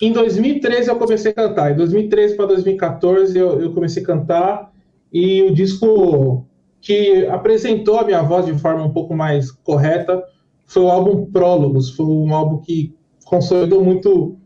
[0.00, 1.72] Em 2013 eu comecei a cantar.
[1.72, 4.72] Em 2013 para 2014 eu, eu comecei a cantar.
[5.12, 6.46] E o disco
[6.80, 10.22] que apresentou a minha voz de forma um pouco mais correta
[10.66, 11.90] foi o álbum Prólogos.
[11.90, 12.94] Foi um álbum que
[13.30, 14.36] consolidou muito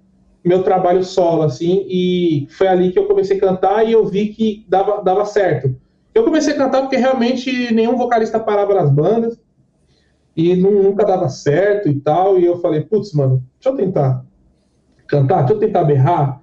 [0.45, 4.29] meu trabalho solo, assim, e foi ali que eu comecei a cantar e eu vi
[4.29, 5.75] que dava, dava certo.
[6.15, 9.41] Eu comecei a cantar porque realmente nenhum vocalista parava nas bandas
[10.37, 14.23] e nunca dava certo e tal, e eu falei, putz, mano, deixa eu tentar
[15.07, 16.43] cantar, deixa eu tentar berrar.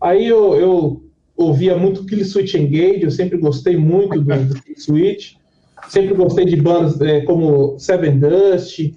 [0.00, 1.02] Aí eu, eu
[1.36, 5.34] ouvia muito Kill Switch Engage, eu sempre gostei muito do, do Switch,
[5.88, 8.94] sempre gostei de bandas é, como Seven Dust,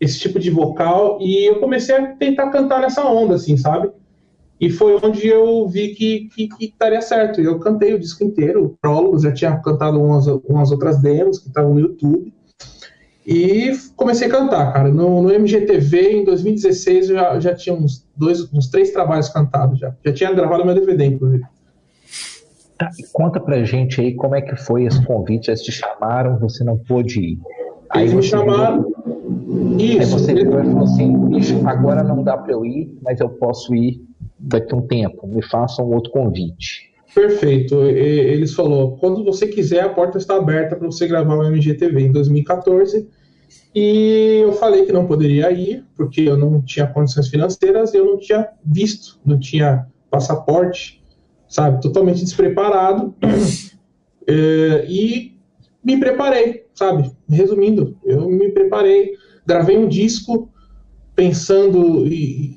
[0.00, 3.90] esse tipo de vocal, e eu comecei a tentar cantar nessa onda, assim, sabe?
[4.60, 7.40] E foi onde eu vi que, que, que daria certo.
[7.40, 11.74] Eu cantei o disco inteiro, prólogos, já tinha cantado umas, umas outras demos que estavam
[11.74, 12.32] no YouTube.
[13.24, 14.88] E comecei a cantar, cara.
[14.88, 19.78] No, no MGTV, em 2016, eu já, já tinha uns dois, uns três trabalhos cantados
[19.78, 19.94] já.
[20.04, 21.44] Já tinha gravado meu DVD, inclusive.
[22.76, 25.50] Tá, conta pra gente aí como é que foi esse convite.
[25.50, 27.38] Eles te chamaram, você não pôde ir.
[27.90, 28.90] Aí Eles me chamaram.
[29.78, 30.00] Isso.
[30.00, 33.28] Aí você virou e falou assim: bicho, agora não dá pra eu ir, mas eu
[33.28, 34.02] posso ir
[34.38, 35.26] daqui a um tempo.
[35.26, 36.92] Me faça um outro convite.
[37.14, 37.82] Perfeito.
[37.82, 42.12] Eles falou: quando você quiser, a porta está aberta para você gravar o MGTV em
[42.12, 43.08] 2014.
[43.74, 48.18] E eu falei que não poderia ir, porque eu não tinha condições financeiras, eu não
[48.18, 51.02] tinha visto, não tinha passaporte,
[51.48, 51.80] sabe?
[51.80, 53.14] Totalmente despreparado.
[54.26, 55.36] É, e
[55.84, 57.10] me preparei, sabe?
[57.28, 59.12] Resumindo, eu me preparei,
[59.46, 60.50] gravei um disco
[61.14, 62.04] pensando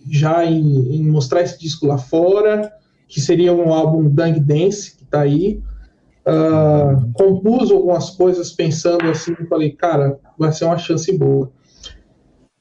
[0.10, 2.72] já em, em, mostrar esse disco lá fora,
[3.08, 5.60] que seria um álbum Dang Dance, que está aí.
[6.24, 11.52] Uh, compus algumas coisas pensando assim, falei, cara, vai ser uma chance boa.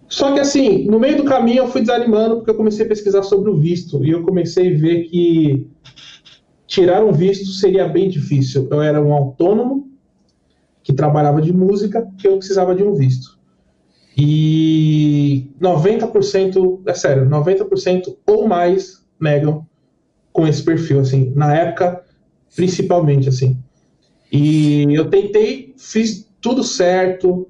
[0.09, 3.23] Só que assim, no meio do caminho eu fui desanimando porque eu comecei a pesquisar
[3.23, 5.69] sobre o visto e eu comecei a ver que
[6.67, 8.67] tirar um visto seria bem difícil.
[8.71, 9.90] Eu era um autônomo
[10.91, 13.39] que trabalhava de música, que eu precisava de um visto.
[14.17, 19.65] E 90%, é sério, 90% ou mais negam
[20.33, 22.03] com esse perfil, assim, na época,
[22.57, 23.57] principalmente, assim.
[24.33, 27.49] E eu tentei, fiz tudo certo,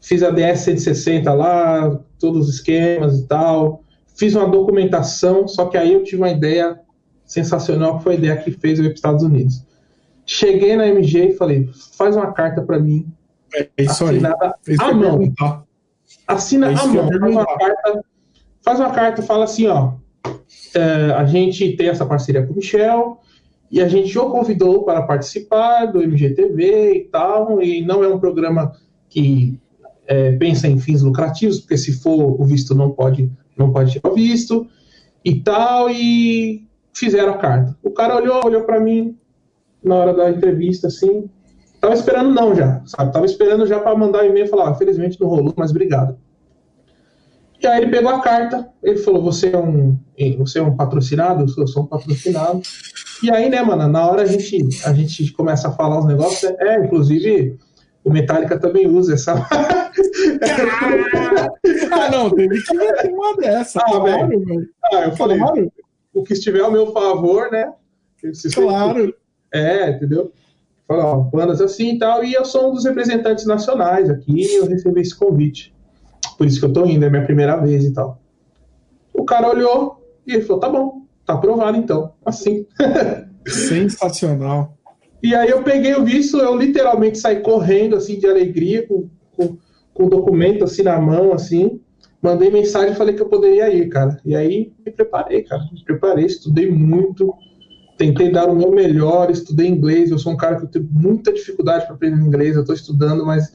[0.00, 3.82] fiz a DS 160 lá, todos os esquemas e tal,
[4.16, 6.78] fiz uma documentação, só que aí eu tive uma ideia
[7.24, 9.65] sensacional, que foi a ideia que fez eu ir para os Estados Unidos.
[10.26, 13.06] Cheguei na MG e falei, faz uma carta para mim,
[13.54, 14.76] é isso assinada aí.
[14.80, 15.34] à mão.
[16.26, 18.04] Assina é à mão, faz uma carta,
[18.62, 19.94] faz uma carta, fala assim, ó,
[20.74, 23.20] é, a gente tem essa parceria com o Michel
[23.70, 28.18] e a gente o convidou para participar do MGTV e tal, e não é um
[28.18, 28.72] programa
[29.08, 29.60] que
[30.06, 34.10] é, pensa em fins lucrativos, porque se for o visto não pode não pode tirar
[34.10, 34.66] o visto
[35.24, 37.76] e tal, e fizeram a carta.
[37.82, 39.16] O cara olhou, olhou para mim
[39.86, 41.30] na hora da entrevista, assim,
[41.80, 43.12] tava esperando não já, sabe?
[43.12, 46.18] Tava esperando já para mandar um e-mail e falar, ah, felizmente não rolou, mas obrigado.
[47.62, 49.96] E aí ele pegou a carta, ele falou, você é um,
[50.38, 51.46] você é um patrocinado?
[51.56, 52.60] Eu sou um patrocinado.
[53.22, 56.42] E aí, né, mano, na hora a gente, a gente começa a falar os negócios,
[56.44, 57.56] é, é inclusive
[58.04, 59.34] o Metallica também usa essa.
[61.92, 63.80] ah, não, teve que ter uma dessa.
[63.80, 64.68] Ah, claro, velho.
[64.92, 65.72] Ah, eu falei, claro.
[66.12, 67.72] o que estiver ao meu favor, né?
[68.54, 69.14] claro.
[69.52, 70.32] É, entendeu?
[70.86, 74.66] Falou, bandas assim e tal, e eu sou um dos representantes nacionais aqui, e eu
[74.66, 75.74] recebi esse convite.
[76.38, 78.20] Por isso que eu tô indo, é minha primeira vez e tal.
[79.12, 82.12] O cara olhou e ele falou: tá bom, tá aprovado então.
[82.24, 82.66] Assim.
[83.46, 84.76] Sensacional.
[85.22, 89.56] E aí eu peguei o visto, eu literalmente saí correndo assim de alegria, com, com,
[89.94, 91.80] com o documento assim na mão, assim.
[92.20, 94.20] Mandei mensagem e falei que eu poderia ir, cara.
[94.24, 95.62] E aí me preparei, cara.
[95.72, 97.34] Me preparei, estudei muito
[97.96, 100.10] tentei dar o meu melhor, estudei inglês.
[100.10, 102.54] Eu sou um cara que eu tenho muita dificuldade para aprender inglês.
[102.54, 103.52] Eu estou estudando, mas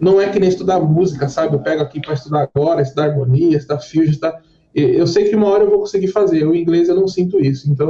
[0.00, 1.54] não é que nem estudar música, sabe?
[1.54, 4.42] Eu pego aqui para estudar agora, estudar harmonia, estudar fusion, estudar...
[4.74, 6.46] eu sei que uma hora eu vou conseguir fazer.
[6.46, 7.70] O inglês eu não sinto isso.
[7.70, 7.88] Então,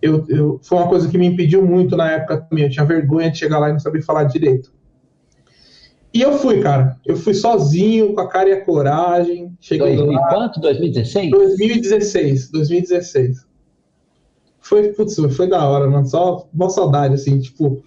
[0.00, 2.64] eu, eu, foi uma coisa que me impediu muito na época também.
[2.64, 4.72] Eu tinha vergonha de chegar lá e não saber falar direito.
[6.12, 6.98] E eu fui, cara.
[7.06, 9.56] Eu fui sozinho, com a cara e a coragem.
[9.60, 10.28] Cheguei 2000, lá.
[10.28, 10.60] Quanto?
[10.60, 11.30] 2016?
[11.30, 12.50] 2016.
[12.50, 13.51] 2016.
[14.62, 16.06] Foi, putz, foi da hora, mano.
[16.06, 17.82] Só uma saudade, assim, tipo.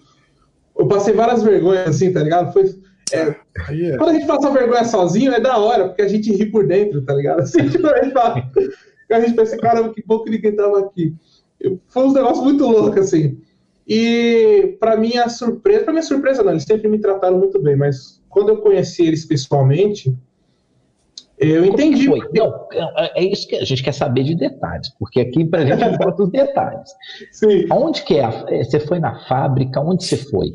[0.78, 2.52] Eu passei várias vergonhas, assim, tá ligado?
[2.52, 2.64] Foi.
[3.12, 3.34] É,
[3.70, 3.98] yeah.
[3.98, 7.02] Quando a gente passa vergonha sozinho, é da hora, porque a gente ri por dentro,
[7.02, 7.40] tá ligado?
[7.42, 8.50] Assim, tipo, a gente fala.
[9.10, 11.14] A gente pensa, cara, que bom que ninguém tava aqui.
[11.88, 13.38] Foi um negócio muito louco, assim.
[13.86, 18.20] E para minha surpresa, para minha surpresa não, eles sempre me trataram muito bem, mas
[18.28, 20.12] quando eu conheci eles pessoalmente,
[21.38, 22.06] eu entendi.
[22.06, 22.20] Foi?
[22.34, 25.66] Não, é, é isso que a gente quer saber de detalhes, porque aqui para a
[25.66, 26.90] gente importa os detalhes.
[27.32, 27.66] Sim.
[27.70, 28.44] Onde que é?
[28.48, 28.64] é?
[28.64, 29.80] Você foi na fábrica?
[29.80, 30.54] Onde você foi?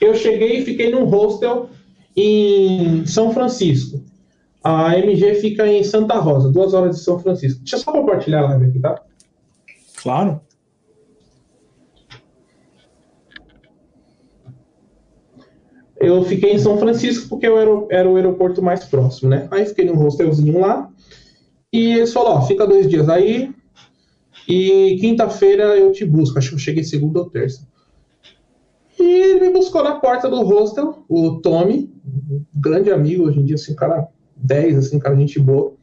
[0.00, 1.68] Eu cheguei e fiquei num hostel
[2.16, 4.02] em São Francisco.
[4.62, 7.60] A MG fica em Santa Rosa, duas horas de São Francisco.
[7.60, 9.00] Deixa eu só compartilhar a live aqui, tá?
[10.02, 10.40] Claro.
[16.00, 19.46] Eu fiquei em São Francisco porque eu era, era o aeroporto mais próximo, né?
[19.50, 20.90] Aí fiquei num hostelzinho lá.
[21.70, 23.54] E eles falaram, ó, fica dois dias aí.
[24.48, 26.38] E quinta-feira eu te busco.
[26.38, 27.68] Acho que eu cheguei segunda ou terça.
[28.98, 31.90] E ele me buscou na porta do hostel, o Tommy,
[32.30, 35.74] um grande amigo, hoje em dia, assim, cara 10, assim, cara, gente boa.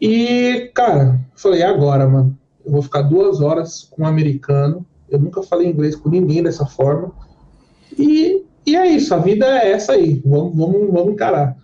[0.00, 2.38] E, cara, falei, agora, mano.
[2.64, 4.86] Eu vou ficar duas horas com um americano.
[5.08, 7.12] Eu nunca falei inglês com ninguém dessa forma.
[7.98, 10.22] E, e é isso, a vida é essa aí.
[10.24, 11.56] Vamos, vamos, vamos encarar.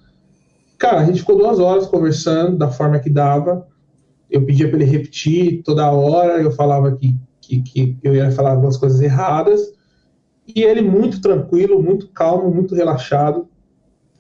[0.78, 3.66] Cara, a gente ficou duas horas conversando da forma que dava.
[4.30, 6.40] Eu pedia para ele repetir toda hora.
[6.40, 9.60] Eu falava que, que, que eu ia falar algumas coisas erradas.
[10.54, 13.46] E ele, muito tranquilo, muito calmo, muito relaxado,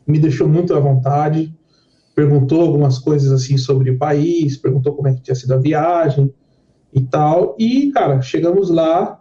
[0.06, 1.54] me deixou muito à vontade.
[2.14, 6.32] Perguntou algumas coisas assim sobre o país, perguntou como é que tinha sido a viagem
[6.92, 7.56] e tal.
[7.58, 9.20] E, cara, chegamos lá,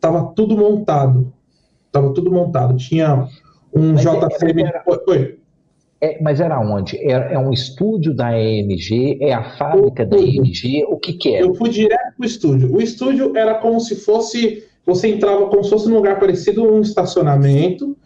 [0.00, 1.32] tava tudo montado.
[1.92, 2.76] Tava tudo montado.
[2.76, 3.26] Tinha
[3.74, 4.62] um mas JCM.
[4.62, 5.38] Era, Oi.
[6.00, 6.96] É, mas era onde?
[6.96, 9.18] É, é, um estúdio da EMG?
[9.20, 10.84] É a fábrica da EMG?
[10.88, 11.42] O que, que é?
[11.42, 12.74] Eu fui direto pro estúdio.
[12.74, 14.64] O estúdio era como se fosse.
[14.86, 17.96] Você entrava como se fosse num lugar parecido um estacionamento.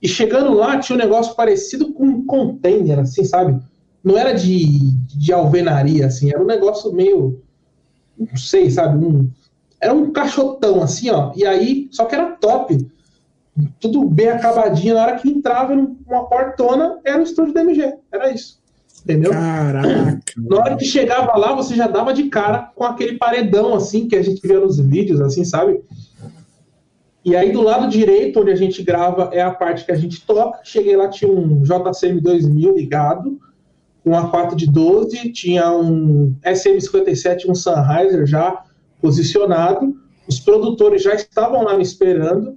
[0.00, 3.60] E chegando lá, tinha um negócio parecido com um container, assim, sabe?
[4.02, 4.64] Não era de,
[5.14, 7.42] de alvenaria, assim, era um negócio meio
[8.20, 9.04] não sei, sabe?
[9.04, 9.30] Um,
[9.80, 11.32] era um caixotão assim, ó.
[11.34, 12.76] E aí, só que era top.
[13.78, 14.94] Tudo bem acabadinho.
[14.94, 17.94] Na hora que entrava numa portona, era o estúdio da MG.
[18.12, 18.60] Era isso.
[19.02, 19.32] Entendeu?
[19.32, 20.20] Caraca.
[20.36, 24.16] Na hora que chegava lá, você já dava de cara com aquele paredão, assim, que
[24.16, 25.80] a gente vê nos vídeos, assim, sabe?
[27.24, 30.24] E aí, do lado direito, onde a gente grava, é a parte que a gente
[30.26, 30.60] toca.
[30.64, 33.38] Cheguei lá, tinha um JCM 2000 ligado
[34.04, 38.64] um A4 de 12, tinha um SM57, um Sennheiser já
[39.00, 39.96] posicionado,
[40.26, 42.56] os produtores já estavam lá me esperando,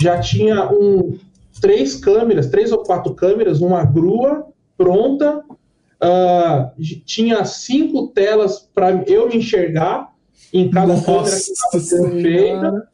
[0.00, 1.18] já tinha um,
[1.60, 4.46] três câmeras, três ou quatro câmeras, uma grua
[4.76, 10.12] pronta, uh, tinha cinco telas para eu me enxergar
[10.52, 12.88] em cada Nossa câmera que estava feita.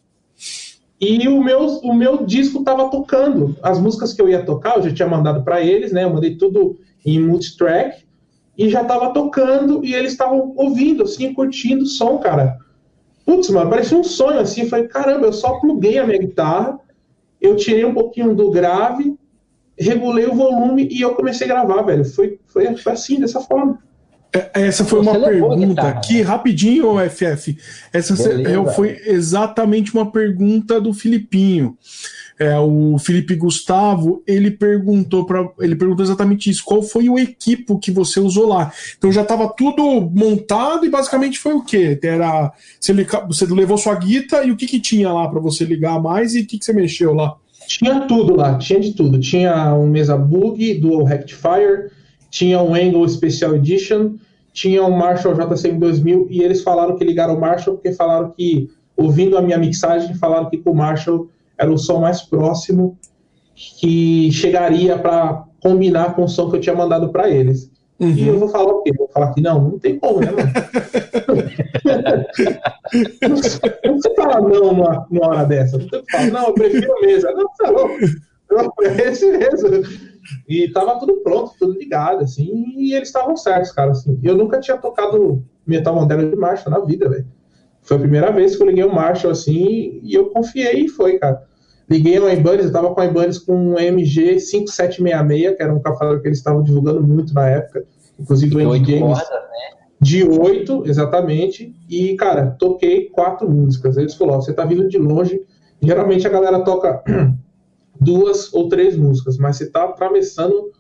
[1.00, 3.56] E o meu, o meu disco estava tocando.
[3.62, 6.04] As músicas que eu ia tocar, eu já tinha mandado para eles, né?
[6.04, 8.04] Eu mandei tudo em multitrack
[8.56, 12.58] e já tava tocando e eles estavam ouvindo, assim, curtindo o som, cara.
[13.28, 14.62] Putz, mano, parecia um sonho, assim.
[14.62, 16.80] Eu falei, caramba, eu só pluguei a minha guitarra,
[17.38, 19.18] eu tirei um pouquinho do grave,
[19.78, 22.06] regulei o volume e eu comecei a gravar, velho.
[22.06, 23.82] Foi, foi, foi assim, dessa forma.
[24.32, 27.56] É, essa foi Você uma pergunta aqui, rapidinho, FF.
[27.92, 28.14] Essa
[28.74, 31.76] foi exatamente uma pergunta do Filipinho
[32.38, 36.64] é, o Felipe Gustavo, ele perguntou para ele perguntou exatamente isso.
[36.64, 38.72] Qual foi o equipo que você usou lá?
[38.96, 41.98] Então já estava tudo montado e basicamente foi o quê?
[42.00, 42.94] Era você,
[43.26, 46.40] você levou sua guita e o que, que tinha lá para você ligar mais e
[46.40, 47.34] o que, que você mexeu lá?
[47.66, 49.18] Tinha tudo lá, tinha de tudo.
[49.18, 51.90] Tinha um mesa bug, dual rectifier,
[52.30, 54.16] tinha um Angle Special Edition,
[54.52, 58.68] tinha um Marshall JCM 2000 e eles falaram que ligaram o Marshall porque falaram que
[58.96, 62.98] ouvindo a minha mixagem falaram que com o Marshall era o som mais próximo
[63.54, 67.70] que chegaria para combinar com o som que eu tinha mandado para eles.
[67.98, 68.10] Uhum.
[68.10, 68.90] E eu vou falar o quê?
[68.90, 70.48] Eu vou falar que não, não tem como, né, mano?
[73.28, 73.36] não
[73.96, 75.78] você fala não numa, numa hora dessa.
[75.78, 77.32] Não não, eu prefiro mesa.
[77.32, 77.96] Não, tá louco.
[78.84, 79.82] É esse mesmo.
[80.48, 84.18] E tava tudo pronto, tudo ligado, assim, e eles estavam certos, cara, assim.
[84.22, 87.26] Eu nunca tinha tocado metal moderno de marcha na vida, velho.
[87.82, 91.18] Foi a primeira vez que eu liguei o Marshall assim e eu confiei e foi,
[91.18, 91.42] cara.
[91.88, 95.80] Liguei no Ibanez, eu tava com a Ibanez com um MG 5766, que era um
[95.80, 97.84] cavalo que eles estavam divulgando muito na época.
[98.20, 99.14] inclusive do Andy né?
[100.00, 101.74] De oito, exatamente.
[101.88, 103.96] E, cara, toquei quatro músicas.
[103.96, 105.40] Eles falaram: você tá vindo de longe.
[105.80, 107.02] Geralmente a galera toca
[108.00, 110.70] duas ou três músicas, mas você tá atravessando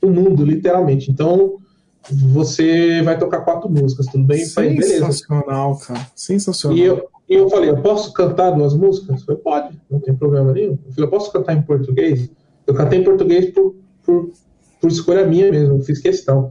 [0.00, 1.10] o mundo, literalmente.
[1.10, 1.58] Então,
[2.10, 4.44] você vai tocar quatro músicas, tudo bem?
[4.44, 6.06] Sensacional, cara.
[6.16, 6.76] Sensacional.
[6.76, 9.20] E eu, e eu falei, eu posso cantar duas músicas?
[9.20, 10.78] Eu falei, pode, não tem problema nenhum.
[10.86, 12.30] Eu falei, eu posso cantar em português?
[12.66, 14.32] Eu cantei em português por, por,
[14.80, 16.50] por escolha minha mesmo, fiz questão.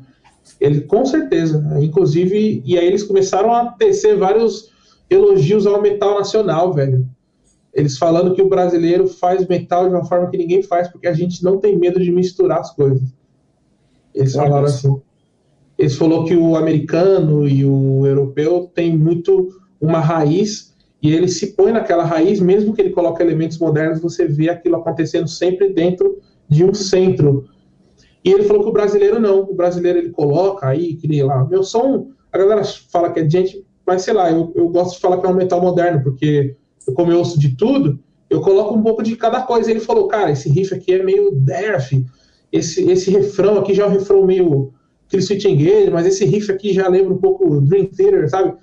[0.60, 1.64] Ele, com certeza.
[1.81, 4.72] Inclusive, e aí eles começaram a tecer vários
[5.10, 7.06] elogios ao metal nacional, velho.
[7.73, 11.14] Eles falando que o brasileiro faz metal de uma forma que ninguém faz, porque a
[11.14, 13.14] gente não tem medo de misturar as coisas.
[14.14, 15.02] Eles falaram assim.
[15.77, 19.49] Eles falou que o americano e o europeu tem muito
[19.80, 20.72] uma raiz
[21.02, 24.76] e ele se põe naquela raiz, mesmo que ele coloque elementos modernos, você vê aquilo
[24.76, 27.45] acontecendo sempre dentro de um centro.
[28.23, 31.64] E ele falou que o brasileiro não, o brasileiro ele coloca aí, nem lá, meu
[31.64, 35.18] som, a galera fala que é gente, mas sei lá, eu, eu gosto de falar
[35.19, 36.56] que é um metal moderno, porque
[36.88, 37.99] eu, como eu ouço de tudo,
[38.30, 39.70] eu coloco um pouco de cada coisa.
[39.70, 41.91] Ele falou, cara, esse riff aqui é meio death,
[42.52, 44.74] esse, esse refrão aqui já é um refrão meio
[45.20, 48.53] Switch Engage, mas esse riff aqui já lembra um pouco Dream Theater, sabe?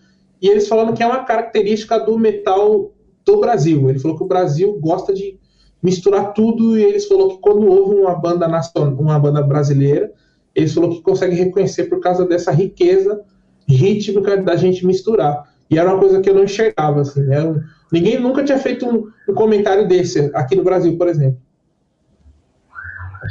[0.41, 2.93] E eles falando que é uma característica do metal
[3.25, 3.91] do Brasil.
[3.91, 5.39] Ele falou que o Brasil gosta de
[5.83, 10.13] misturar tudo e eles falou que quando houve uma banda nacional, uma banda brasileira,
[10.55, 13.21] eles falou que consegue reconhecer por causa dessa riqueza
[13.69, 15.45] rítmica da gente misturar.
[15.71, 17.23] E era uma coisa que eu não enxergava, assim.
[17.23, 17.63] Né?
[17.93, 21.41] Ninguém nunca tinha feito um, um, comentário desse aqui no Brasil, por exemplo.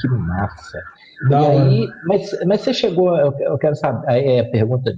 [0.02, 0.84] Que massa.
[1.30, 4.96] Da e aí, mas, mas você chegou, eu, quero saber, é, pergunta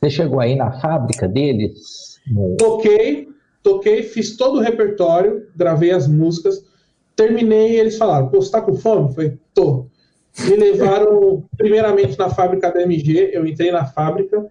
[0.00, 2.18] você chegou aí na fábrica deles?
[2.26, 2.56] No...
[2.56, 3.28] Toquei,
[3.62, 6.64] toquei, fiz todo o repertório, gravei as músicas,
[7.14, 9.08] terminei e eles falaram: Pô, você tá com fome?
[9.08, 9.86] Eu falei: Tô.
[10.48, 14.46] Me levaram primeiramente na fábrica da MG, eu entrei na fábrica,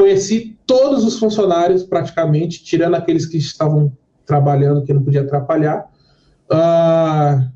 [0.00, 3.92] conheci todos os funcionários praticamente, tirando aqueles que estavam
[4.24, 5.90] trabalhando, que não podia atrapalhar.
[6.50, 7.52] Uh,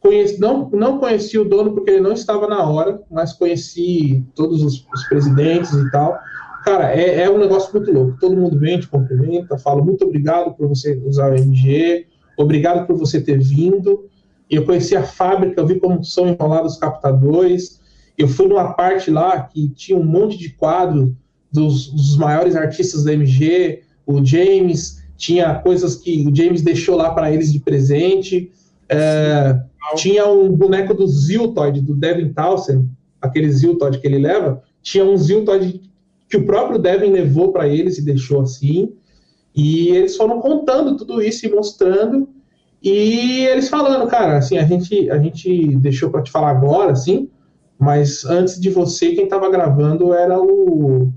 [0.00, 4.62] conheci, não, não conheci o dono porque ele não estava na hora, mas conheci todos
[4.62, 6.18] os, os presidentes e tal.
[6.64, 8.16] Cara, é, é um negócio muito louco.
[8.18, 12.06] Todo mundo vem, te cumprimenta, fala muito obrigado por você usar o MG,
[12.38, 14.08] obrigado por você ter vindo.
[14.48, 17.78] Eu conheci a fábrica, eu vi como são enrolados os captadores.
[18.16, 21.14] Eu fui numa parte lá que tinha um monte de quadro
[21.54, 27.14] dos, dos maiores artistas da MG, o James, tinha coisas que o James deixou lá
[27.14, 28.50] para eles de presente.
[28.88, 29.56] É,
[29.94, 32.88] tinha um boneco do Ziltoid, do Devin Townsend,
[33.22, 35.80] aquele Ziltoid que ele leva, tinha um Ziltoid
[36.28, 38.92] que o próprio Devin levou para eles e deixou assim.
[39.54, 42.28] E eles foram contando tudo isso e mostrando.
[42.82, 47.30] E eles falando, cara, assim, a gente, a gente deixou para te falar agora, assim,
[47.78, 51.12] mas antes de você, quem estava gravando era o.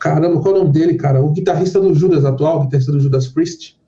[0.00, 1.22] Caramba, qual é o nome dele, cara?
[1.22, 3.78] O guitarrista do Judas atual, o guitarrista do Judas Priest.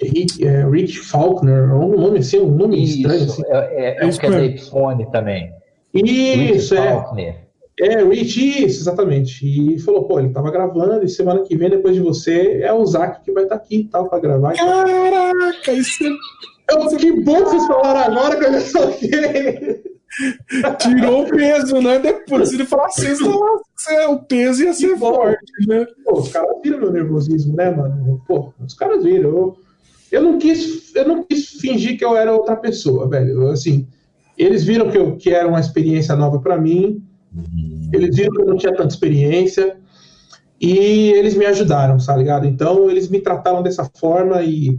[0.00, 3.24] Rick, é, Rick Faulkner, um nome assim, um nome Isso, estranho.
[3.24, 3.42] Assim.
[3.46, 5.52] É, é, é o que é da Epifone também.
[5.92, 6.92] Isso, Rick é.
[6.92, 7.46] Faulkner.
[7.78, 9.44] É, Rich, isso, exatamente.
[9.44, 12.86] E falou, pô, ele tava gravando e semana que vem, depois de você, é o
[12.86, 14.54] Zac que vai estar tá aqui e tal, pra gravar.
[14.54, 16.08] Caraca, isso é...
[16.72, 19.82] Eu, que bom que vocês falaram agora que eu já soquei.
[20.78, 21.98] Tirou o peso, né?
[21.98, 23.30] Depois, se ele falasse isso,
[24.08, 25.86] o peso ia ser forte, né?
[26.04, 28.22] Pô, os caras viram meu nervosismo, né, mano?
[28.26, 29.30] Pô, os caras viram.
[29.30, 29.56] Eu,
[30.12, 33.48] eu, não quis, eu não quis fingir que eu era outra pessoa, velho.
[33.48, 33.86] Assim,
[34.38, 37.02] eles viram que, eu, que era uma experiência nova para mim
[37.92, 39.76] eles viram que eu não tinha tanta experiência
[40.60, 42.46] e eles me ajudaram, tá ligado?
[42.46, 44.78] Então eles me trataram dessa forma e,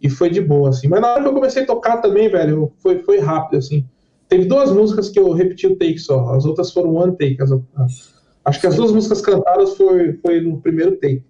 [0.00, 0.88] e foi de boa, assim.
[0.88, 3.84] Mas na hora que eu comecei a tocar também, velho, foi, foi rápido, assim.
[4.28, 7.38] Teve duas músicas que eu repeti o take só, as outras foram one take.
[7.40, 7.50] As,
[8.44, 11.22] acho que as duas músicas cantadas foi, foi no primeiro take.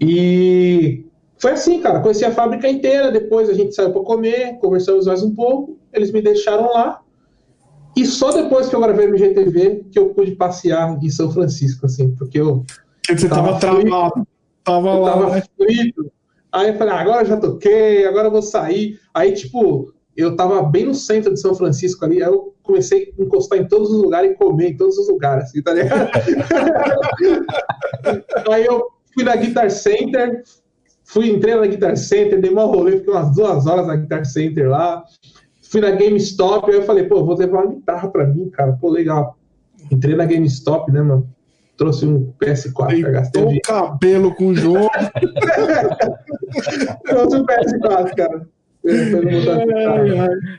[0.00, 1.04] E
[1.38, 2.00] foi assim, cara.
[2.00, 3.10] Conheci a fábrica inteira.
[3.10, 5.78] Depois a gente saiu para comer, conversamos mais um pouco.
[5.92, 7.00] Eles me deixaram lá.
[7.96, 11.86] E só depois que eu gravei no GTV que eu pude passear em São Francisco,
[11.86, 12.64] assim, porque eu.
[13.08, 14.28] Você tava, tava travado.
[14.62, 15.12] Tava eu lá.
[15.12, 15.42] Tava né?
[16.50, 18.98] Aí eu falei, ah, agora já toquei, agora eu vou sair.
[19.12, 19.92] Aí, tipo,
[20.22, 23.68] eu tava bem no centro de São Francisco ali, aí eu comecei a encostar em
[23.68, 26.10] todos os lugares e comer em todos os lugares, assim, tá ligado?
[28.50, 30.42] aí eu fui na Guitar Center,
[31.04, 34.68] fui, entrei na Guitar Center, dei uma rolê, fiquei umas duas horas na Guitar Center
[34.68, 35.04] lá
[35.68, 38.72] fui na GameStop, aí eu falei, pô, vou levar uma guitarra pra mim, cara.
[38.72, 39.38] Pô, legal.
[39.90, 41.28] Entrei na GameStop, né, mano?
[41.76, 44.90] Trouxe um PS4, gastei o cabelo com o jogo.
[47.06, 48.48] Trouxe um PS4, cara.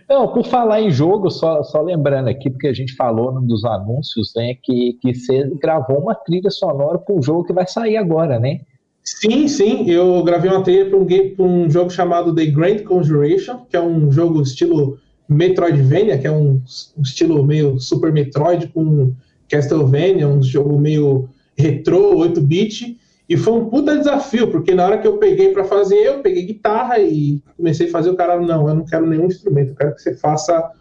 [0.08, 3.66] Não, por falar em jogo, só, só lembrando aqui, porque a gente falou num dos
[3.66, 7.98] anúncios, né, que, que você gravou uma trilha sonora para um jogo que vai sair
[7.98, 8.62] agora, né?
[9.04, 11.06] Sim, sim, eu gravei uma trilha para um,
[11.40, 16.62] um jogo chamado The Grand Conjuration, que é um jogo estilo Metroidvania, que é um,
[16.98, 19.14] um estilo meio Super Metroid com
[19.50, 22.99] Castlevania, um jogo meio retrô, 8-bit,
[23.30, 26.48] e foi um puta desafio, porque na hora que eu peguei para fazer, eu peguei
[26.48, 29.94] guitarra e comecei a fazer, o cara, não, eu não quero nenhum instrumento, eu quero
[29.94, 30.72] que você faça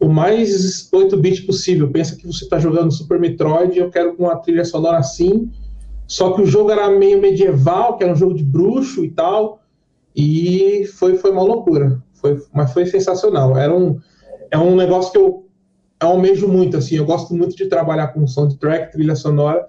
[0.00, 1.88] o mais 8-bit possível.
[1.90, 5.48] Pensa que você está jogando Super Metroid, eu quero uma trilha sonora assim,
[6.06, 9.62] só que o jogo era meio medieval, que era um jogo de bruxo e tal.
[10.14, 12.02] E foi, foi uma loucura.
[12.14, 13.56] Foi, mas foi sensacional.
[13.56, 13.98] Era um,
[14.50, 15.46] é um negócio que eu
[16.00, 16.96] almejo muito, assim.
[16.96, 19.66] Eu gosto muito de trabalhar com soundtrack, trilha sonora.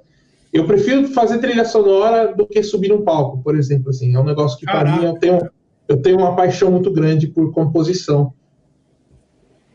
[0.56, 3.90] Eu prefiro fazer trilha sonora do que subir um palco, por exemplo.
[3.90, 4.15] Assim.
[4.15, 5.40] É um negócio que, para mim, eu tenho,
[5.86, 8.32] eu tenho uma paixão muito grande por composição.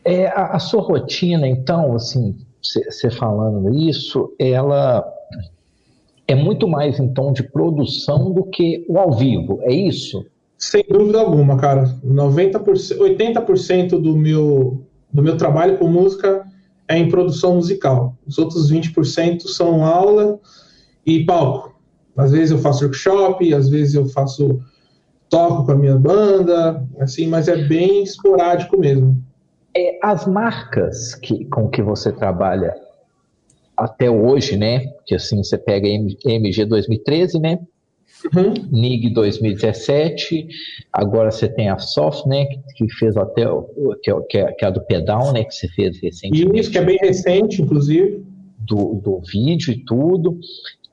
[0.03, 5.07] É, a, a sua rotina, então, assim, você falando isso, ela
[6.27, 10.25] é muito mais em tom de produção do que o ao vivo, é isso?
[10.57, 11.95] Sem dúvida alguma, cara.
[12.03, 14.83] 90%, 80% do meu,
[15.13, 16.43] do meu trabalho com música
[16.87, 18.17] é em produção musical.
[18.25, 20.39] Os outros 20% são aula
[21.05, 21.75] e palco.
[22.15, 24.59] Às vezes eu faço workshop, às vezes eu faço
[25.29, 29.23] toco com a minha banda, assim, mas é bem esporádico mesmo.
[29.75, 32.75] É, as marcas que, com que você trabalha,
[33.77, 34.85] até hoje, né?
[35.05, 37.59] Que assim, você pega MG 2013, né?
[38.35, 38.53] Uhum.
[38.71, 40.47] NIG 2017,
[40.93, 42.45] agora você tem a Soft, né,
[42.75, 43.63] que, fez até o,
[44.01, 46.59] que, é, que, é, que é a do pedal, né, que você fez recentemente.
[46.59, 48.23] Isso, que é bem recente, inclusive.
[48.59, 50.39] Do, do vídeo e tudo.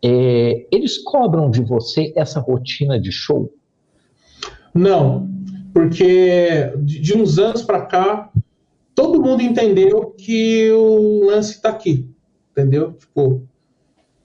[0.04, 3.52] É, eles cobram de você essa rotina de show?
[4.74, 5.28] Não,
[5.72, 8.30] porque de, uns anos para cá,
[8.94, 12.08] todo mundo entendeu que o lance está aqui
[12.58, 12.92] entendeu?
[12.94, 13.42] Tipo,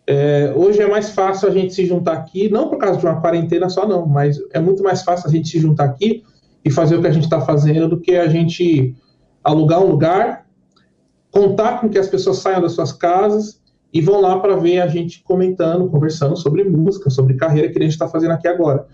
[0.08, 3.22] é, hoje é mais fácil a gente se juntar aqui, não por causa de uma
[3.22, 6.24] quarentena só, não, mas é muito mais fácil a gente se juntar aqui
[6.66, 8.96] e fazer o que a gente está fazendo do que a gente
[9.44, 10.46] alugar um lugar,
[11.32, 13.62] contar com que as pessoas saiam das suas casas
[13.94, 17.82] e vão lá para ver a gente comentando, conversando sobre música, sobre carreira que a
[17.82, 18.88] gente está fazendo aqui agora.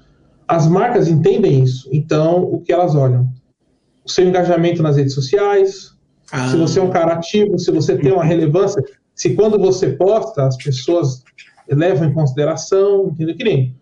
[0.46, 3.32] As marcas entendem isso, então o que elas olham?
[4.04, 5.96] O seu engajamento nas redes sociais,
[6.32, 6.50] ah.
[6.50, 8.84] se você é um cara ativo, se você tem uma relevância,
[9.16, 11.24] se quando você posta, as pessoas
[11.70, 13.36] levam em consideração, entendeu?
[13.36, 13.76] Que nem.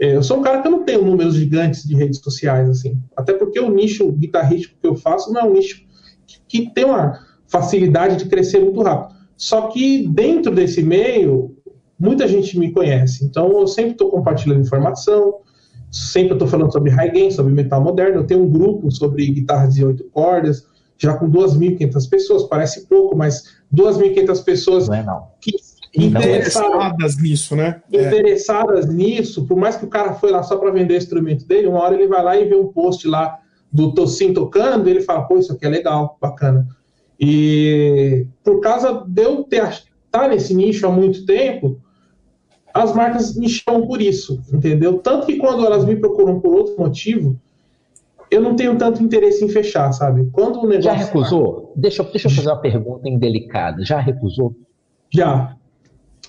[0.00, 3.00] É, eu sou um cara que eu não tenho números gigantes de redes sociais, assim.
[3.16, 5.84] Até porque o nicho guitarrístico que eu faço não é um nicho
[6.26, 9.13] que, que tem uma facilidade de crescer muito rápido.
[9.36, 11.56] Só que dentro desse meio,
[11.98, 13.24] muita gente me conhece.
[13.24, 15.36] Então eu sempre estou compartilhando informação,
[15.90, 18.20] sempre estou falando sobre high gain, sobre metal moderno.
[18.20, 20.66] Eu tenho um grupo sobre guitarras de oito cordas,
[20.98, 22.42] já com 2.500 pessoas.
[22.44, 23.44] Parece pouco, mas
[23.74, 25.28] 2.500 pessoas não é, não.
[25.40, 25.52] que
[25.96, 27.80] interessadas nisso, né?
[27.92, 28.08] É.
[28.08, 28.92] Interessadas é.
[28.92, 31.80] nisso, por mais que o cara foi lá só para vender o instrumento dele, uma
[31.80, 33.38] hora ele vai lá e vê um post lá
[33.72, 36.66] do Tossin tocando, e ele fala, pô, isso aqui é legal, bacana.
[37.18, 41.78] E por causa de eu ter estar nesse nicho há muito tempo,
[42.72, 44.98] as marcas me chamam por isso, entendeu?
[44.98, 47.38] Tanto que quando elas me procuram por outro motivo,
[48.30, 50.28] eu não tenho tanto interesse em fechar, sabe?
[50.32, 50.82] Quando o negócio.
[50.82, 51.72] Já recusou?
[51.76, 53.84] Deixa, deixa eu fazer uma pergunta indelicada.
[53.84, 54.56] Já recusou?
[55.08, 55.56] Já.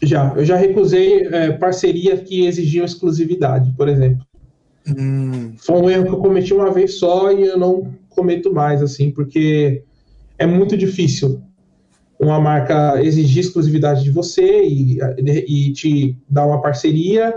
[0.04, 0.34] Já.
[0.36, 4.26] Eu já recusei é, parceria que exigiam exclusividade, por exemplo.
[4.88, 5.56] Hum.
[5.58, 9.10] Foi um erro que eu cometi uma vez só e eu não cometo mais, assim,
[9.10, 9.84] porque
[10.38, 11.42] é muito difícil
[12.20, 14.98] uma marca exigir exclusividade de você e,
[15.48, 17.36] e te dar uma parceria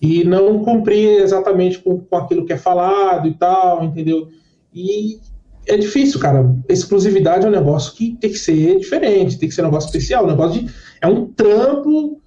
[0.00, 4.28] e não cumprir exatamente com, com aquilo que é falado e tal, entendeu?
[4.72, 5.18] E
[5.66, 6.54] é difícil, cara.
[6.68, 10.24] Exclusividade é um negócio que tem que ser diferente, tem que ser um negócio especial,
[10.24, 10.72] um negócio de.
[11.00, 12.20] É um trampo,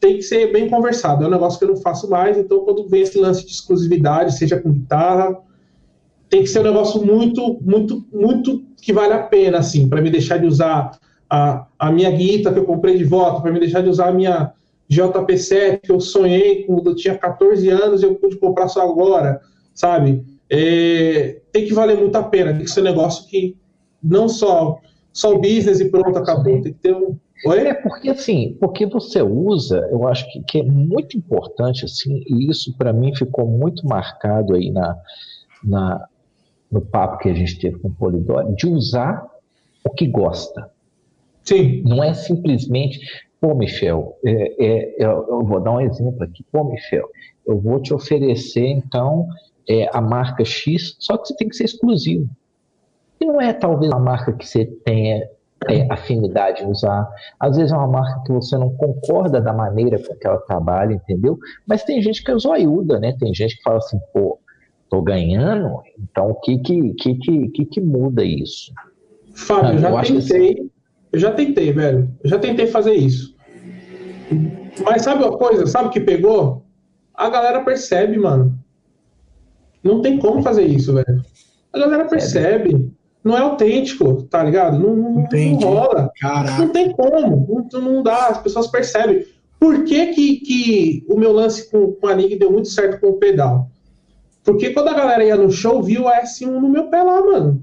[0.00, 1.24] tem que ser bem conversado.
[1.24, 4.38] É um negócio que eu não faço mais, então quando vem esse lance de exclusividade,
[4.38, 5.36] seja com guitarra,
[6.28, 10.10] tem que ser um negócio muito, muito, muito que vale a pena, assim, para me
[10.10, 10.98] deixar de usar
[11.28, 14.12] a, a minha guitarra que eu comprei de volta, para me deixar de usar a
[14.12, 14.52] minha
[14.90, 19.40] JP7 que eu sonhei quando eu tinha 14 anos e eu pude comprar só agora,
[19.74, 20.24] sabe?
[20.50, 23.56] É, tem que valer muito a pena, tem que ser um negócio que
[24.02, 24.78] não só
[25.12, 27.16] só o business e pronto, acabou, tem que ter um...
[27.44, 27.58] Oi?
[27.58, 32.48] É porque assim, porque você usa, eu acho que, que é muito importante assim, e
[32.48, 34.96] isso para mim ficou muito marcado aí na,
[35.64, 36.06] na,
[36.70, 39.26] no papo que a gente teve com o Polidori, de usar
[39.84, 40.70] o que gosta.
[41.44, 41.82] Sim.
[41.82, 43.00] Não é simplesmente,
[43.40, 46.44] Pô, Michel, é, é, eu, eu, vou dar um exemplo aqui.
[46.50, 47.08] Pô, Michel,
[47.46, 49.28] eu vou te oferecer, então,
[49.68, 52.28] é, a marca X, só que você tem que ser exclusivo.
[53.20, 55.28] E não é talvez uma marca que você tenha
[55.68, 57.08] é, afinidade em usar.
[57.38, 60.94] Às vezes é uma marca que você não concorda da maneira com que ela trabalha,
[60.94, 61.38] entendeu?
[61.66, 63.16] Mas tem gente que é zoiuda, né?
[63.20, 64.38] Tem gente que fala assim, pô,
[64.88, 68.72] tô ganhando, então o que que, que, que, que, muda isso?
[69.34, 70.70] Fábio, eu já tentei, assim...
[71.12, 72.10] eu já tentei, velho.
[72.22, 73.36] Eu já tentei fazer isso.
[74.84, 75.66] Mas sabe uma coisa?
[75.66, 76.64] Sabe o que pegou?
[77.14, 78.58] A galera percebe, mano.
[79.82, 81.22] Não tem como fazer isso, velho.
[81.72, 82.90] A galera percebe
[83.22, 84.78] não é autêntico, tá ligado?
[84.78, 86.10] Não, não, não rola.
[86.20, 86.58] Caraca.
[86.58, 89.24] Não tem como, não, não dá, as pessoas percebem.
[89.60, 93.08] Por que, que, que o meu lance com, com a Nig deu muito certo com
[93.08, 93.68] o pedal?
[94.48, 97.62] Porque quando a galera ia no show, viu o S1 no meu pé lá, mano.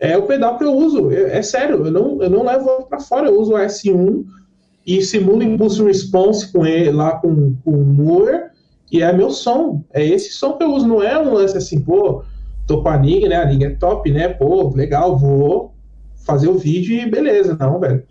[0.00, 1.12] É o pedal que eu uso.
[1.12, 4.24] É, é sério, eu não, eu não levo para fora, eu uso o S1
[4.84, 8.46] e simulo Impulse Response com ele lá com, com o Moore,
[8.90, 9.84] e é meu som.
[9.92, 12.24] É esse som que eu uso, não é um lance assim, pô,
[12.66, 13.36] tô com a Nig, né?
[13.36, 14.26] A Nig é top, né?
[14.26, 15.72] Pô, legal, vou
[16.26, 17.56] fazer o vídeo e beleza.
[17.60, 18.02] Não, velho.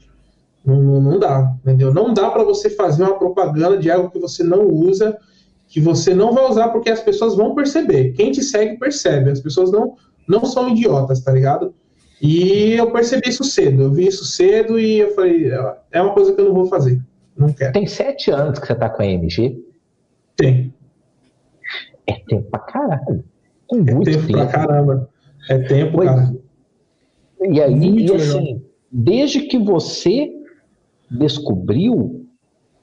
[0.65, 1.93] Não, não dá, entendeu?
[1.93, 5.19] Não dá para você fazer uma propaganda de algo que você não usa,
[5.73, 8.11] que você não vai usar porque as pessoas vão perceber.
[8.11, 9.31] Quem te segue percebe.
[9.31, 9.95] As pessoas não,
[10.29, 11.73] não são idiotas, tá ligado?
[12.21, 13.81] E eu percebi isso cedo.
[13.81, 15.49] Eu vi isso cedo e eu falei,
[15.91, 17.01] é uma coisa que eu não vou fazer.
[17.35, 17.73] Não quero.
[17.73, 19.65] Tem sete anos que você tá com a MG?
[20.35, 20.71] Tem.
[22.05, 23.23] É tempo pra caralho.
[23.71, 25.09] É muito tempo, tempo pra caramba.
[25.49, 26.35] É tempo, pois, cara.
[27.49, 30.31] E aí, e assim, desde que você
[31.09, 32.27] descobriu,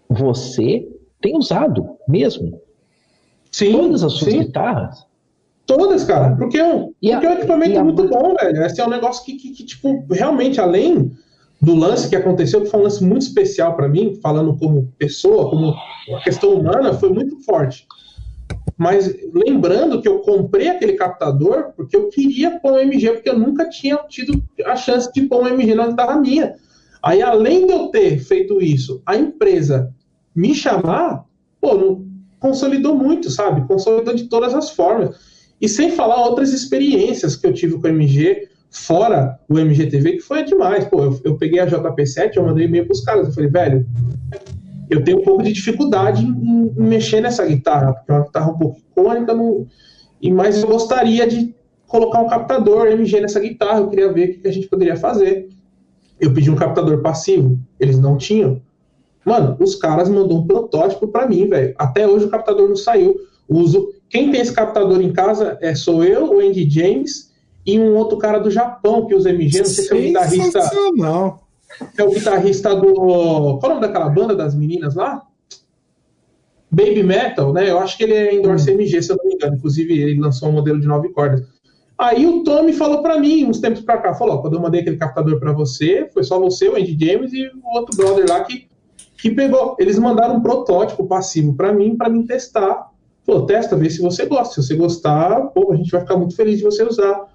[0.08, 0.88] você
[1.20, 2.60] tem usado mesmo.
[3.50, 3.72] Sim.
[3.72, 4.38] Todas as suas sim.
[4.40, 5.06] guitarras.
[5.66, 6.34] Todas, cara.
[6.36, 7.84] Porque, é porque a, é um equipamento a...
[7.84, 8.64] muito bom, velho.
[8.64, 11.12] Esse é um negócio que, que, que, tipo, realmente, além
[11.60, 15.50] do lance que aconteceu, que foi um lance muito especial para mim, falando como pessoa,
[15.50, 15.74] como
[16.16, 17.86] a questão humana, foi muito forte.
[18.76, 23.38] Mas lembrando que eu comprei aquele captador porque eu queria pôr um MG, porque eu
[23.38, 26.54] nunca tinha tido a chance de pôr um MG na guitarra minha.
[27.02, 29.94] Aí, além de eu ter feito isso, a empresa
[30.34, 31.26] me chamar,
[31.60, 32.09] pô, não,
[32.40, 33.66] consolidou muito, sabe?
[33.68, 35.14] Consolidou de todas as formas.
[35.60, 40.20] E sem falar outras experiências que eu tive com o MG, fora o MGTV, que
[40.20, 40.86] foi demais.
[40.86, 43.28] Pô, eu, eu peguei a JP7, eu mandei e-mail pros caras.
[43.28, 43.86] Eu falei, velho,
[44.88, 48.50] eu tenho um pouco de dificuldade em, em, mexer nessa guitarra, porque é uma guitarra
[48.50, 49.66] um pouco icônica, no,
[50.20, 51.54] e, mas eu gostaria de
[51.86, 55.48] colocar um captador MG nessa guitarra, eu queria ver o que a gente poderia fazer.
[56.18, 58.62] Eu pedi um captador passivo, eles não tinham.
[59.24, 61.74] Mano, os caras mandou um protótipo para mim, velho.
[61.78, 63.16] Até hoje o captador não saiu.
[63.48, 63.92] Uso.
[64.08, 67.30] Quem tem esse captador em casa é sou eu, o Andy James
[67.66, 70.70] e um outro cara do Japão que usa MG, não sei se é o guitarrista.
[70.96, 71.50] Não
[71.96, 73.58] é o guitarrista do.
[73.58, 75.22] Qual é o nome daquela banda das meninas lá?
[76.70, 77.68] Baby Metal, né?
[77.68, 78.74] Eu acho que ele é endorse hum.
[78.74, 79.56] MG, se eu não me engano.
[79.56, 81.44] Inclusive, ele lançou um modelo de nove cordas.
[81.98, 84.80] Aí o Tommy falou para mim, uns tempos pra cá, falou: ó, quando eu mandei
[84.80, 88.42] aquele captador para você, foi só você, o Andy James e o outro brother lá
[88.44, 88.66] que,
[89.20, 89.76] que pegou.
[89.78, 92.88] Eles mandaram um protótipo passivo para mim, para mim testar.
[93.24, 94.54] Falou: testa, vê se você gosta.
[94.54, 97.26] Se você gostar, pô, a gente vai ficar muito feliz de você usar.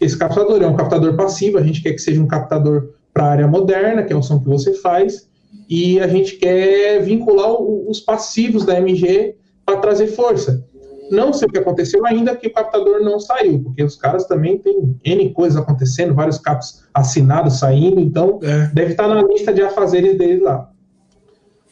[0.00, 3.30] Esse captador é um captador passivo, a gente quer que seja um captador para a
[3.30, 5.28] área moderna, que é o som que você faz,
[5.68, 10.66] e a gente quer vincular o, os passivos da MG para trazer força.
[11.10, 14.58] Não sei o que aconteceu ainda, que o captador não saiu, porque os caras também
[14.58, 18.70] têm N coisas acontecendo, vários caps assinados saindo, então é.
[18.74, 20.70] deve estar tá na lista de afazeres deles lá.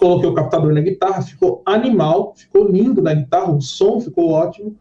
[0.02, 4.74] Coloquei o captador na guitarra, ficou animal, ficou lindo na guitarra, o som ficou ótimo,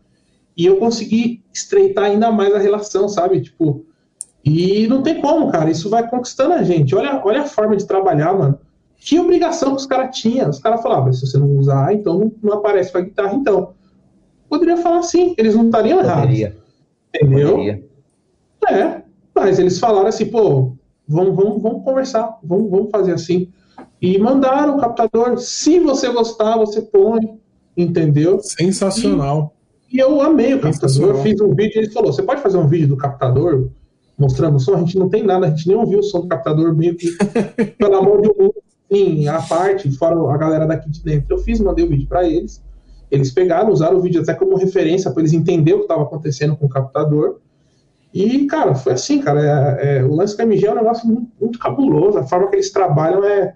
[0.58, 3.40] e eu consegui estreitar ainda mais a relação, sabe?
[3.40, 3.86] Tipo,
[4.44, 5.70] e não tem como, cara.
[5.70, 6.96] Isso vai conquistando a gente.
[6.96, 8.58] Olha, olha a forma de trabalhar, mano.
[8.98, 10.50] Que obrigação que os caras tinham.
[10.50, 13.74] Os caras falavam, se você não usar, então não, não aparece pra guitarra, então.
[14.50, 16.36] Poderia falar assim, eles não estariam errados.
[17.14, 17.52] Entendeu?
[17.52, 17.84] Poderia.
[18.72, 19.02] É,
[19.36, 20.74] mas eles falaram assim, pô,
[21.08, 23.52] vamos, vamos, vamos conversar, vamos, vamos fazer assim.
[24.02, 25.38] E mandaram o captador.
[25.38, 27.40] Se você gostar, você põe,
[27.78, 28.40] entendeu?
[28.42, 29.54] Sensacional.
[29.92, 31.22] E, e eu amei o captador.
[31.22, 33.70] Fiz um vídeo, ele falou: você pode fazer um vídeo do captador?
[34.22, 36.28] mostrando o som, a gente não tem nada, a gente nem ouviu o som do
[36.28, 37.08] captador, meio que,
[37.80, 38.52] pelo amor de Deus,
[38.92, 41.34] sim, a parte, fora a galera daqui de dentro.
[41.34, 42.64] Eu fiz, mandei o vídeo para eles,
[43.10, 46.56] eles pegaram, usaram o vídeo até como referência para eles entenderem o que estava acontecendo
[46.56, 47.40] com o captador.
[48.14, 49.80] E, cara, foi assim, cara.
[49.80, 52.18] É, é, o lance com a MG é um negócio muito, muito, cabuloso.
[52.18, 53.56] A forma que eles trabalham é.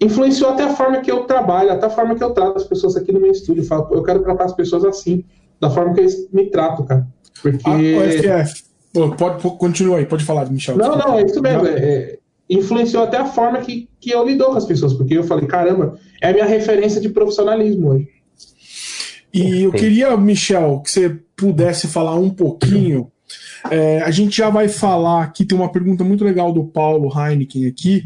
[0.00, 2.96] Influenciou até a forma que eu trabalho, até a forma que eu trato as pessoas
[2.96, 3.62] aqui no meu estúdio.
[3.62, 5.24] Eu, falo, eu quero tratar as pessoas assim,
[5.60, 7.06] da forma que eles me tratam, cara.
[7.42, 7.62] Porque.
[7.66, 8.44] Ah,
[8.92, 10.76] Pô, pode, continua aí, pode falar, Michel.
[10.76, 11.66] Não, não, é isso mesmo.
[11.66, 12.18] É, é,
[12.48, 15.96] influenciou até a forma que, que eu lido com as pessoas, porque eu falei, caramba,
[16.20, 18.08] é a minha referência de profissionalismo hoje.
[19.32, 23.12] E eu queria, Michel, que você pudesse falar um pouquinho
[23.68, 27.66] é, a gente já vai falar aqui, tem uma pergunta muito legal do Paulo Heineken
[27.66, 28.04] aqui.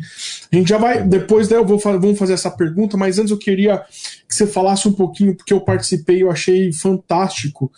[0.55, 3.39] A gente já vai, depois né, eu vou vamos fazer essa pergunta, mas antes eu
[3.39, 3.79] queria
[4.29, 7.73] que você falasse um pouquinho, porque eu participei, eu achei fantástico,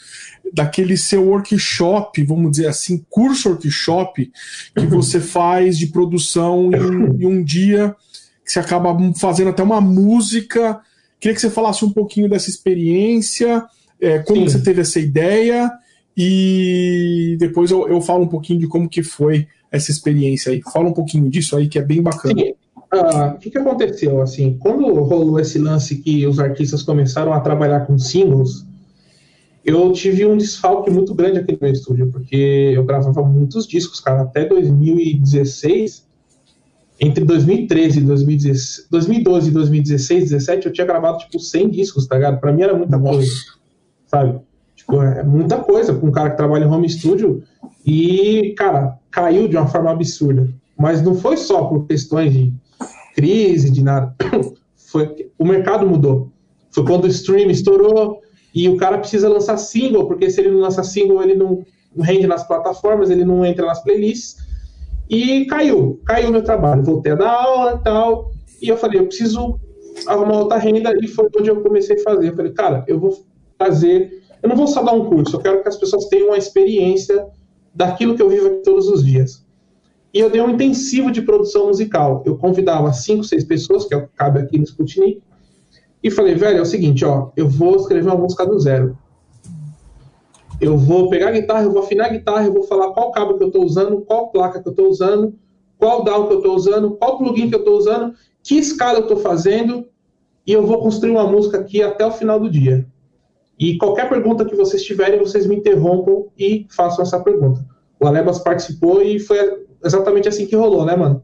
[0.52, 4.30] daquele seu workshop, vamos dizer assim, curso workshop,
[4.74, 7.94] que você faz de produção em, em um dia,
[8.44, 10.80] que você acaba fazendo até uma música.
[11.18, 13.64] Queria que você falasse um pouquinho dessa experiência,
[14.00, 15.70] é, como você teve essa ideia
[16.16, 20.62] e depois eu, eu falo um pouquinho de como que foi essa experiência aí.
[20.62, 22.42] Fala um pouquinho disso aí, que é bem bacana.
[22.90, 24.20] Ah, o que, que aconteceu?
[24.22, 28.64] Assim, quando rolou esse lance que os artistas começaram a trabalhar com singles,
[29.64, 33.98] eu tive um desfalque muito grande aqui no meu estúdio, porque eu gravava muitos discos,
[33.98, 36.06] cara, até 2016.
[36.98, 42.14] Entre 2013 e 2016, 2012 e 2016, 2017, eu tinha gravado tipo 100 discos, tá
[42.14, 42.40] ligado?
[42.40, 43.30] Pra mim era muita coisa,
[44.06, 44.40] sabe?
[44.74, 47.42] Tipo, é muita coisa para um cara que trabalha em home studio
[47.84, 50.48] e, cara, caiu de uma forma absurda.
[50.78, 52.54] Mas não foi só por questões de
[53.16, 54.14] crise, de nada.
[54.76, 56.30] Foi, o mercado mudou.
[56.70, 58.20] Foi quando o stream estourou
[58.54, 61.64] e o cara precisa lançar single, porque se ele não lança single, ele não
[61.98, 64.36] rende nas plataformas, ele não entra nas playlists.
[65.08, 66.84] E caiu, caiu meu trabalho.
[66.84, 68.30] Voltei a dar aula e tal.
[68.60, 69.58] E eu falei, eu preciso
[70.06, 70.92] arrumar outra renda.
[71.02, 72.28] E foi onde eu comecei a fazer.
[72.28, 73.26] Eu falei, cara, eu vou
[73.58, 74.10] fazer
[74.42, 77.26] eu não vou só dar um curso, eu quero que as pessoas tenham uma experiência
[77.74, 79.44] daquilo que eu vivo aqui todos os dias.
[80.12, 82.22] E eu dei um intensivo de produção musical.
[82.24, 85.22] Eu convidava cinco, seis pessoas, que é o que cabe aqui no Sputnik,
[86.02, 88.96] e falei, velho, é o seguinte, ó, eu vou escrever uma música do zero.
[90.60, 93.36] Eu vou pegar a guitarra, eu vou afinar a guitarra, eu vou falar qual cabo
[93.36, 95.34] que eu estou usando, qual placa que eu estou usando,
[95.78, 99.02] qual DAW que eu estou usando, qual plugin que eu estou usando, que escala eu
[99.02, 99.86] estou fazendo,
[100.46, 102.86] e eu vou construir uma música aqui até o final do dia.
[103.58, 107.66] E qualquer pergunta que vocês tiverem, vocês me interrompam e façam essa pergunta.
[107.98, 111.22] O Alebas participou e foi exatamente assim que rolou, né, mano?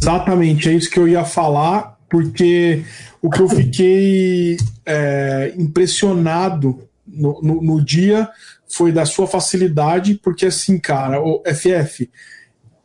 [0.00, 2.84] Exatamente, é isso que eu ia falar, porque
[3.20, 8.28] o que eu fiquei é, impressionado no, no, no, dia
[8.68, 12.10] foi da sua facilidade, porque assim, cara, o FF,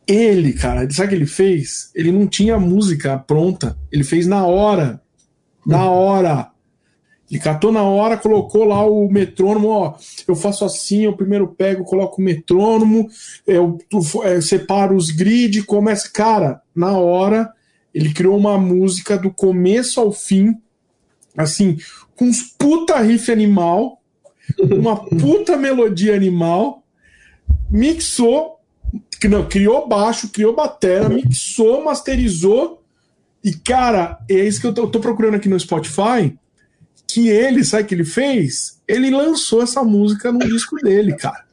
[0.06, 1.90] ele, cara, sabe o que ele fez?
[1.94, 5.00] Ele não tinha música pronta, ele fez na hora.
[5.64, 6.51] Na hora.
[7.32, 9.94] Ele catou na hora, colocou lá o metrônomo, ó,
[10.28, 13.08] eu faço assim, eu primeiro pego, coloco o metrônomo,
[13.46, 16.10] eu, eu é, separo os grid, começa.
[16.12, 17.50] Cara, na hora,
[17.94, 20.60] ele criou uma música do começo ao fim,
[21.34, 21.78] assim,
[22.14, 24.02] com uns puta riff animal,
[24.60, 26.82] uma puta melodia animal,
[27.70, 28.58] mixou,
[29.24, 32.82] não, criou baixo, criou batera, mixou, masterizou,
[33.42, 36.36] e cara, é isso que eu tô, eu tô procurando aqui no Spotify
[37.06, 38.80] que ele, sabe o que ele fez?
[38.86, 41.44] Ele lançou essa música no disco dele, cara.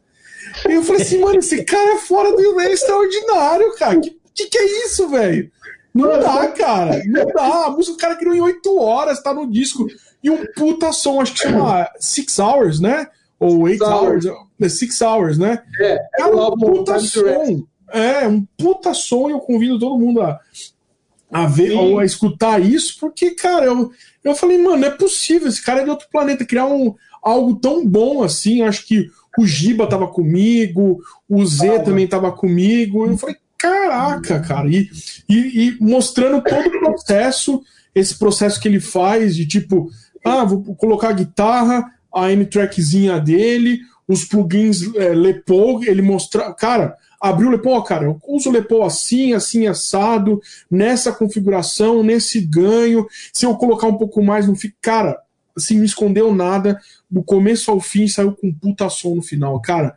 [0.68, 4.00] E eu falei assim, mano, esse cara é fora do é extraordinário, cara.
[4.00, 5.52] Que, que, que é isso, velho?
[5.94, 7.04] Não dá, cara.
[7.06, 7.66] Não dá.
[7.66, 9.88] A música o cara criou em oito horas, tá no disco.
[10.24, 13.08] E um puta som, acho que chama Six Hours, né?
[13.40, 14.26] Ou Eight Hours.
[14.26, 14.74] hours.
[14.74, 15.64] Six Hours, né?
[15.80, 17.68] É, é cara, um puta som.
[17.92, 20.40] É, um puta som e eu convido todo mundo a,
[21.32, 21.78] a ver Sim.
[21.78, 23.92] ou a escutar isso, porque, cara, eu,
[24.24, 27.86] eu falei, mano, é possível, esse cara é de outro planeta, criar um, algo tão
[27.86, 28.62] bom assim.
[28.62, 33.06] Acho que o Giba tava comigo, o Z ah, também tava comigo.
[33.06, 34.90] Eu falei, caraca, cara, e,
[35.28, 37.62] e, e, mostrando todo o processo,
[37.94, 39.90] esse processo que ele faz de tipo,
[40.24, 46.96] ah, vou colocar a guitarra, a M-trackzinha dele, os plugins é, Lepo, ele mostra, cara,
[47.20, 50.40] abriu o Lepo, cara, eu uso o Lepo assim, assim, assado,
[50.70, 53.06] nessa configuração, nesse ganho.
[53.34, 54.76] Se eu colocar um pouco mais, não fica.
[54.82, 55.20] Cara,
[55.56, 56.80] assim, não escondeu nada.
[57.10, 59.60] Do começo ao fim, saiu com puta som no final.
[59.62, 59.96] Cara,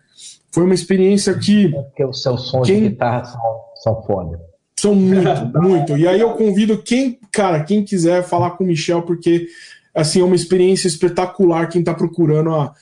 [0.51, 1.67] foi uma experiência que.
[1.67, 2.83] É porque os seus sons quem...
[2.83, 4.41] de guitarra são, são foda.
[4.79, 5.97] São muito, muito.
[5.97, 9.47] E aí eu convido quem, cara, quem quiser falar com o Michel, porque
[9.95, 12.75] assim, é uma experiência espetacular quem tá procurando a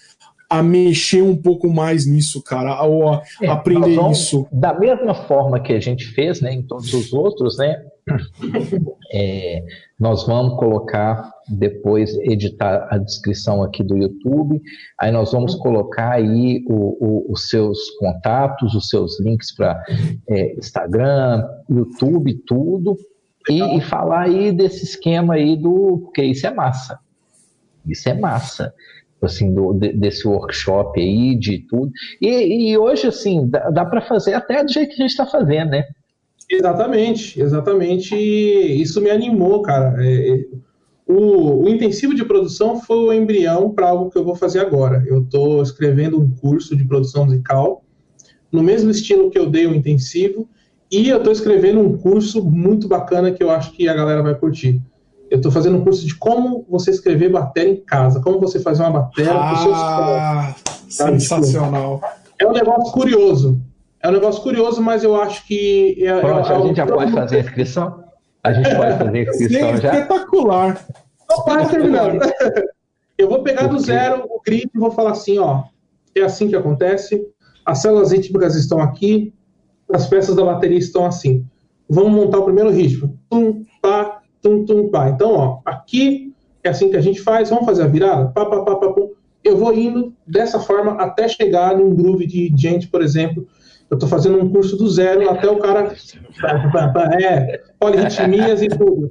[0.51, 4.49] a mexer um pouco mais nisso, cara, ou a é, aprender vamos, isso.
[4.51, 7.81] Da mesma forma que a gente fez, né, em todos os outros, né,
[9.15, 9.63] é,
[9.99, 14.61] nós vamos colocar depois editar a descrição aqui do YouTube,
[14.99, 19.81] aí nós vamos colocar aí o, o, os seus contatos, os seus links para
[20.29, 22.97] é, Instagram, YouTube, tudo,
[23.49, 26.99] e, e falar aí desse esquema aí do, porque isso é massa,
[27.87, 28.75] isso é massa
[29.23, 31.91] assim, do, desse workshop aí, de tudo.
[32.21, 35.27] E, e hoje, assim, dá, dá para fazer até do jeito que a gente está
[35.27, 35.85] fazendo, né?
[36.51, 38.17] Exatamente, exatamente.
[38.17, 39.95] Isso me animou, cara.
[40.05, 40.45] É, é
[41.07, 45.03] o, o, intensivo de produção foi o embrião para algo que eu vou fazer agora.
[45.07, 47.85] Eu estou escrevendo um curso de produção musical,
[48.51, 50.49] no mesmo estilo que eu dei o intensivo,
[50.91, 54.37] e eu estou escrevendo um curso muito bacana que eu acho que a galera vai
[54.37, 54.81] curtir.
[55.31, 58.83] Eu estou fazendo um curso de como você escrever bateria em casa, como você fazer
[58.83, 60.55] uma bateria ah,
[60.89, 62.01] Sensacional.
[62.39, 63.61] É um negócio curioso.
[64.03, 65.97] É um negócio curioso, mas eu acho que.
[66.01, 68.05] É, é Pronto, é, a gente já pode fazer a inscrição?
[68.43, 69.93] A gente pode fazer a inscrição Sim, já?
[69.93, 70.87] Espetacular.
[71.29, 72.21] Não, quase terminando.
[73.17, 75.65] Eu vou pegar do zero o grid e vou falar assim: ó,
[76.17, 77.23] é assim que acontece.
[77.65, 79.33] As células rítmicas estão aqui,
[79.93, 81.45] as peças da bateria estão assim.
[81.89, 83.19] Vamos montar o primeiro ritmo.
[83.29, 84.10] Tum, pá,
[84.43, 85.09] tum, tum, pá.
[85.09, 87.51] Então, ó, aqui é assim que a gente faz.
[87.51, 88.29] Vamos fazer a virada?
[88.29, 89.11] Pá, pá, pá, pá, pum.
[89.43, 93.47] Eu vou indo dessa forma até chegar num groove de gente, por exemplo.
[93.91, 95.93] Eu estou fazendo um curso do zero até o cara.
[97.21, 99.09] É, polirritmias e tudo.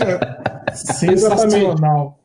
[0.00, 2.18] É, sensacional.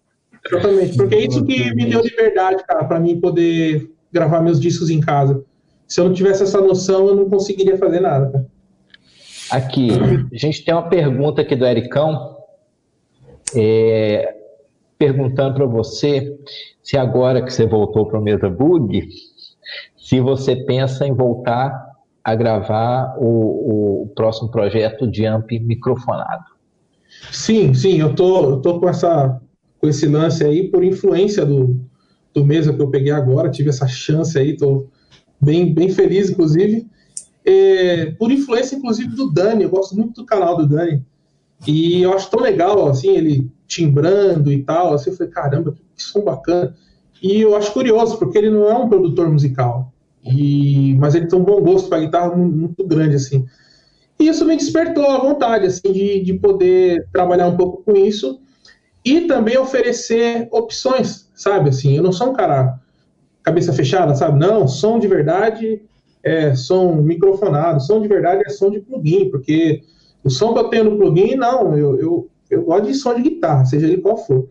[0.46, 0.98] Exatamente.
[0.98, 5.00] Porque é isso que me deu liberdade, cara, para mim poder gravar meus discos em
[5.00, 5.44] casa.
[5.88, 8.32] Se eu não tivesse essa noção, eu não conseguiria fazer nada.
[8.32, 8.46] Cara.
[9.52, 9.90] Aqui,
[10.34, 12.38] a gente tem uma pergunta aqui do Ericão,
[13.56, 14.36] é,
[14.98, 16.40] perguntando para você
[16.82, 19.08] se agora que você voltou para o Mesa Bug,
[19.98, 21.92] se você pensa em voltar
[22.24, 26.46] a gravar o, o próximo projeto de AMP microfonado.
[27.32, 29.42] Sim, sim, eu tô, eu tô com, essa,
[29.80, 31.80] com esse lance aí por influência do,
[32.34, 34.88] do Mesa que eu peguei agora, tive essa chance aí, tô
[35.42, 36.88] bem, bem feliz, inclusive.
[37.46, 41.04] É, por influência, inclusive, do Dani, eu gosto muito do canal do Dani.
[41.68, 44.94] E eu acho tão legal, assim, ele timbrando e tal.
[44.94, 46.76] Assim, eu falei, caramba, que som bacana.
[47.22, 49.92] E eu acho curioso, porque ele não é um produtor musical.
[50.24, 53.46] E, mas ele tem um bom gosto para guitarra muito grande, assim.
[54.20, 58.40] E isso me despertou a vontade, assim, de, de poder trabalhar um pouco com isso
[59.04, 61.70] e também oferecer opções, sabe?
[61.70, 62.80] Assim, eu não sou um cara
[63.42, 64.40] cabeça fechada, sabe?
[64.40, 65.82] Não, som de verdade
[66.24, 69.84] é som microfonado, som de verdade é som de plugin, porque
[70.24, 73.22] o som que eu tenho no plugin, não, eu, eu, eu gosto de som de
[73.24, 74.48] guitarra, seja ele qual for.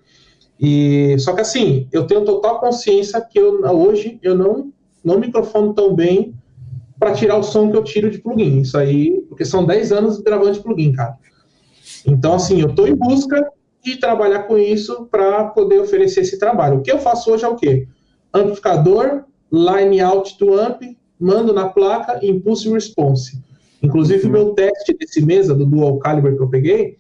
[0.59, 4.73] E, só que assim, eu tenho total consciência que eu, hoje eu não,
[5.03, 6.35] não microfono tão bem
[6.99, 8.61] para tirar o som que eu tiro de plugin.
[8.61, 11.17] Isso aí, porque são 10 anos gravando de plugin, cara.
[12.07, 13.51] Então, assim, eu estou em busca
[13.83, 16.79] de trabalhar com isso para poder oferecer esse trabalho.
[16.79, 17.89] O que eu faço hoje é o quê?
[18.33, 20.83] amplificador, line out do amp,
[21.21, 23.39] mando na placa, impulse e response.
[23.83, 26.97] Inclusive, o meu teste desse mesa, do dual caliber que eu peguei,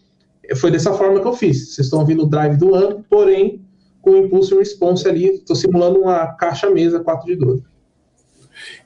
[0.56, 1.74] foi dessa forma que eu fiz.
[1.74, 3.60] Vocês estão ouvindo o drive do amp, porém,
[4.00, 7.62] com impulse e response ali, estou simulando uma caixa mesa 4 de 12.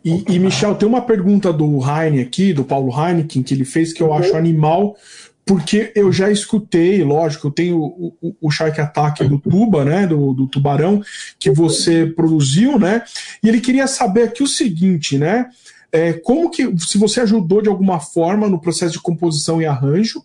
[0.05, 3.93] E, e, Michel, tem uma pergunta do Heine aqui, do Paulo Heineken, que ele fez
[3.93, 4.15] que eu uhum.
[4.15, 4.97] acho animal,
[5.45, 10.07] porque eu já escutei, lógico, eu tenho o, o, o Shark Attack do Tuba, né,
[10.07, 11.03] do, do Tubarão,
[11.39, 13.03] que você produziu, né,
[13.43, 15.47] e ele queria saber aqui o seguinte, né,
[15.93, 20.25] é, como que, se você ajudou de alguma forma no processo de composição e arranjo,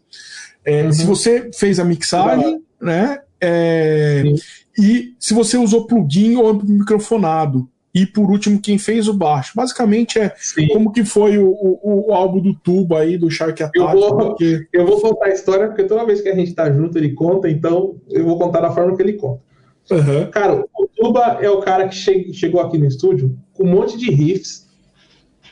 [0.63, 0.93] é, uhum.
[0.93, 4.23] se você fez a mixagem, né, é,
[4.77, 9.53] e se você usou plugin ou microfonado, e por último quem fez o baixo.
[9.55, 10.67] Basicamente é Sim.
[10.67, 13.77] como que foi o, o, o, álbum do Tuba aí, do Shark Attack.
[13.77, 14.67] Eu vou, porque...
[14.71, 17.49] eu vou contar a história, porque toda vez que a gente tá junto ele conta,
[17.49, 19.41] então eu vou contar da forma que ele conta.
[19.91, 20.29] Uhum.
[20.29, 23.97] Cara, o Tuba é o cara que che chegou aqui no estúdio com um monte
[23.97, 24.67] de riffs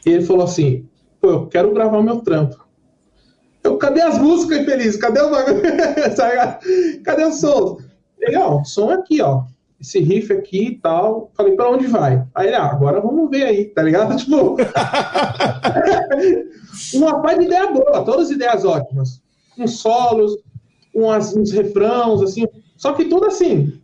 [0.06, 0.86] e ele falou assim,
[1.20, 2.68] pô, eu quero gravar o meu trampo.
[3.64, 4.96] Eu, cadê as músicas, infeliz?
[4.96, 5.32] Cadê o
[7.04, 7.80] cadê o som?
[8.20, 9.44] Legal, som aqui, ó
[9.80, 11.32] esse riff aqui e tal.
[11.36, 12.26] Falei, pra onde vai?
[12.34, 14.16] Aí ele, ah, agora vamos ver aí, tá ligado?
[14.18, 14.58] Tipo,
[16.96, 19.22] uma parte de ideia boa, todas ideias ótimas.
[19.58, 20.38] Uns solos,
[20.94, 22.46] umas, uns refrãos, assim.
[22.76, 23.80] Só que tudo assim.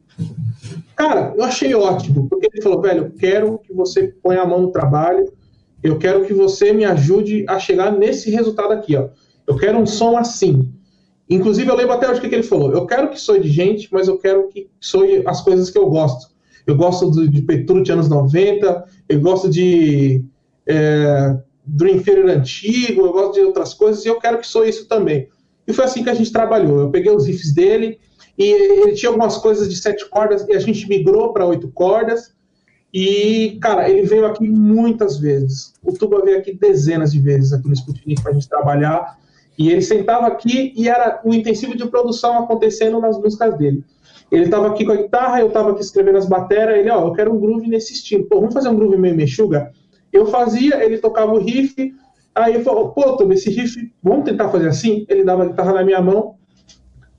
[0.95, 4.61] Cara, eu achei ótimo, porque ele falou, velho, eu quero que você ponha a mão
[4.61, 5.32] no trabalho,
[5.82, 9.10] eu quero que você me ajude a chegar nesse resultado aqui, ó.
[9.45, 10.72] Eu quero um som assim.
[11.34, 12.72] Inclusive, eu lembro até hoje o que ele falou.
[12.72, 15.89] Eu quero que soe de gente, mas eu quero que soe as coisas que eu
[15.89, 16.31] gosto.
[16.65, 20.23] Eu gosto de Petrucci anos 90, eu gosto de
[20.68, 24.88] é, Dream Theater antigo, eu gosto de outras coisas, e eu quero que soe isso
[24.88, 25.27] também.
[25.68, 26.80] E foi assim que a gente trabalhou.
[26.80, 27.99] Eu peguei os riffs dele,
[28.38, 32.31] e ele tinha algumas coisas de sete cordas, e a gente migrou para oito cordas.
[32.93, 35.73] E, cara, ele veio aqui muitas vezes.
[35.84, 39.18] O Tuba veio aqui dezenas de vezes aqui no Sputnik para a gente trabalhar.
[39.58, 43.84] E ele sentava aqui e era o intensivo de produção acontecendo nas músicas dele.
[44.32, 47.14] Ele estava aqui com a guitarra, eu estava aqui escrevendo as bateras, ele, ó, eu
[47.14, 48.26] quero um groove nesse estilo.
[48.26, 49.72] Pô, vamos fazer um groove meio mexuga?
[50.12, 51.94] Eu fazia, ele tocava o riff,
[52.34, 55.06] aí eu falei, pô, Tobi, esse riff, vamos tentar fazer assim?
[55.08, 56.36] Ele dava a guitarra na minha mão,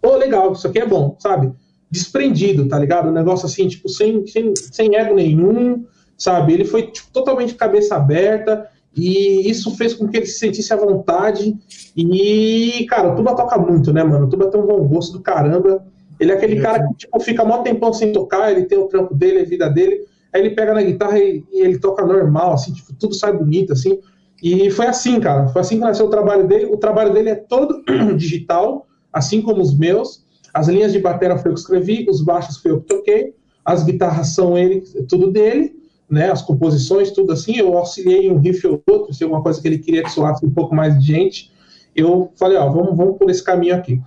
[0.02, 1.52] pô, legal, isso aqui é bom, sabe?
[1.89, 3.11] Desprendido, tá ligado?
[3.11, 5.85] Um negócio assim, tipo, sem, sem, sem ego nenhum,
[6.19, 6.52] sabe?
[6.52, 10.76] Ele foi tipo, totalmente cabeça aberta e isso fez com que ele se sentisse à
[10.76, 11.56] vontade.
[11.96, 14.26] E, cara, o Tuba toca muito, né, mano?
[14.26, 15.84] O Tuba tem um bom gosto do caramba.
[16.20, 19.14] Ele é aquele cara que, tipo, fica mó tempão sem tocar, ele tem o trampo
[19.14, 20.04] dele, a vida dele.
[20.32, 23.72] Aí ele pega na guitarra e, e ele toca normal, assim, tipo, tudo sai bonito,
[23.72, 23.98] assim.
[24.40, 25.48] E foi assim, cara.
[25.48, 26.66] Foi assim que nasceu o trabalho dele.
[26.66, 27.82] O trabalho dele é todo
[28.16, 30.24] digital, assim como os meus.
[30.52, 33.34] As linhas de bateria foi eu que escrevi, os baixos foi eu que toquei,
[33.64, 38.66] as guitarras são ele, tudo dele né, as composições, tudo assim, eu auxiliei um riff
[38.66, 41.52] ou outro, se alguma coisa que ele queria que soasse um pouco mais de gente,
[41.94, 44.01] eu falei, ó, vamos, vamos por esse caminho aqui.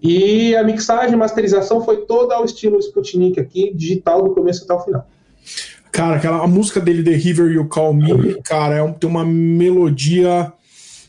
[0.00, 4.80] E a mixagem, masterização foi toda ao estilo Sputnik aqui, digital do começo até o
[4.80, 5.06] final.
[5.90, 9.24] Cara, aquela, a música dele, The River You Call Me, cara, é um, tem uma
[9.24, 10.52] melodia,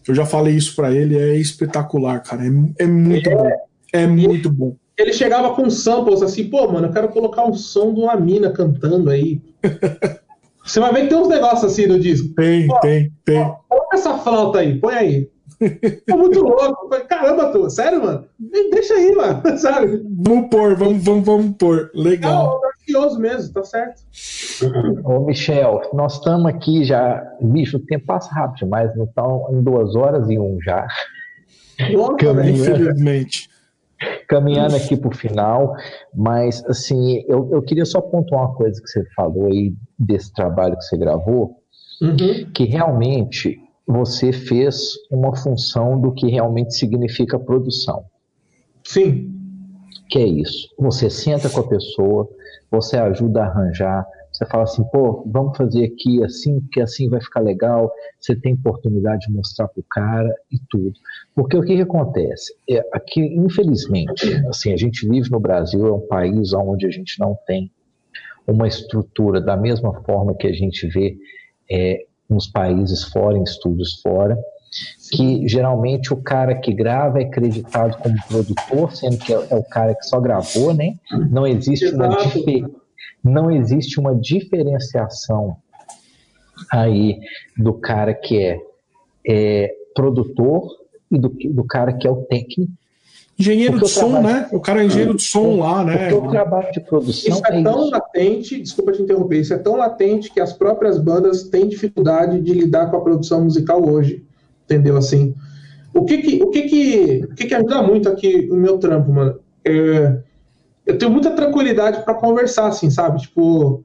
[0.07, 3.49] eu já falei isso para ele, é espetacular, cara, é, é muito é, bom.
[3.91, 4.75] É muito bom.
[4.97, 8.49] Ele chegava com samples assim, pô, mano, eu quero colocar um som de uma mina
[8.49, 9.41] cantando aí.
[10.67, 12.33] Você vai ver que tem uns negócios assim no disco.
[12.35, 13.43] Tem, Pô, tem, tem.
[13.69, 15.29] Põe essa flauta aí, põe aí.
[16.07, 16.89] É muito louco.
[17.07, 18.25] Caramba, tu, sério, mano?
[18.71, 20.03] Deixa aí, mano, sabe?
[20.25, 21.89] Vamos pôr, vamos, vamos, vamos pôr.
[21.95, 22.59] Legal.
[22.63, 24.03] É ansioso mesmo, tá certo.
[25.05, 27.23] Ô, Michel, nós estamos aqui já.
[27.41, 30.85] Bicho, o tempo passa rápido demais, não estão em duas horas e um já.
[31.93, 33.49] Nossa, infelizmente
[34.27, 35.75] caminhando aqui para o final,
[36.13, 40.77] mas assim, eu, eu queria só pontuar uma coisa que você falou aí desse trabalho
[40.77, 41.57] que você gravou,
[42.01, 42.51] uhum.
[42.53, 48.05] que realmente você fez uma função do que realmente significa produção.
[48.83, 49.33] Sim.
[50.09, 50.69] Que é isso.
[50.77, 52.29] Você senta com a pessoa,
[52.69, 57.19] você ajuda a arranjar, você fala assim, pô, vamos fazer aqui assim, porque assim vai
[57.19, 57.91] ficar legal.
[58.19, 60.93] Você tem oportunidade de mostrar pro cara e tudo.
[61.33, 62.53] Porque o que, que acontece?
[62.69, 67.19] É, aqui, infelizmente, assim, a gente vive no Brasil, é um país onde a gente
[67.19, 67.71] não tem
[68.51, 71.17] uma estrutura da mesma forma que a gente vê
[71.69, 74.37] é, nos países fora, em estúdios fora,
[75.11, 79.63] que geralmente o cara que grava é acreditado como produtor, sendo que é, é o
[79.63, 80.95] cara que só gravou, né?
[81.29, 82.03] Não existe Exato.
[82.03, 82.71] uma
[83.23, 85.57] não existe uma diferenciação
[86.71, 87.19] aí
[87.57, 88.59] do cara que é,
[89.27, 90.69] é produtor
[91.11, 92.71] e do, do cara que é o técnico.
[93.39, 94.35] Engenheiro de som, trabalho...
[94.35, 94.49] né?
[94.51, 96.09] O cara é engenheiro de som lá, né?
[96.09, 97.35] Porque o trabalho de produção.
[97.35, 97.91] Isso é, é tão isso.
[97.91, 102.53] latente, desculpa te interromper, isso é tão latente que as próprias bandas têm dificuldade de
[102.53, 104.23] lidar com a produção musical hoje.
[104.65, 104.97] Entendeu?
[104.97, 105.35] Assim.
[105.93, 109.11] O que que, o que, que, o que, que ajuda muito aqui o meu trampo,
[109.11, 109.39] mano?
[109.63, 110.17] É,
[110.85, 113.21] eu tenho muita tranquilidade para conversar, assim, sabe?
[113.21, 113.83] Tipo,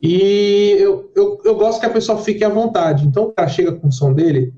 [0.00, 3.06] e eu, eu, eu gosto que a pessoa fique à vontade.
[3.06, 4.52] Então, o cara chega com o som dele,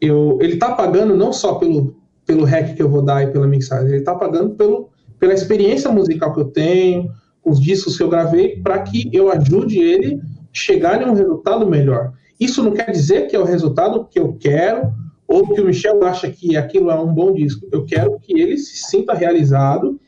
[0.00, 3.46] eu, ele tá pagando não só pelo, pelo rec que eu vou dar e pela
[3.46, 7.10] mixagem, ele tá pagando pelo, pela experiência musical que eu tenho,
[7.44, 10.20] os discos que eu gravei, para que eu ajude ele
[10.52, 12.12] chegar em um resultado melhor.
[12.40, 14.92] Isso não quer dizer que é o resultado que eu quero
[15.26, 17.66] ou que o Michel acha que aquilo é um bom disco.
[17.72, 20.00] Eu quero que ele se sinta realizado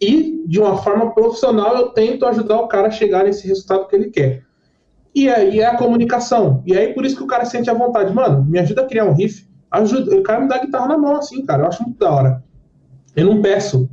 [0.00, 3.96] e de uma forma profissional eu tento ajudar o cara a chegar nesse resultado que
[3.96, 4.42] ele quer.
[5.14, 6.62] E aí é a comunicação.
[6.66, 9.04] E aí por isso que o cara sente a vontade, mano, me ajuda a criar
[9.04, 9.46] um riff.
[9.74, 11.64] Ajuda, o cara me dá guitarra na mão assim, cara.
[11.64, 12.44] Eu acho muito da hora.
[13.16, 13.88] Eu não peço.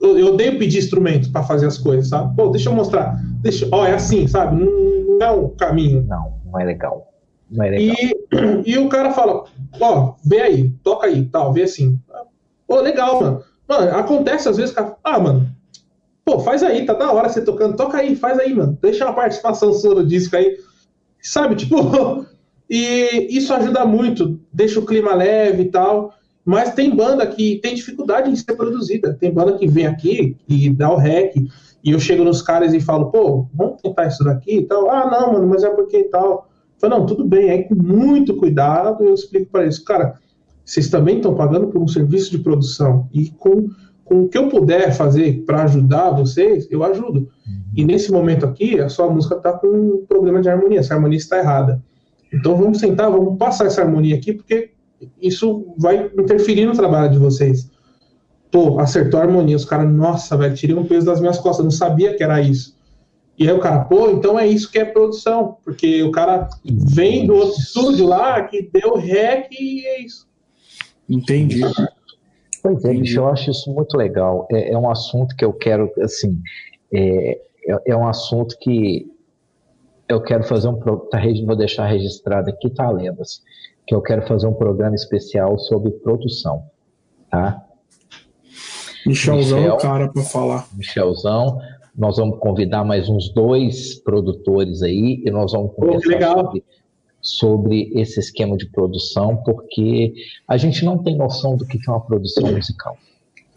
[0.00, 2.36] Eu, eu odeio pedir instrumento para fazer as coisas, sabe?
[2.36, 3.18] Pô, deixa eu mostrar.
[3.40, 4.62] Deixa, ó, é assim, sabe?
[4.62, 6.04] Não, não é o caminho.
[6.06, 7.12] Não, não é legal.
[7.50, 7.96] Não é legal.
[7.98, 9.44] E, e o cara fala,
[9.80, 11.98] ó, vê aí, toca aí, tal, vê assim.
[12.66, 13.42] Pô, legal, mano.
[13.66, 14.84] Mano, acontece às vezes que.
[15.02, 15.50] Ah, mano.
[16.24, 17.76] Pô, faz aí, tá da hora você tocando.
[17.76, 18.76] Toca aí, faz aí, mano.
[18.82, 20.58] Deixa uma participação sua no disco aí.
[21.22, 21.76] Sabe, tipo.
[22.68, 24.40] e isso ajuda muito.
[24.52, 26.14] Deixa o clima leve e tal.
[26.44, 29.14] Mas tem banda que tem dificuldade em ser produzida.
[29.14, 31.34] Tem banda que vem aqui e dá o rec.
[31.82, 34.90] E eu chego nos caras e falo, pô, vamos tentar isso daqui e tal.
[34.90, 36.48] Ah, não, mano, mas é porque e tal.
[36.74, 37.50] Eu falo, não, tudo bem.
[37.50, 40.18] Aí com muito cuidado eu explico para eles, cara
[40.66, 43.08] vocês também estão pagando por um serviço de produção.
[43.12, 43.68] E com,
[44.04, 47.28] com o que eu puder fazer para ajudar vocês, eu ajudo.
[47.74, 51.18] E nesse momento aqui, a sua música está com um problema de harmonia, essa harmonia
[51.18, 51.80] está errada.
[52.32, 54.70] Então vamos sentar, vamos passar essa harmonia aqui, porque
[55.20, 57.70] isso vai interferir no trabalho de vocês.
[58.50, 61.70] Pô, acertou a harmonia, os caras, nossa, velho, tirei um peso das minhas costas, não
[61.70, 62.76] sabia que era isso.
[63.38, 67.26] E aí o cara, pô, então é isso que é produção, porque o cara vem
[67.26, 70.26] do outro estúdio lá, que deu rec e é isso.
[71.08, 71.60] Entendi.
[72.62, 73.14] Pois é, Entendi.
[73.14, 74.46] eu acho isso muito legal.
[74.50, 76.40] É, é, um assunto que eu quero, assim,
[76.92, 77.38] é,
[77.68, 79.06] é, é um assunto que
[80.08, 80.76] eu quero fazer um
[81.08, 83.42] tá, vou deixar registrado aqui, tá, Lendas,
[83.86, 86.64] que eu quero fazer um programa especial sobre produção,
[87.30, 87.62] tá?
[89.06, 90.66] Michelzão Michel, é o cara para falar.
[90.76, 91.60] Michelzão.
[91.96, 96.64] Nós vamos convidar mais uns dois produtores aí e nós vamos conversar sobre,
[97.22, 100.12] sobre esse esquema de produção, porque
[100.46, 102.98] a gente não tem noção do que é uma produção musical.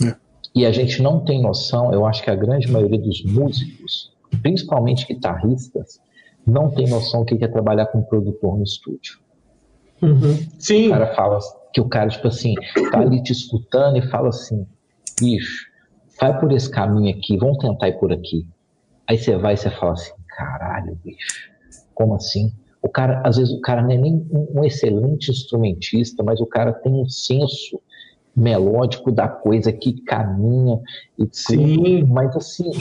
[0.01, 0.15] É.
[0.55, 5.05] E a gente não tem noção, eu acho que a grande maioria dos músicos, principalmente
[5.05, 5.99] guitarristas,
[6.49, 9.19] não tem noção do que é trabalhar com um produtor no estúdio.
[10.01, 10.37] Uhum.
[10.57, 10.87] Sim.
[10.87, 11.39] O cara fala
[11.73, 12.55] que o cara, tipo assim,
[12.91, 14.65] tá ali te escutando e fala assim,
[15.19, 15.67] bicho,
[16.19, 18.47] vai por esse caminho aqui, vamos tentar ir por aqui.
[19.07, 21.51] Aí você vai e você fala assim, caralho, bicho,
[21.93, 22.53] como assim?
[22.81, 26.71] O cara, às vezes o cara não é nem um excelente instrumentista, mas o cara
[26.71, 27.81] tem um senso
[28.35, 30.79] melódico da coisa que caminha
[31.17, 32.03] e Sim.
[32.03, 32.71] mas assim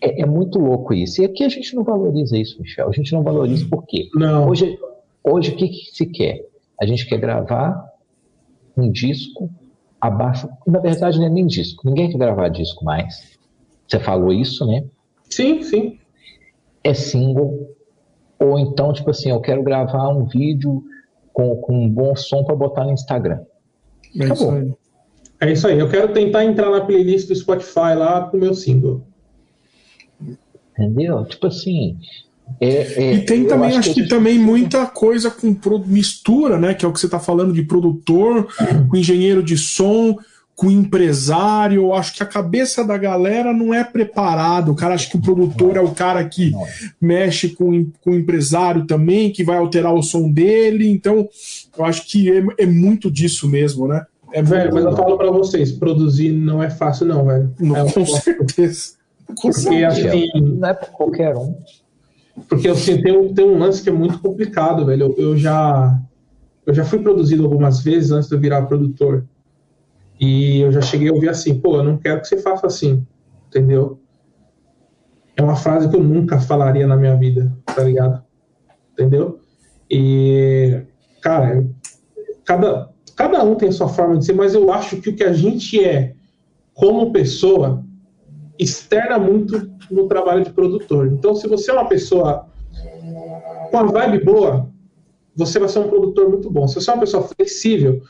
[0.00, 3.12] é, é, muito louco isso e aqui a gente não valoriza isso Michel a gente
[3.12, 4.48] não valoriza por quê não.
[4.48, 4.78] hoje
[5.24, 6.44] hoje o que, que se quer
[6.80, 7.90] a gente quer gravar
[8.76, 9.50] um disco
[10.00, 10.48] abaixo.
[10.66, 11.86] Na verdade, não é nem disco.
[11.86, 13.38] Ninguém quer gravar disco mais.
[13.86, 14.84] Você falou isso, né?
[15.28, 15.98] Sim, sim.
[16.82, 17.76] É single.
[18.38, 20.82] Ou então, tipo assim, eu quero gravar um vídeo
[21.32, 23.40] com, com um bom som para botar no Instagram.
[24.18, 24.78] É Acabou.
[25.40, 25.78] É isso aí.
[25.78, 29.02] Eu quero tentar entrar na playlist do Spotify lá com o meu single.
[30.76, 31.24] Entendeu?
[31.24, 31.96] Tipo assim,
[32.58, 35.54] é, é, e tem também, acho, acho que, que também muita coisa com
[35.86, 36.74] mistura, né?
[36.74, 38.48] Que é o que você está falando de produtor,
[38.88, 40.16] com engenheiro de som,
[40.54, 41.82] com empresário.
[41.82, 44.70] Eu acho que a cabeça da galera não é preparada.
[44.70, 46.52] O cara acha que o produtor é o cara que
[47.00, 50.88] mexe com, com o empresário também, que vai alterar o som dele.
[50.88, 51.28] Então,
[51.78, 54.04] eu acho que é, é muito disso mesmo, né?
[54.32, 57.52] É velho, mas eu falo para vocês, produzir não é fácil, não, velho.
[57.58, 58.94] Não, é com certeza.
[59.26, 60.08] Com Porque certeza.
[60.08, 60.30] assim.
[60.34, 61.56] Não é para qualquer um.
[62.48, 65.14] Porque assim, tem, um, tem um lance que é muito complicado, velho.
[65.18, 66.00] Eu, eu, já,
[66.64, 69.24] eu já fui produzido algumas vezes antes de eu virar produtor.
[70.18, 73.06] E eu já cheguei a ouvir assim, pô, eu não quero que você faça assim,
[73.48, 73.98] entendeu?
[75.34, 78.22] É uma frase que eu nunca falaria na minha vida, tá ligado?
[78.92, 79.40] Entendeu?
[79.90, 80.82] E,
[81.22, 81.66] cara,
[82.44, 82.89] cada,
[83.20, 85.34] cada um tem a sua forma de ser, mas eu acho que o que a
[85.34, 86.14] gente é
[86.72, 87.84] como pessoa
[88.58, 91.06] externa muito no trabalho de produtor.
[91.08, 92.46] Então, se você é uma pessoa
[93.70, 94.70] com a vibe boa,
[95.36, 96.66] você vai ser um produtor muito bom.
[96.66, 98.00] Se você é uma pessoa flexível,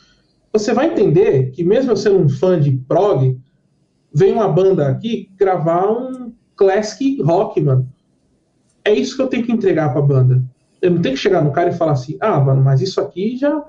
[0.53, 3.37] você vai entender que mesmo eu sendo um fã de prog,
[4.15, 7.89] vem uma banda aqui gravar um classic rock, mano.
[8.85, 10.41] É isso que eu tenho que entregar para a banda.
[10.81, 13.37] Eu não tenho que chegar no cara e falar assim: "Ah, mano, mas isso aqui
[13.37, 13.61] já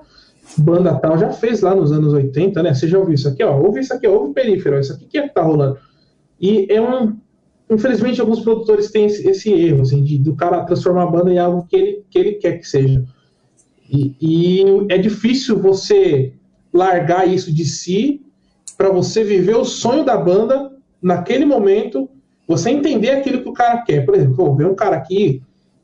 [0.58, 2.74] banda tal já fez lá nos anos 80, né?
[2.74, 3.58] Você já ouviu isso aqui, ó?
[3.58, 5.78] Ouve isso aqui, ouve o perífero, isso aqui que é que tá rolando?"
[6.40, 7.16] E é um.
[7.70, 11.38] Infelizmente, alguns produtores têm esse, esse erro, assim, de, do cara transformar a banda em
[11.38, 13.02] algo que ele, que ele quer que seja.
[13.90, 16.34] E, e é difícil você
[16.72, 18.20] largar isso de si
[18.76, 22.08] para você viver o sonho da banda naquele momento,
[22.46, 24.04] você entender aquilo que o cara quer.
[24.04, 25.42] Por exemplo, vou ver um cara aqui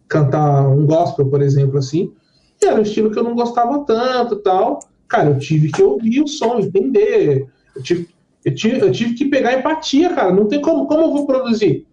[0.09, 2.13] cantar um gospel, por exemplo, assim,
[2.61, 4.81] e era um estilo que eu não gostava tanto tal.
[5.07, 7.47] Cara, eu tive que ouvir o som, entender.
[7.75, 8.09] Eu tive,
[8.45, 10.33] eu tive, eu tive que pegar empatia, cara.
[10.33, 11.87] Não tem como, como eu vou produzir,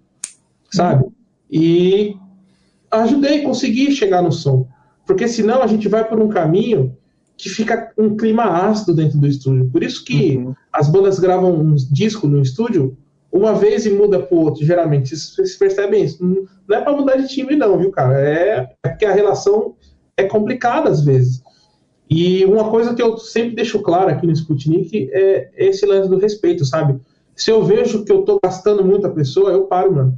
[0.71, 1.05] sabe?
[1.49, 2.15] E
[2.91, 4.67] ajudei, consegui chegar no som.
[5.05, 6.97] Porque senão a gente vai por um caminho
[7.37, 9.69] que fica um clima ácido dentro do estúdio.
[9.69, 10.55] Por isso que uhum.
[10.73, 12.97] as bandas gravam um disco no estúdio
[13.31, 15.15] uma vez e muda pro outro, geralmente.
[15.15, 16.23] Vocês percebem isso?
[16.23, 18.19] Não é para mudar de time, não, viu, cara?
[18.19, 19.75] É, é porque a relação
[20.17, 21.43] é complicada às vezes.
[22.09, 26.17] E uma coisa que eu sempre deixo claro aqui no Sputnik é esse lance do
[26.17, 26.99] respeito, sabe?
[27.35, 30.17] Se eu vejo que eu tô gastando muito a pessoa, eu paro, mano.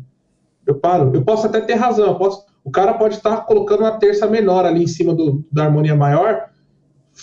[0.65, 1.11] Eu paro.
[1.13, 2.15] Eu posso até ter razão.
[2.15, 2.45] Posso...
[2.63, 6.49] O cara pode estar colocando uma terça menor ali em cima do, da harmonia maior.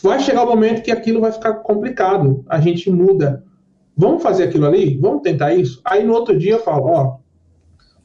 [0.02, 2.42] Vai chegar o momento que aquilo vai ficar complicado.
[2.48, 3.44] A gente muda.
[3.96, 4.98] Vamos fazer aquilo ali?
[4.98, 5.80] Vamos tentar isso?
[5.84, 7.16] Aí no outro dia eu falo, ó,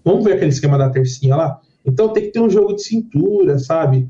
[0.03, 1.59] vamos ver aquele esquema da tercinha lá?
[1.83, 4.07] Então tem que ter um jogo de cintura, sabe?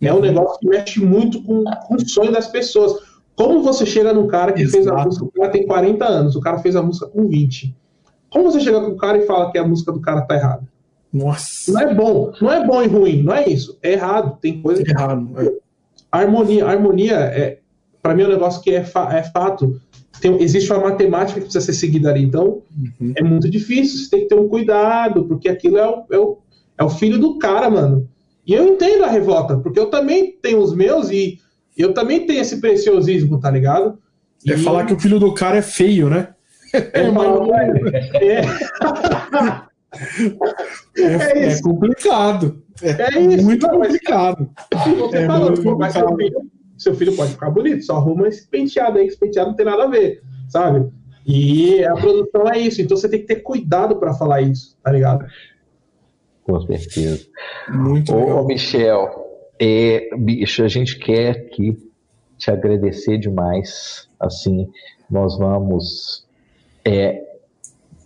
[0.00, 2.94] É um negócio que mexe muito com, com o sonho das pessoas.
[3.34, 4.84] Como você chega num cara que Exato.
[4.84, 7.74] fez a música, o cara tem 40 anos, o cara fez a música com 20.
[8.30, 10.62] Como você chega com o cara e fala que a música do cara tá errada?
[11.12, 11.72] Nossa.
[11.72, 13.78] Não é bom, não é bom e ruim, não é isso.
[13.82, 15.28] É errado, tem coisa é errado.
[15.38, 15.52] É.
[16.10, 17.58] A harmonia, a harmonia é,
[18.02, 19.80] para mim é um negócio que é, fa é fato.
[20.20, 22.62] Tem, existe uma matemática que precisa ser seguida ali, então
[23.00, 23.12] uhum.
[23.16, 23.98] é muito difícil.
[23.98, 26.38] Você tem que ter um cuidado, porque aquilo é o, é o,
[26.78, 28.08] é o filho do cara, mano.
[28.48, 31.38] E eu entendo a revolta, porque eu também tenho os meus e
[31.76, 33.98] eu também tenho esse preciosismo, tá ligado?
[34.46, 34.56] É e...
[34.56, 36.28] falar que o filho do cara é feio, né?
[36.72, 37.06] É, é,
[38.14, 38.40] é.
[40.96, 42.62] é, é complicado.
[42.82, 44.50] É, é isso, muito não, complicado.
[44.72, 46.08] Você é falou, muito complicado.
[46.08, 49.56] Seu, filho, seu filho pode ficar bonito, só arruma esse penteado aí, esse penteado não
[49.56, 50.90] tem nada a ver, sabe?
[51.26, 54.90] E a produção é isso, então você tem que ter cuidado para falar isso, tá
[54.90, 55.26] ligado?
[56.48, 57.26] Com certeza.
[57.68, 59.10] Muito Ô, Michel,
[59.60, 61.76] é, bicho, a gente quer aqui
[62.38, 64.08] te agradecer demais.
[64.18, 64.66] Assim,
[65.10, 66.26] nós vamos
[66.82, 67.22] é,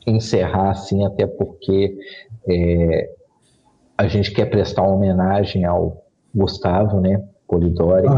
[0.05, 1.97] encerrar assim, até porque
[2.49, 3.11] é,
[3.97, 6.05] a gente quer prestar uma homenagem ao
[6.35, 7.25] Gustavo, né?
[7.47, 8.09] Polidori,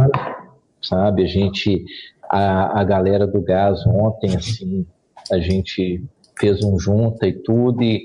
[0.80, 1.24] sabe?
[1.24, 1.84] A gente,
[2.30, 4.86] a, a galera do gás ontem, assim,
[5.30, 6.02] a gente
[6.38, 8.04] fez um junta e tudo, e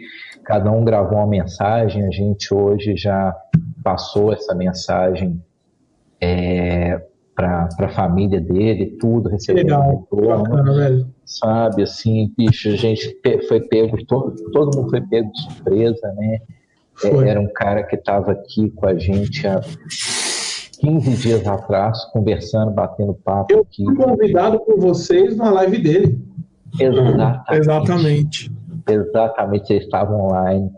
[0.50, 2.04] cada um gravou uma mensagem.
[2.08, 3.36] A gente hoje já
[3.84, 5.40] passou essa mensagem
[6.20, 7.00] é,
[7.36, 9.88] para a família dele, tudo, recebeu Legal.
[9.88, 11.08] um retorno, Bacana, velho.
[11.24, 13.16] sabe, assim, bicho, a gente
[13.48, 16.40] foi pego, todo, todo mundo foi pego de surpresa, né?
[17.04, 19.62] É, era um cara que estava aqui com a gente há
[20.82, 23.54] 15 dias atrás, conversando, batendo papo.
[23.54, 26.20] Eu fui convidado por vocês na live dele.
[26.80, 27.54] Exatamente.
[27.54, 28.59] Exatamente.
[28.90, 30.70] Exatamente, eles estavam online,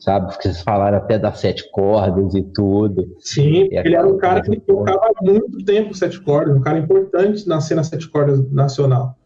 [0.00, 0.26] sabe?
[0.26, 3.06] Porque vocês falaram até das sete cordas e tudo.
[3.18, 6.78] Sim, e ele era um cara que tocava há muito tempo sete cordas, um cara
[6.78, 9.16] importante na cena sete cordas nacional.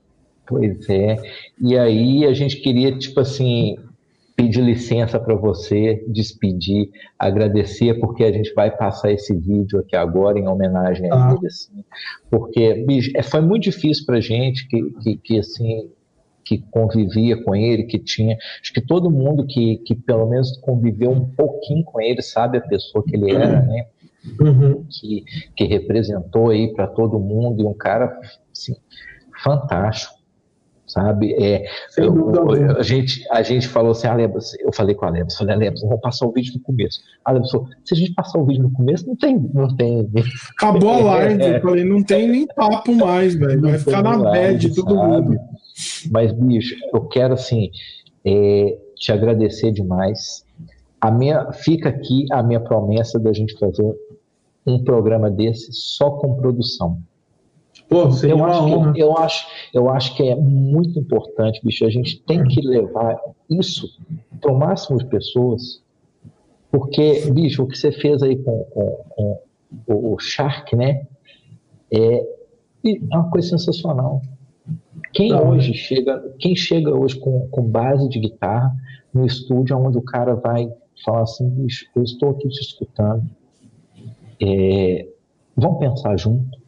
[0.47, 1.17] Pois é.
[1.61, 3.77] E aí a gente queria, tipo assim,
[4.41, 10.39] pedir licença para você, despedir, agradecer, porque a gente vai passar esse vídeo aqui agora
[10.39, 11.35] em homenagem a ah.
[11.37, 11.85] ele, assim,
[12.31, 15.91] porque bicho, é, foi muito difícil para gente que, que, que, assim
[16.45, 21.11] que convivia com ele, que tinha, acho que todo mundo que, que pelo menos conviveu
[21.11, 23.87] um pouquinho com ele sabe a pessoa que ele era, né?
[24.39, 24.85] Uhum.
[24.89, 25.25] Que,
[25.57, 28.19] que representou aí para todo mundo e um cara
[28.53, 28.75] assim,
[29.43, 30.21] fantástico
[30.91, 31.35] sabe?
[31.35, 31.65] É,
[31.97, 35.81] eu, a, gente, a gente falou assim, Alebas, eu falei com a Alebas, falei, Alebas,
[35.83, 37.01] vamos passar o vídeo no começo.
[37.25, 39.39] A Alebas falou, se a gente passar o vídeo no começo, não tem.
[39.55, 40.11] Não tem...
[40.59, 43.61] Acabou a live, é, eu falei, não tem nem papo mais, velho.
[43.62, 45.39] Vai ficar na bad todo mundo.
[46.11, 47.70] Mas, bicho, eu quero assim
[48.24, 50.44] é, te agradecer demais.
[51.01, 53.94] A minha, fica aqui a minha promessa da gente fazer
[54.66, 56.98] um programa desse só com produção
[57.90, 61.85] Pô, eu, acho que, eu, acho, eu acho que é muito importante, bicho.
[61.85, 63.19] A gente tem que levar
[63.51, 63.89] isso
[64.40, 65.82] para o máximo de pessoas.
[66.70, 69.05] Porque, bicho, o que você fez aí com, com,
[69.85, 71.05] com o Shark, né?
[71.93, 72.20] É,
[72.86, 74.23] é uma coisa sensacional.
[75.12, 78.73] Quem hoje chega, quem chega hoje com, com base de guitarra
[79.12, 80.73] no estúdio, onde o cara vai
[81.05, 83.24] falar assim, bicho, eu estou aqui te escutando.
[84.41, 85.09] É,
[85.57, 86.61] vamos pensar junto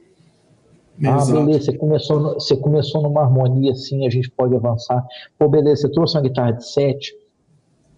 [1.05, 5.05] ah, beleza, você começou, você começou numa harmonia assim, a gente pode avançar.
[5.39, 7.17] Pô, beleza, você trouxe uma guitarra de 7,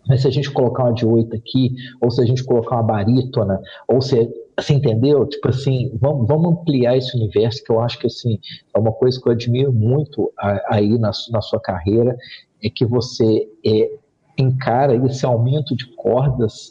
[0.08, 2.82] mas se a gente colocar uma de 8 aqui, ou se a gente colocar uma
[2.82, 5.26] barítona, ou se você entendeu?
[5.26, 8.38] Tipo assim, vamos, vamos ampliar esse universo, que eu acho que assim,
[8.74, 10.32] é uma coisa que eu admiro muito
[10.68, 12.16] aí na, na sua carreira,
[12.62, 13.90] é que você é,
[14.38, 16.70] encara esse aumento de cordas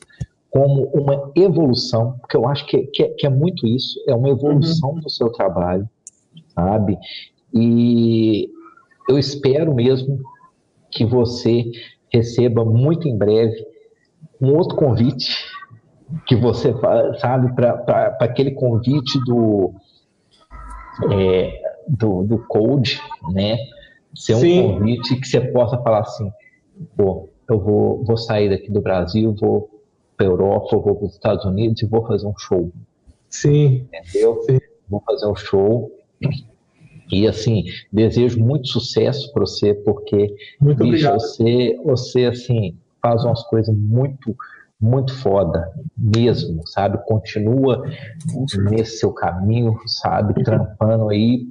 [0.49, 4.29] como uma evolução, porque eu acho que, que, é, que é muito isso, é uma
[4.29, 4.99] evolução uhum.
[4.99, 5.89] do seu trabalho
[6.53, 6.97] sabe?
[7.53, 8.49] E
[9.09, 10.19] eu espero mesmo
[10.91, 11.71] que você
[12.11, 13.65] receba muito em breve
[14.39, 15.45] um outro convite
[16.25, 16.73] que você
[17.19, 19.73] sabe para aquele convite do,
[21.11, 23.01] é, do do Code,
[23.31, 23.57] né?
[24.13, 24.61] Ser um Sim.
[24.61, 26.31] convite que você possa falar assim,
[26.95, 29.69] pô, eu vou, vou sair daqui do Brasil, vou
[30.15, 32.71] para Europa, vou para os Estados Unidos e vou fazer um show.
[33.29, 33.87] Sim.
[33.91, 34.41] Entendeu?
[34.43, 34.59] Sim.
[34.87, 35.91] Vou fazer um show
[37.11, 43.43] e assim, desejo muito sucesso para você, porque muito bicho, você, você assim, faz umas
[43.43, 44.35] coisas muito,
[44.79, 46.97] muito foda mesmo, sabe?
[47.05, 47.83] Continua
[48.69, 50.43] nesse seu caminho, sabe?
[50.43, 51.45] Trampando aí,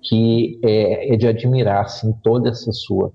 [0.00, 3.12] que é, é de admirar, assim, toda essa sua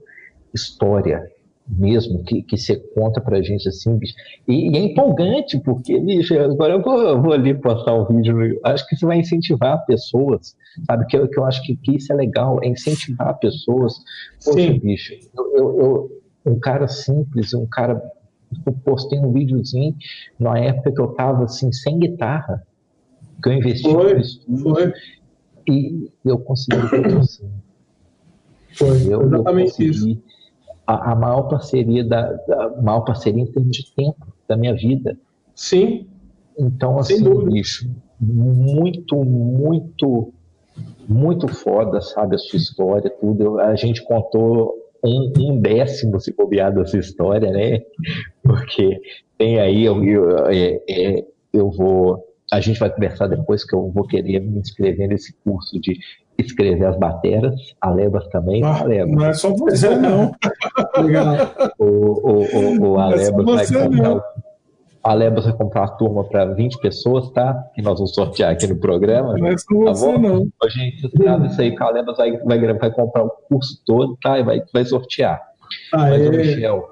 [0.54, 1.30] história,
[1.68, 4.14] mesmo que, que você conta pra gente assim, bicho.
[4.48, 8.88] E, e é empolgante, porque, bicho, agora eu vou, vou ali postar um vídeo, acho
[8.88, 10.56] que você vai incentivar pessoas,
[10.86, 11.06] sabe?
[11.08, 13.94] Que eu, que eu acho que, que isso é legal, é incentivar pessoas.
[14.46, 14.80] Poxa, Sim.
[14.80, 18.02] bicho, eu, eu, eu, um cara simples, um cara.
[18.66, 19.96] Eu postei um videozinho
[20.40, 22.66] na época que eu tava assim, sem guitarra,
[23.42, 24.24] que eu investi foi,
[24.62, 24.94] foi.
[25.68, 26.78] e eu consegui
[27.20, 27.50] assim.
[28.74, 30.22] Foi, eu, exatamente eu consegui, isso
[30.88, 35.18] a, a maior parceria da, da, maior parceria em termos de tempo da minha vida.
[35.54, 36.08] Sim.
[36.58, 40.34] Então, assim, bicho, muito, muito,
[41.08, 43.60] muito foda, sabe, a sua história, tudo.
[43.60, 47.82] A gente contou um, um décimo, se bobear, dessa história, né?
[48.44, 49.00] Porque
[49.38, 53.92] tem aí, eu, eu, é, é, eu vou a gente vai conversar depois que eu
[53.92, 56.00] vou querer me inscrever nesse curso de
[56.38, 58.64] escrever as bateras, a Lebas também.
[58.64, 59.16] Ah, Alebas.
[59.16, 60.32] Não é só você, não.
[60.98, 61.36] Legal.
[61.80, 64.22] O, o, o, o Alebas é vai comprar.
[65.08, 67.54] A Lebas vai comprar a turma para 20 pessoas, tá?
[67.74, 69.38] Que nós vamos sortear aqui no programa.
[69.38, 70.18] Não é tá você, bom?
[70.18, 70.48] não.
[70.62, 74.18] A gente sabe isso aí que a Lebas vai, vai, vai comprar o curso todo,
[74.22, 74.38] tá?
[74.38, 75.42] E vai, vai sortear.
[75.94, 76.30] Ah, Mas, é.
[76.30, 76.90] Michel,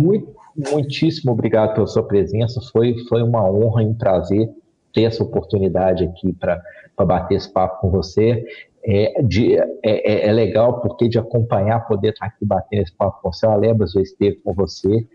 [0.00, 0.32] muito,
[0.72, 2.60] muitíssimo obrigado pela sua presença.
[2.72, 4.48] Foi, foi uma honra e um prazer
[4.92, 6.62] ter essa oportunidade aqui para
[7.04, 8.44] bater esse papo com você.
[8.84, 13.20] É, de, é, é, é, legal porque de acompanhar, poder estar aqui batendo esse papo
[13.20, 13.46] com você.
[13.46, 15.06] A Lebas já esteve com você,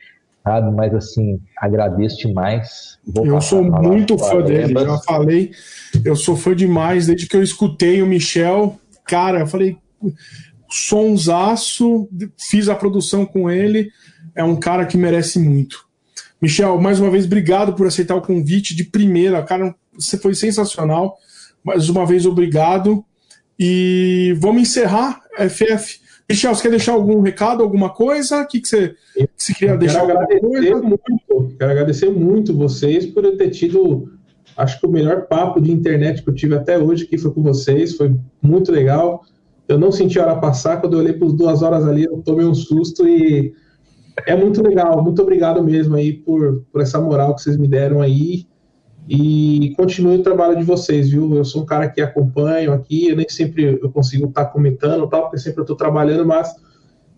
[0.48, 0.74] sabe?
[0.74, 2.98] Mas assim, agradeço demais.
[3.06, 5.52] Vou eu sou muito fã dele, já falei.
[6.06, 8.80] Eu sou fã demais desde que eu escutei o Michel.
[9.06, 9.78] Cara, eu falei,
[10.70, 13.90] sonsaço, fiz a produção com ele.
[14.34, 15.86] É um cara que merece muito.
[16.42, 19.44] Michel, mais uma vez, obrigado por aceitar o convite de primeira.
[19.44, 21.18] Cara, você foi sensacional.
[21.64, 23.04] Mais uma vez, obrigado.
[23.60, 25.20] E vamos encerrar,
[25.50, 26.00] FF.
[26.30, 28.42] Michel, você quer deixar algum recado, alguma coisa?
[28.42, 28.96] O que, que você,
[29.36, 30.04] você queria quero deixar?
[30.04, 34.12] Agradecer muito, quero agradecer muito vocês por eu ter tido,
[34.58, 37.42] acho que o melhor papo de internet que eu tive até hoje, que foi com
[37.42, 37.96] vocês.
[37.96, 39.24] Foi muito legal.
[39.70, 40.82] Eu não senti a hora passar.
[40.82, 43.54] Quando eu olhei por duas horas ali, eu tomei um susto e
[44.26, 48.02] é muito legal, muito obrigado mesmo aí por, por essa moral que vocês me deram
[48.02, 48.48] aí.
[49.08, 51.34] E continue o trabalho de vocês, viu?
[51.36, 55.24] Eu sou um cara que acompanho aqui, eu nem sempre eu consigo estar comentando, tal,
[55.24, 56.54] porque sempre eu estou trabalhando, mas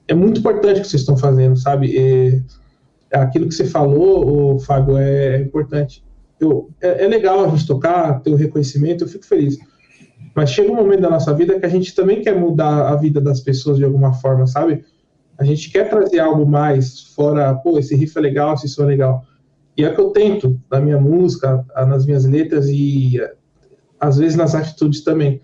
[0.08, 1.98] é muito importante o que vocês estão fazendo, sabe?
[1.98, 2.42] É,
[3.12, 6.04] aquilo que você falou, o Fábio, é importante.
[6.40, 9.58] Eu, é, é, legal a gente tocar, ter o reconhecimento, eu fico feliz.
[10.36, 13.20] Mas chega um momento da nossa vida que a gente também quer mudar a vida
[13.20, 14.86] das pessoas de alguma forma, sabe?
[15.38, 18.88] A gente quer trazer algo mais fora, pô, esse riff é legal, esse som é
[18.88, 19.24] legal.
[19.80, 23.14] E é o que eu tento na minha música, nas minhas letras e
[23.98, 25.40] às vezes nas atitudes também.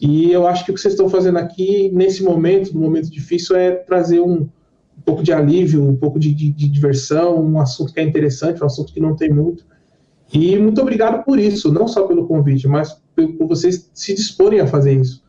[0.00, 3.54] E eu acho que o que vocês estão fazendo aqui, nesse momento, no momento difícil,
[3.54, 4.48] é trazer um,
[4.96, 8.62] um pouco de alívio, um pouco de, de, de, diversão, um assunto que é interessante,
[8.62, 9.62] um assunto que não tem muito.
[10.32, 14.58] E muito obrigado por isso, não só pelo convite, mas por, por vocês se disporem
[14.58, 15.22] a fazer isso.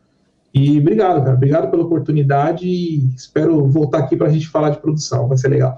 [0.54, 1.36] E obrigado, cara.
[1.36, 5.28] Obrigado pela oportunidade e espero voltar aqui para a gente falar de produção.
[5.28, 5.78] Vai ser legal.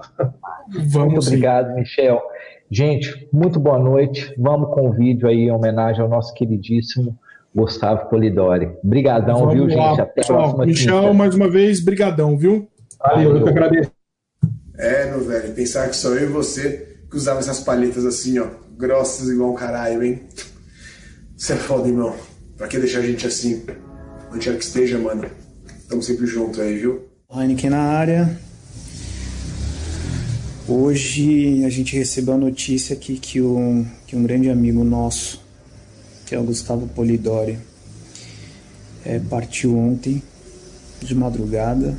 [0.86, 2.22] Vamos muito obrigado, Michel.
[2.70, 4.32] Gente, muito boa noite.
[4.38, 7.18] Vamos com o vídeo aí em homenagem ao nosso queridíssimo
[7.52, 8.70] Gustavo Polidori.
[8.84, 10.00] Obrigadão, Vamos viu, lá, gente?
[10.00, 10.38] Até pessoal.
[10.38, 10.66] a próxima.
[10.66, 11.14] Michel, quinta.
[11.14, 12.68] mais uma vez, brigadão, viu?
[13.00, 13.90] Valeu, eu que agradeço.
[14.78, 18.46] É, meu velho, pensar que só eu e você que usava essas palhetas assim, ó,
[18.78, 20.22] grossas igual um caralho, hein?
[21.36, 22.14] Você é foda, irmão.
[22.56, 23.64] Pra que deixar a gente assim?
[24.32, 25.24] Onde quer que esteja, mano.
[25.88, 27.08] Tamo sempre junto aí, viu?
[27.34, 28.38] Heineken na área.
[30.72, 35.42] Hoje a gente recebeu a notícia aqui que, o, que um grande amigo nosso,
[36.24, 37.58] que é o Gustavo Polidori,
[39.04, 40.22] é, partiu ontem,
[41.02, 41.98] de madrugada.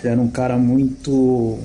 [0.00, 1.60] Ele era um cara muito,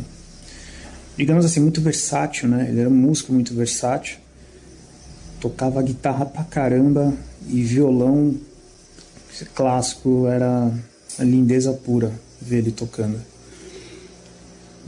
[1.17, 2.67] digamos assim, muito versátil, né?
[2.69, 4.19] Ele era um músico muito versátil.
[5.39, 7.11] Tocava guitarra pra caramba
[7.49, 8.35] e violão
[9.55, 10.71] clássico era
[11.17, 13.30] a lindeza pura ver ele tocando.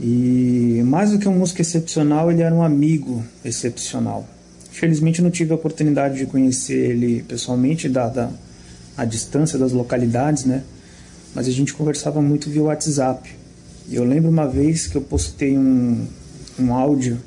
[0.00, 4.28] E mais do que um músico excepcional, ele era um amigo excepcional.
[4.70, 8.30] Infelizmente não tive a oportunidade de conhecer ele pessoalmente, dada
[8.96, 10.62] a distância das localidades, né?
[11.34, 13.30] Mas a gente conversava muito via WhatsApp.
[13.88, 16.06] E eu lembro uma vez que eu postei um,
[16.58, 17.20] um áudio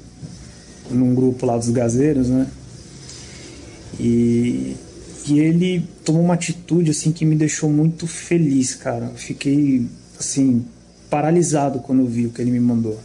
[0.90, 2.48] num grupo lá dos gazeiros, né?
[4.00, 4.76] E
[5.30, 9.12] e ele tomou uma atitude assim que me deixou muito feliz, cara.
[9.16, 9.86] Fiquei
[10.18, 10.66] assim
[11.10, 13.00] paralisado quando eu vi o que ele me mandou.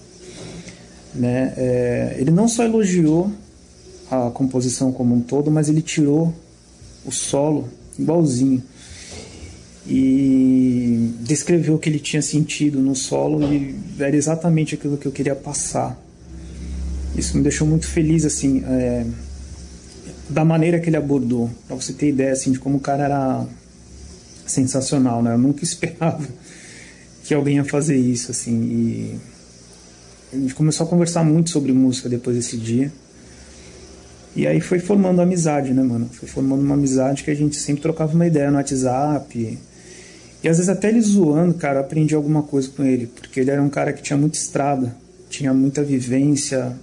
[1.14, 1.52] Né?
[1.56, 3.30] É, ele não só elogiou
[4.10, 6.34] a composição como um todo, mas ele tirou
[7.04, 8.62] o solo igualzinho
[9.86, 15.12] e descreveu o que ele tinha sentido no solo e era exatamente aquilo que eu
[15.12, 16.00] queria passar.
[17.16, 18.62] Isso me deixou muito feliz assim.
[18.64, 19.04] É,
[20.28, 23.46] da maneira que ele abordou, para você ter ideia assim de como o cara era
[24.46, 25.34] sensacional, né?
[25.34, 26.26] Eu nunca esperava
[27.24, 29.20] que alguém ia fazer isso assim e
[30.32, 32.90] a gente começou a conversar muito sobre música depois desse dia.
[34.34, 36.08] E aí foi formando amizade, né, mano?
[36.10, 39.58] Foi formando uma amizade que a gente sempre trocava uma ideia no WhatsApp.
[40.42, 43.62] E às vezes até ele zoando, cara, aprendi alguma coisa com ele, porque ele era
[43.62, 44.96] um cara que tinha muita estrada,
[45.28, 46.74] tinha muita vivência,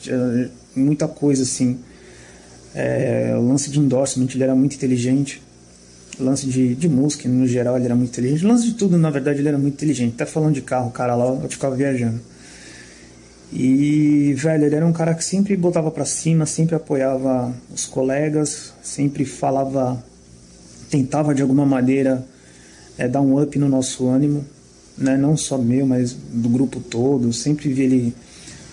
[0.00, 1.78] tinha muita coisa assim.
[2.74, 5.42] É, o lance de endorsement, ele era muito inteligente.
[6.18, 8.44] Lance de, de música, no geral, ele era muito inteligente.
[8.44, 10.14] Lance de tudo, na verdade, ele era muito inteligente.
[10.14, 12.20] Até falando de carro, o cara lá, eu ficava viajando.
[13.52, 18.72] E, velho, ele era um cara que sempre botava para cima, sempre apoiava os colegas,
[18.82, 20.02] sempre falava,
[20.90, 22.26] tentava de alguma maneira
[22.98, 24.44] é, dar um up no nosso ânimo,
[24.98, 25.16] né?
[25.16, 27.32] não só meu, mas do grupo todo.
[27.32, 28.14] Sempre vi ele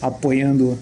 [0.02, 0.78] apoiando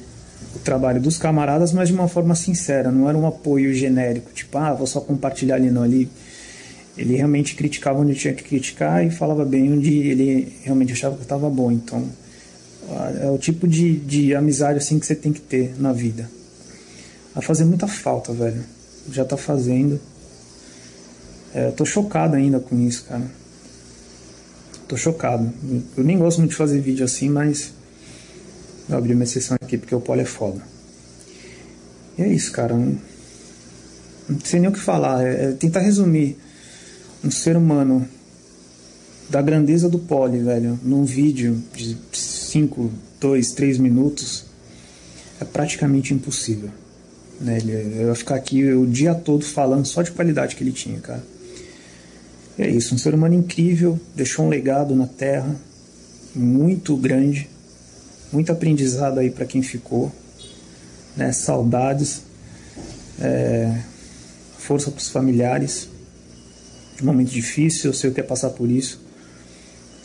[0.55, 4.57] o trabalho dos camaradas, mas de uma forma sincera, não era um apoio genérico, tipo,
[4.57, 5.85] ah, vou só compartilhar ali, não.
[5.85, 6.09] Ele,
[6.97, 11.23] ele realmente criticava onde tinha que criticar e falava bem onde ele realmente achava que
[11.23, 11.71] estava bom.
[11.71, 12.07] Então,
[13.21, 16.29] é o tipo de, de amizade assim que você tem que ter na vida.
[17.33, 18.63] Vai fazer muita falta, velho.
[19.11, 19.99] Já tá fazendo.
[21.53, 23.23] É, tô chocado ainda com isso, cara.
[24.87, 25.51] Tô chocado.
[25.95, 27.73] Eu nem gosto muito de fazer vídeo assim, mas
[28.89, 30.59] Vou abrir uma exceção aqui porque o polo é foda.
[32.17, 32.73] E é isso, cara.
[32.73, 32.97] Não,
[34.27, 35.23] não sei nem o que falar.
[35.23, 36.35] É, é tentar resumir
[37.23, 38.07] um ser humano
[39.29, 44.45] da grandeza do pole, velho, num vídeo de 5, 2, 3 minutos
[45.39, 46.69] é praticamente impossível.
[47.39, 47.57] Né?
[47.57, 51.23] Ele vai ficar aqui o dia todo falando só de qualidade que ele tinha, cara.
[52.57, 55.55] E é isso, um ser humano incrível, deixou um legado na Terra
[56.35, 57.47] muito grande
[58.31, 60.11] muito aprendizado aí para quem ficou,
[61.15, 61.31] né?
[61.31, 62.21] Saudades,
[63.19, 63.81] é,
[64.57, 65.89] força para os familiares.
[67.01, 68.99] Um momento difícil, eu sei o que é passar por isso,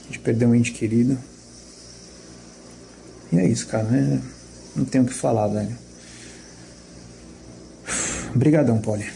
[0.08, 1.18] de perder um ente querido.
[3.32, 3.84] E é isso, cara.
[3.84, 4.22] Né?
[4.76, 5.76] Não tenho o que falar, velho.
[8.34, 9.06] Obrigadão, Poli.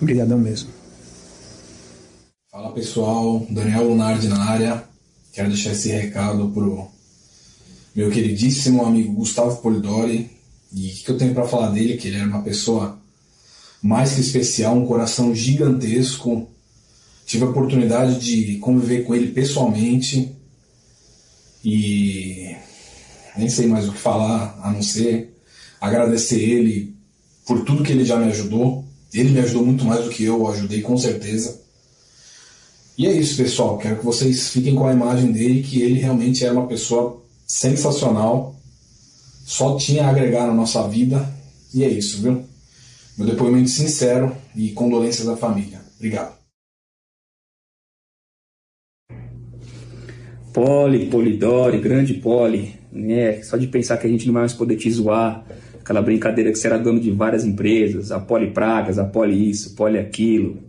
[0.00, 0.70] Obrigadão mesmo.
[2.50, 4.84] Fala pessoal, Daniel Lunardi na área.
[5.32, 6.88] Quero deixar esse recado pro
[7.94, 10.30] meu queridíssimo amigo Gustavo Polidori.
[10.72, 11.96] E o que eu tenho para falar dele?
[11.96, 12.98] Que ele era uma pessoa
[13.84, 16.48] mais que especial, um coração gigantesco.
[17.26, 20.34] Tive a oportunidade de conviver com ele pessoalmente
[21.62, 22.56] e
[23.36, 25.36] nem sei mais o que falar a não ser
[25.78, 26.96] agradecer ele
[27.46, 28.86] por tudo que ele já me ajudou.
[29.12, 31.60] Ele me ajudou muito mais do que eu ajudei, com certeza.
[32.96, 33.76] E é isso, pessoal.
[33.76, 38.56] Quero que vocês fiquem com a imagem dele, que ele realmente era uma pessoa sensacional,
[39.44, 41.30] só tinha a agregar na nossa vida,
[41.74, 42.53] e é isso, viu?
[43.16, 45.80] Meu depoimento sincero e condolências à família.
[45.96, 46.34] Obrigado.
[50.52, 53.42] Poli, Polidori, grande Poli, né?
[53.42, 55.44] Só de pensar que a gente não vai mais poder te zoar,
[55.80, 59.74] aquela brincadeira que você era dono de várias empresas, a Poli Pragas, a Poli isso,
[59.74, 60.62] Poli aquilo,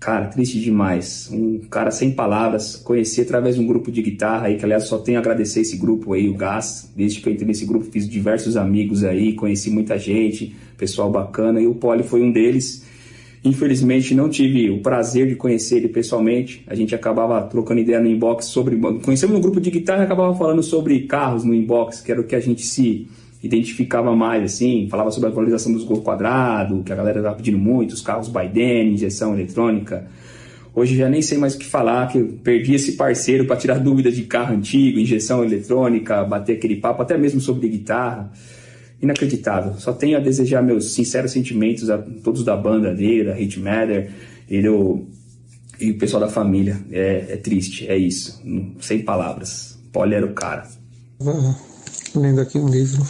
[0.00, 1.28] Cara, triste demais.
[1.32, 2.76] Um cara sem palavras.
[2.76, 5.76] Conheci através de um grupo de guitarra aí, que aliás só tenho a agradecer esse
[5.76, 6.92] grupo aí, o Gás.
[6.94, 11.60] Desde que eu entrei nesse grupo, fiz diversos amigos aí, conheci muita gente, pessoal bacana,
[11.60, 12.86] e o Poli foi um deles.
[13.44, 16.62] Infelizmente não tive o prazer de conhecer ele pessoalmente.
[16.66, 18.76] A gente acabava trocando ideia no inbox sobre.
[18.76, 22.24] Conhecemos no grupo de guitarra e acabava falando sobre carros no inbox, que era o
[22.24, 23.08] que a gente se
[23.42, 27.58] identificava mais, assim, falava sobre a valorização dos gol quadrado, que a galera estava pedindo
[27.58, 30.06] muito, os carros Biden, injeção eletrônica.
[30.74, 33.78] Hoje já nem sei mais o que falar, que eu perdi esse parceiro para tirar
[33.78, 38.30] dúvidas de carro antigo, injeção eletrônica, bater aquele papo, até mesmo sobre guitarra.
[39.00, 39.74] Inacreditável.
[39.78, 44.10] Só tenho a desejar meus sinceros sentimentos a todos da banda dele, da Hit Matter,
[44.50, 44.56] e,
[45.80, 46.76] e o pessoal da família.
[46.90, 48.42] É, é triste, é isso.
[48.80, 49.78] Sem palavras.
[49.92, 50.66] Poli era o cara.
[52.14, 53.04] lendo aqui um livro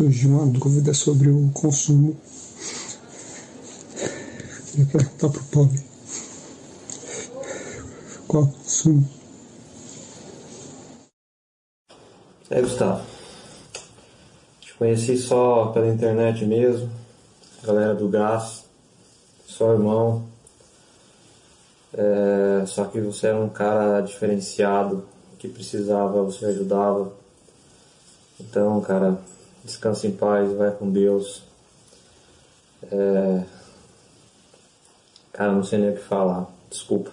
[0.00, 2.16] surgiu uma dúvida sobre o consumo.
[4.78, 5.84] Eu perguntar para o pobre
[8.26, 9.06] qual o consumo.
[12.48, 13.04] É, Gustavo.
[14.62, 16.90] Te conheci só pela internet mesmo,
[17.62, 18.64] galera do gás,
[19.44, 20.24] só irmão.
[21.92, 25.06] É, só que você era um cara diferenciado,
[25.38, 27.12] que precisava, você ajudava.
[28.40, 29.20] Então, cara,
[29.64, 31.42] Descansa em paz, vai com Deus.
[32.90, 33.44] É...
[35.32, 36.50] Cara, não sei nem o que falar.
[36.68, 37.10] Desculpa.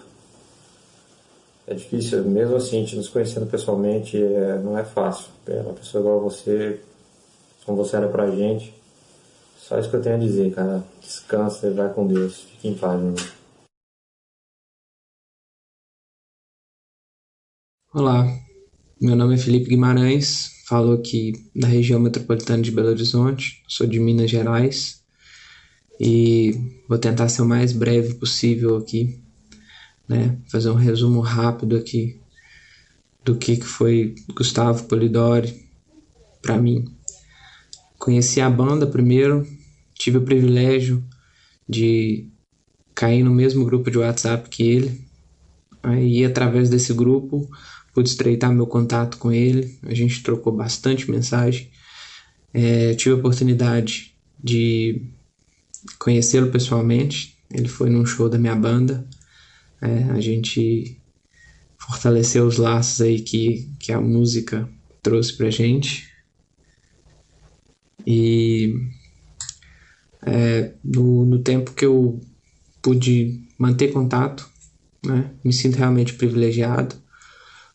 [1.66, 4.58] É difícil, mesmo assim, te nos conhecendo pessoalmente, é...
[4.58, 5.26] não é fácil.
[5.46, 6.80] É uma pessoa igual você,
[7.64, 8.74] como você era pra gente.
[9.58, 10.82] Só isso que eu tenho a dizer, cara.
[11.00, 12.40] Descansa e vai com Deus.
[12.42, 13.38] Fique em paz, meu irmão.
[17.92, 18.24] Olá,
[19.00, 23.98] meu nome é Felipe Guimarães, falo aqui da região metropolitana de Belo Horizonte, sou de
[23.98, 25.02] Minas Gerais
[25.98, 26.52] e
[26.86, 29.18] vou tentar ser o mais breve possível aqui,
[30.06, 30.38] né?
[30.46, 32.20] Fazer um resumo rápido aqui
[33.24, 35.66] do que foi Gustavo Polidori
[36.42, 36.84] para mim.
[37.98, 39.46] Conheci a banda primeiro,
[39.94, 41.02] tive o privilégio
[41.66, 42.28] de
[42.94, 45.08] cair no mesmo grupo de WhatsApp que ele,
[45.82, 47.48] Aí, através desse grupo,
[47.98, 49.76] pude estreitar meu contato com ele.
[49.82, 51.68] A gente trocou bastante mensagem.
[52.54, 55.02] É, tive a oportunidade de
[55.98, 57.36] conhecê-lo pessoalmente.
[57.52, 59.04] Ele foi num show da minha banda.
[59.82, 60.96] É, a gente
[61.76, 64.68] fortaleceu os laços aí que, que a música
[65.02, 66.08] trouxe pra gente.
[68.06, 68.76] E
[70.22, 72.20] é, no, no tempo que eu
[72.80, 74.48] pude manter contato,
[75.04, 77.07] né, me sinto realmente privilegiado.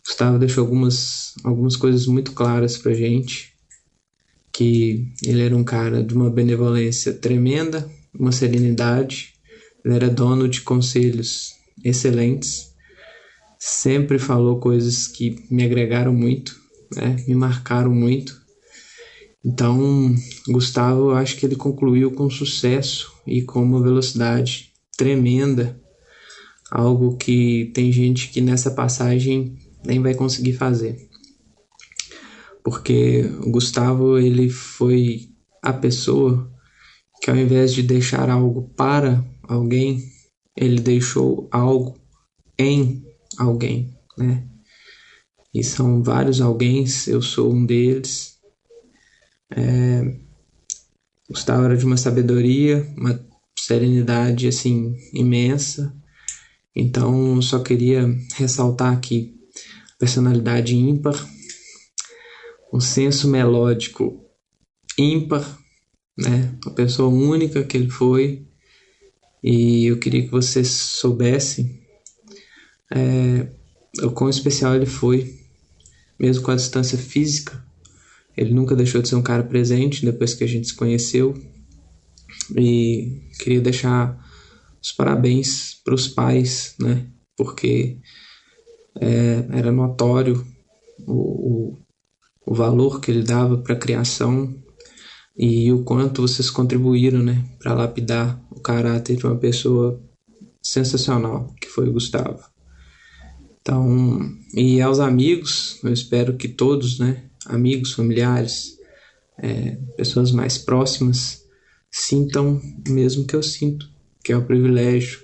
[0.05, 3.53] Gustavo deixou algumas, algumas coisas muito claras pra gente,
[4.51, 9.33] que ele era um cara de uma benevolência tremenda, uma serenidade,
[9.83, 12.73] ele era dono de conselhos excelentes,
[13.57, 16.59] sempre falou coisas que me agregaram muito,
[16.93, 18.41] né, me marcaram muito.
[19.43, 20.15] Então,
[20.47, 25.81] Gustavo, eu acho que ele concluiu com sucesso e com uma velocidade tremenda,
[26.69, 31.09] algo que tem gente que nessa passagem nem vai conseguir fazer.
[32.63, 35.29] Porque o Gustavo, ele foi
[35.61, 36.49] a pessoa
[37.21, 40.03] que ao invés de deixar algo para alguém,
[40.55, 41.97] ele deixou algo
[42.57, 43.03] em
[43.37, 44.47] alguém, né?
[45.53, 48.39] E são vários alguém, eu sou um deles.
[49.55, 50.15] É,
[51.29, 53.23] Gustavo era de uma sabedoria, uma
[53.57, 55.95] serenidade assim imensa.
[56.75, 59.32] Então, só queria ressaltar aqui
[60.03, 61.15] personalidade ímpar,
[62.73, 64.21] um senso melódico
[64.97, 65.57] ímpar,
[66.17, 66.53] né?
[66.65, 68.45] Uma pessoa única que ele foi.
[69.41, 71.81] E eu queria que vocês soubessem
[72.93, 73.47] é,
[74.05, 75.39] o quão especial ele foi,
[76.19, 77.65] mesmo com a distância física.
[78.35, 81.33] Ele nunca deixou de ser um cara presente depois que a gente se conheceu.
[82.57, 84.21] E queria deixar
[84.81, 87.07] os parabéns para os pais, né?
[87.37, 88.01] Porque
[88.99, 90.45] é, era notório
[91.07, 91.77] o, o,
[92.45, 94.53] o valor que ele dava para a criação
[95.35, 99.99] e o quanto vocês contribuíram, né, para lapidar o caráter de uma pessoa
[100.61, 102.43] sensacional que foi o Gustavo.
[103.61, 104.19] Então,
[104.53, 108.77] e aos amigos, eu espero que todos, né, amigos, familiares,
[109.37, 111.43] é, pessoas mais próximas,
[111.89, 113.89] sintam o mesmo que eu sinto,
[114.23, 115.21] que é o privilégio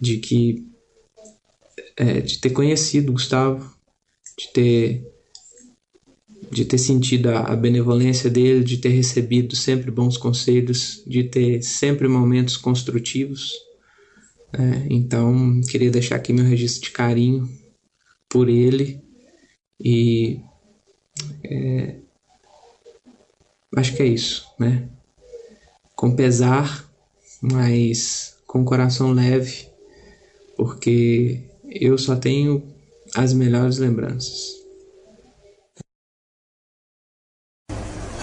[0.00, 0.66] de que
[1.96, 3.74] é, de ter conhecido Gustavo,
[4.38, 5.14] de ter
[6.50, 11.62] de ter sentido a, a benevolência dele, de ter recebido sempre bons conselhos, de ter
[11.62, 13.52] sempre momentos construtivos.
[14.52, 17.48] É, então, queria deixar aqui meu registro de carinho
[18.28, 19.02] por ele
[19.80, 20.40] e
[21.42, 21.96] é,
[23.76, 24.88] acho que é isso, né?
[25.96, 26.88] Com pesar,
[27.40, 29.66] mas com coração leve,
[30.56, 31.42] porque
[31.74, 32.62] eu só tenho
[33.14, 34.54] as melhores lembranças.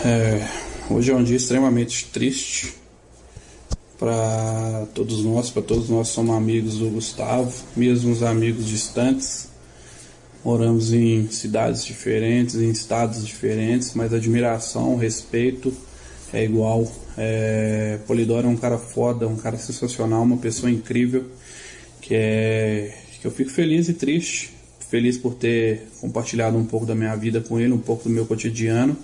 [0.03, 0.47] É,
[0.89, 2.73] hoje é um dia extremamente triste
[3.99, 9.49] para todos nós, para todos nós somos amigos do Gustavo, mesmo os amigos distantes.
[10.43, 15.71] Moramos em cidades diferentes, em estados diferentes, mas admiração, respeito
[16.33, 16.91] é igual.
[17.15, 21.25] É, Polidoro é um cara foda, um cara sensacional, uma pessoa incrível,
[22.01, 24.49] que é que eu fico feliz e triste,
[24.89, 28.25] feliz por ter compartilhado um pouco da minha vida com ele, um pouco do meu
[28.25, 28.97] cotidiano,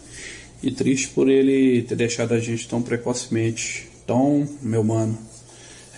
[0.62, 3.88] e triste por ele ter deixado a gente tão precocemente.
[4.04, 5.16] Então, meu mano,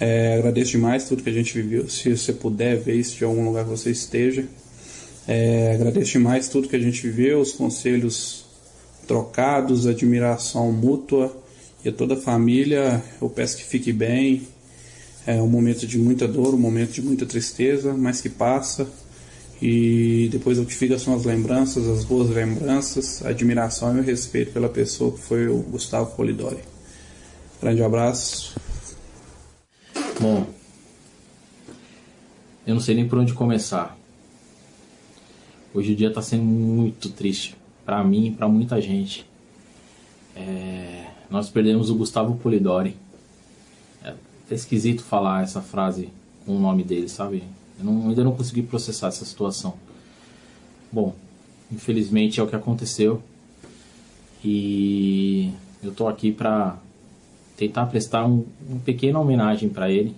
[0.02, 1.90] é, agradeço demais tudo que a gente viveu.
[1.90, 4.46] Se você puder ver isso de algum lugar que você esteja,
[5.26, 8.46] é, agradeço demais tudo que a gente viveu, os conselhos
[9.08, 11.36] trocados, admiração mútua
[11.86, 13.02] e a toda a família.
[13.22, 14.42] Eu peço que fique bem,
[15.26, 18.88] é um momento de muita dor, um momento de muita tristeza, mas que passa.
[19.62, 24.04] E depois o que fica são as lembranças, as boas lembranças, a admiração e o
[24.04, 26.60] respeito pela pessoa que foi o Gustavo Polidori.
[27.62, 28.56] Grande abraço.
[30.20, 30.48] Bom,
[32.66, 33.98] eu não sei nem por onde começar.
[35.74, 39.26] Hoje o dia está sendo muito triste para mim e para muita gente.
[40.36, 42.96] É, nós perdemos o Gustavo Polidori
[44.50, 46.10] é esquisito falar essa frase
[46.46, 47.44] com o nome dele, sabe?
[47.78, 49.76] Eu não, ainda não consegui processar essa situação.
[50.92, 51.16] Bom,
[51.72, 53.22] infelizmente é o que aconteceu.
[54.44, 55.52] E
[55.84, 56.78] eu tô aqui para
[57.56, 60.16] tentar prestar um, uma pequena homenagem para ele,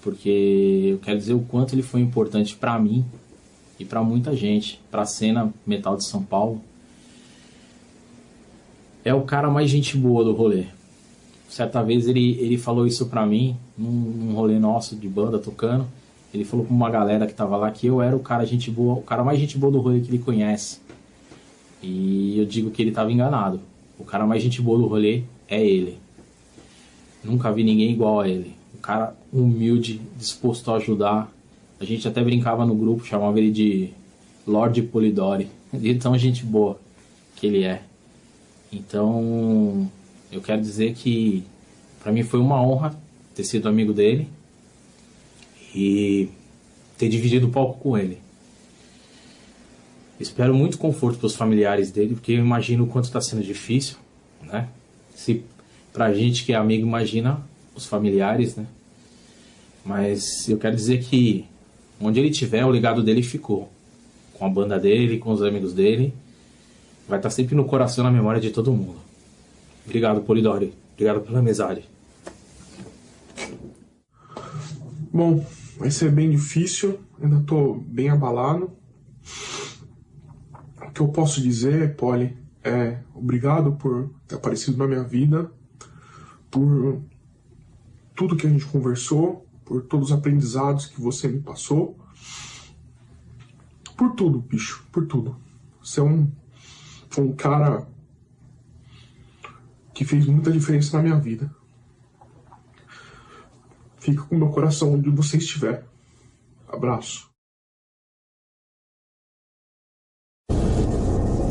[0.00, 3.04] porque eu quero dizer o quanto ele foi importante para mim
[3.78, 6.62] e para muita gente, para a cena metal de São Paulo.
[9.04, 10.66] É o cara mais gente boa do rolê
[11.52, 15.86] certa vez ele, ele falou isso pra mim, num, num rolê nosso de banda tocando.
[16.32, 18.94] ele falou pra uma galera que tava lá que eu era o cara gente boa,
[18.94, 20.80] o cara mais gente boa do rolê que ele conhece.
[21.82, 23.60] E eu digo que ele tava enganado.
[23.98, 25.98] O cara mais gente boa do rolê é ele.
[27.22, 28.54] Nunca vi ninguém igual a ele.
[28.74, 31.30] Um cara humilde, disposto a ajudar.
[31.78, 33.90] A gente até brincava no grupo, chamava ele de
[34.46, 35.48] Lord Polidori.
[35.72, 36.78] De tão gente boa
[37.36, 37.82] que ele é.
[38.70, 39.90] Então,
[40.32, 41.44] eu quero dizer que
[42.02, 42.98] para mim foi uma honra
[43.34, 44.28] ter sido amigo dele
[45.74, 46.28] e
[46.96, 48.18] ter dividido o palco com ele.
[50.18, 53.96] Espero muito conforto para os familiares dele, porque eu imagino o quanto está sendo difícil,
[54.42, 54.68] né?
[55.14, 55.44] Se
[55.92, 57.44] pra gente que é amigo imagina
[57.74, 58.66] os familiares, né?
[59.84, 61.44] Mas eu quero dizer que
[62.00, 63.70] onde ele estiver, o legado dele ficou.
[64.34, 66.14] Com a banda dele, com os amigos dele.
[67.08, 69.11] Vai estar tá sempre no coração, na memória de todo mundo.
[69.84, 70.74] Obrigado, Polidori.
[70.92, 71.88] Obrigado pela amizade.
[75.12, 75.44] Bom,
[75.78, 76.98] vai ser bem difícil.
[77.20, 78.72] Ainda estou bem abalado.
[80.80, 85.50] O que eu posso dizer, Polly, é obrigado por ter aparecido na minha vida,
[86.50, 87.00] por
[88.14, 91.96] tudo que a gente conversou, por todos os aprendizados que você me passou.
[93.96, 95.36] Por tudo, bicho, por tudo.
[95.82, 96.30] Você é um,
[97.18, 97.86] um cara
[99.94, 101.50] que fez muita diferença na minha vida.
[103.98, 105.84] Fica com meu coração onde você estiver.
[106.68, 107.30] Abraço.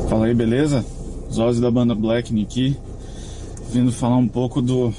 [0.09, 0.85] Fala aí, beleza?
[1.31, 2.77] Zozzy da banda Black aqui,
[3.71, 4.93] vindo falar um pouco do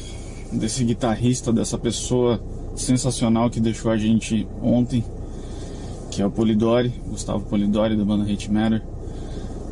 [0.51, 2.43] desse guitarrista, dessa pessoa
[2.75, 5.05] sensacional que deixou a gente ontem,
[6.11, 8.83] que é o Polidori, Gustavo Polidori da banda Hate Matter.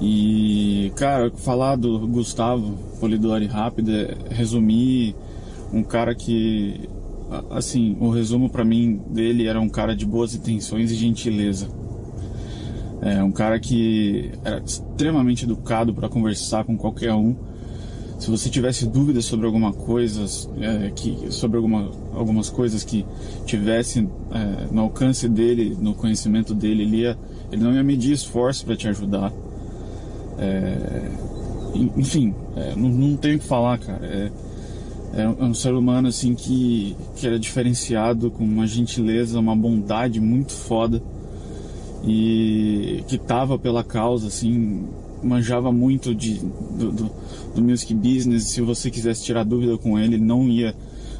[0.00, 5.14] E, cara, falar do Gustavo Polidori rápido é resumir
[5.72, 6.88] um cara que,
[7.50, 11.68] assim, o resumo para mim dele era um cara de boas intenções e gentileza
[13.02, 17.34] é um cara que era extremamente educado para conversar com qualquer um.
[18.18, 20.26] Se você tivesse dúvidas sobre alguma coisa,
[20.60, 23.06] é, que, sobre alguma, algumas coisas que
[23.46, 27.18] tivesse é, no alcance dele, no conhecimento dele, ele, ia,
[27.50, 29.32] ele não ia medir esforço para te ajudar.
[30.40, 31.10] É,
[31.96, 34.04] enfim, é, não, não tenho o que falar, cara.
[34.06, 34.30] É,
[35.12, 40.52] é, um ser humano assim que, que era diferenciado, com uma gentileza, uma bondade muito
[40.52, 41.02] foda
[42.04, 44.84] e que tava pela causa, assim,
[45.22, 46.38] manjava muito de,
[46.78, 47.10] do, do,
[47.54, 48.44] do music business.
[48.44, 50.74] Se você quisesse tirar dúvida com ele, ele não ia.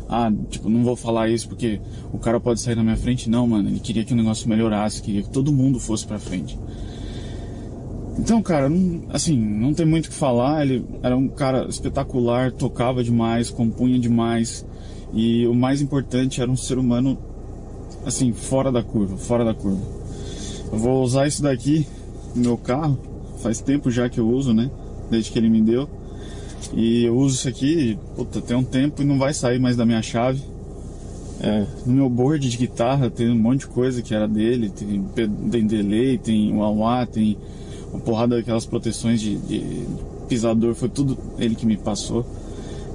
[0.09, 1.81] Ah, tipo, não vou falar isso porque
[2.13, 3.29] o cara pode sair na minha frente.
[3.31, 6.59] Não, mano, ele queria que o negócio melhorasse, queria que todo mundo fosse pra frente.
[8.21, 10.63] Então, cara, não, assim, não tem muito o que falar.
[10.63, 14.65] Ele era um cara espetacular, tocava demais, compunha demais.
[15.15, 17.19] E o mais importante era um ser humano,
[18.05, 19.81] assim, fora da curva, fora da curva.
[20.71, 21.87] Eu vou usar isso daqui
[22.37, 22.99] no meu carro.
[23.39, 24.71] Faz tempo já que eu uso, né?
[25.11, 25.89] Desde que ele me deu.
[26.75, 29.87] E eu uso isso aqui, puta, tem um tempo e não vai sair mais da
[29.87, 30.43] minha chave.
[31.41, 34.69] É, no meu board de guitarra tem um monte de coisa que era dele.
[34.69, 35.03] Tem,
[35.51, 37.39] tem delay, tem wah tem
[37.93, 39.87] uma porrada daquelas proteções de, de
[40.29, 40.75] pisador.
[40.75, 42.25] Foi tudo ele que me passou.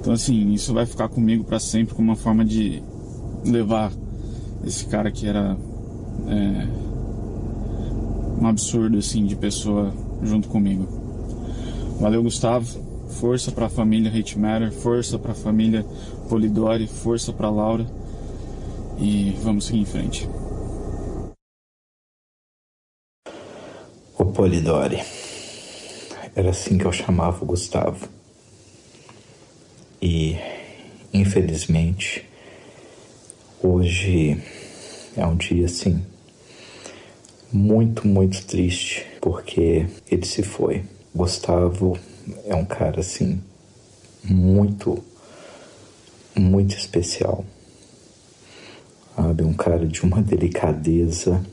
[0.00, 2.82] Então, assim, isso vai ficar comigo para sempre como uma forma de
[3.44, 3.92] levar
[4.64, 5.56] esse cara que era.
[6.28, 6.86] É,
[8.40, 9.92] um absurdo assim de pessoa
[10.22, 10.86] junto comigo.
[12.00, 12.84] Valeu, Gustavo.
[13.08, 15.86] Força para a família Hate Matter, força para a família
[16.28, 17.86] Polidori, força para Laura.
[18.98, 20.28] E vamos seguir em frente.
[24.18, 25.02] O Polidori.
[26.34, 28.08] Era assim que eu chamava o Gustavo.
[30.00, 30.36] E,
[31.12, 32.26] infelizmente,
[33.62, 34.42] hoje
[35.16, 36.02] é um dia assim
[37.52, 40.82] muito, muito triste porque ele se foi.
[41.14, 41.98] Gustavo
[42.46, 43.42] é um cara assim
[44.24, 45.04] muito,
[46.34, 47.44] muito especial.
[49.14, 51.44] Sabe, um cara de uma delicadeza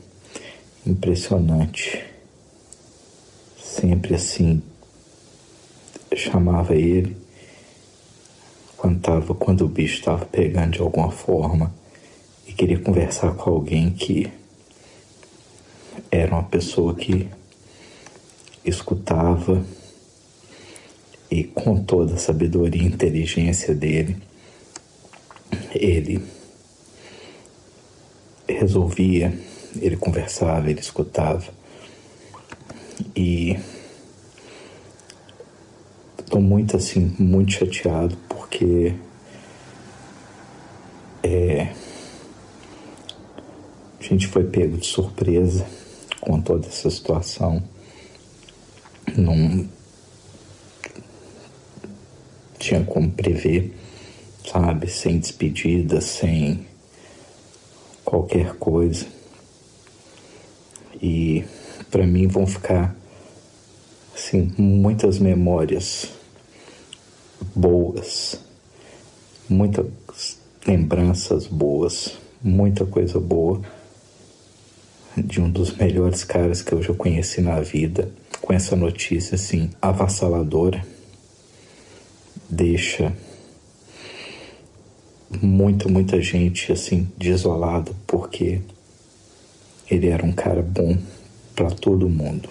[0.86, 2.13] impressionante.
[3.74, 4.62] Sempre assim
[6.14, 7.16] chamava ele
[8.76, 11.74] quando, tava, quando o bicho estava pegando de alguma forma
[12.46, 14.30] e queria conversar com alguém que
[16.08, 17.28] era uma pessoa que
[18.64, 19.64] escutava
[21.28, 24.16] e com toda a sabedoria e inteligência dele,
[25.74, 26.24] ele
[28.48, 29.36] resolvia,
[29.80, 31.63] ele conversava, ele escutava.
[33.14, 33.58] E
[36.18, 38.94] estou muito assim, muito chateado porque
[41.22, 41.72] é,
[44.00, 45.66] a gente foi pego de surpresa
[46.20, 47.62] com toda essa situação.
[49.16, 49.68] Não
[52.58, 53.74] tinha como prever,
[54.50, 54.88] sabe?
[54.88, 56.66] Sem despedida, sem
[58.04, 59.06] qualquer coisa.
[61.00, 61.44] E
[61.94, 62.92] para mim vão ficar
[64.12, 66.10] assim muitas memórias
[67.54, 68.36] boas,
[69.48, 69.86] muitas
[70.66, 73.62] lembranças boas, muita coisa boa
[75.16, 78.10] de um dos melhores caras que eu já conheci na vida,
[78.42, 80.84] com essa notícia assim avassaladora,
[82.50, 83.12] deixa
[85.40, 88.60] muita, muita gente assim desolada porque
[89.88, 90.98] ele era um cara bom
[91.54, 92.48] para todo mundo.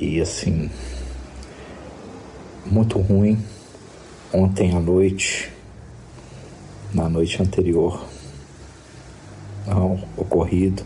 [0.00, 0.70] E assim,
[2.66, 3.42] muito ruim
[4.32, 5.50] ontem à noite,
[6.92, 8.04] na noite anterior
[9.66, 10.82] ao ocorrido,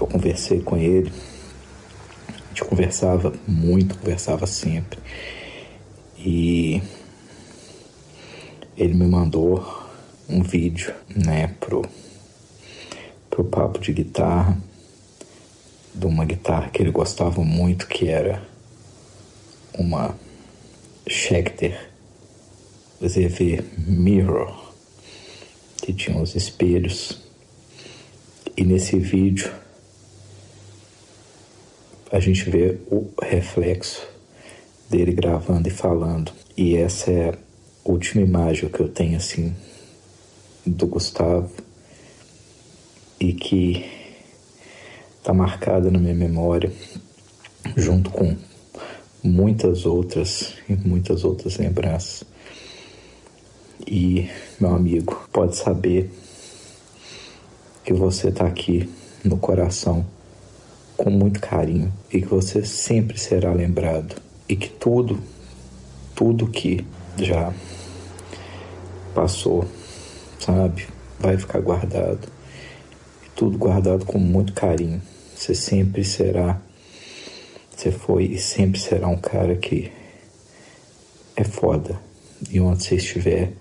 [0.00, 1.12] eu conversei com ele.
[2.28, 4.98] A gente conversava muito, conversava sempre.
[6.18, 6.82] E
[8.76, 9.64] ele me mandou
[10.28, 11.82] um vídeo, né, pro,
[13.30, 14.58] pro papo de guitarra,
[15.96, 18.42] de uma guitarra que ele gostava muito, que era
[19.78, 20.14] uma
[21.08, 21.90] Schecter
[23.02, 24.72] ZV Mirror,
[25.78, 27.22] que tinha os espelhos.
[28.54, 29.50] E nesse vídeo
[32.12, 34.06] a gente vê o reflexo
[34.90, 36.30] dele gravando e falando.
[36.56, 37.38] E essa é a
[37.84, 39.54] última imagem que eu tenho assim
[40.64, 41.50] do Gustavo
[43.18, 43.95] e que
[45.26, 46.72] está marcada na minha memória
[47.76, 48.36] junto com
[49.24, 52.22] muitas outras e muitas outras lembranças.
[53.84, 54.30] E
[54.60, 56.08] meu amigo, pode saber
[57.82, 58.88] que você está aqui
[59.24, 60.06] no coração
[60.96, 65.18] com muito carinho e que você sempre será lembrado e que tudo,
[66.14, 66.86] tudo que
[67.18, 67.52] já
[69.12, 69.64] passou,
[70.38, 70.86] sabe,
[71.18, 72.28] vai ficar guardado.
[73.34, 75.02] Tudo guardado com muito carinho.
[75.36, 76.60] Você sempre será,
[77.70, 79.92] você foi e sempre será um cara que
[81.36, 82.00] é foda.
[82.50, 83.52] E onde você estiver,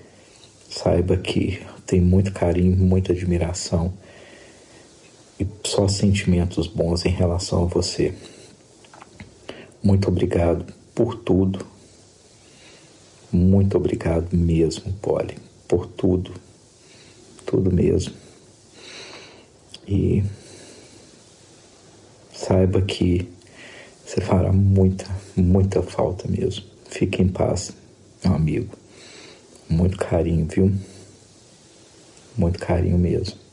[0.70, 3.94] saiba que tem muito carinho, muita admiração
[5.38, 8.14] e só sentimentos bons em relação a você.
[9.84, 11.66] Muito obrigado por tudo.
[13.30, 15.38] Muito obrigado mesmo, Polly,
[15.68, 16.32] por tudo.
[17.46, 18.14] Tudo mesmo.
[19.86, 20.24] E
[22.36, 23.28] saiba que
[24.06, 25.06] você fará muita,
[25.36, 26.64] muita falta mesmo.
[26.90, 27.72] Fique em paz,
[28.24, 28.70] meu amigo.
[29.70, 30.72] Muito carinho, viu?
[32.38, 33.45] Muito carinho mesmo.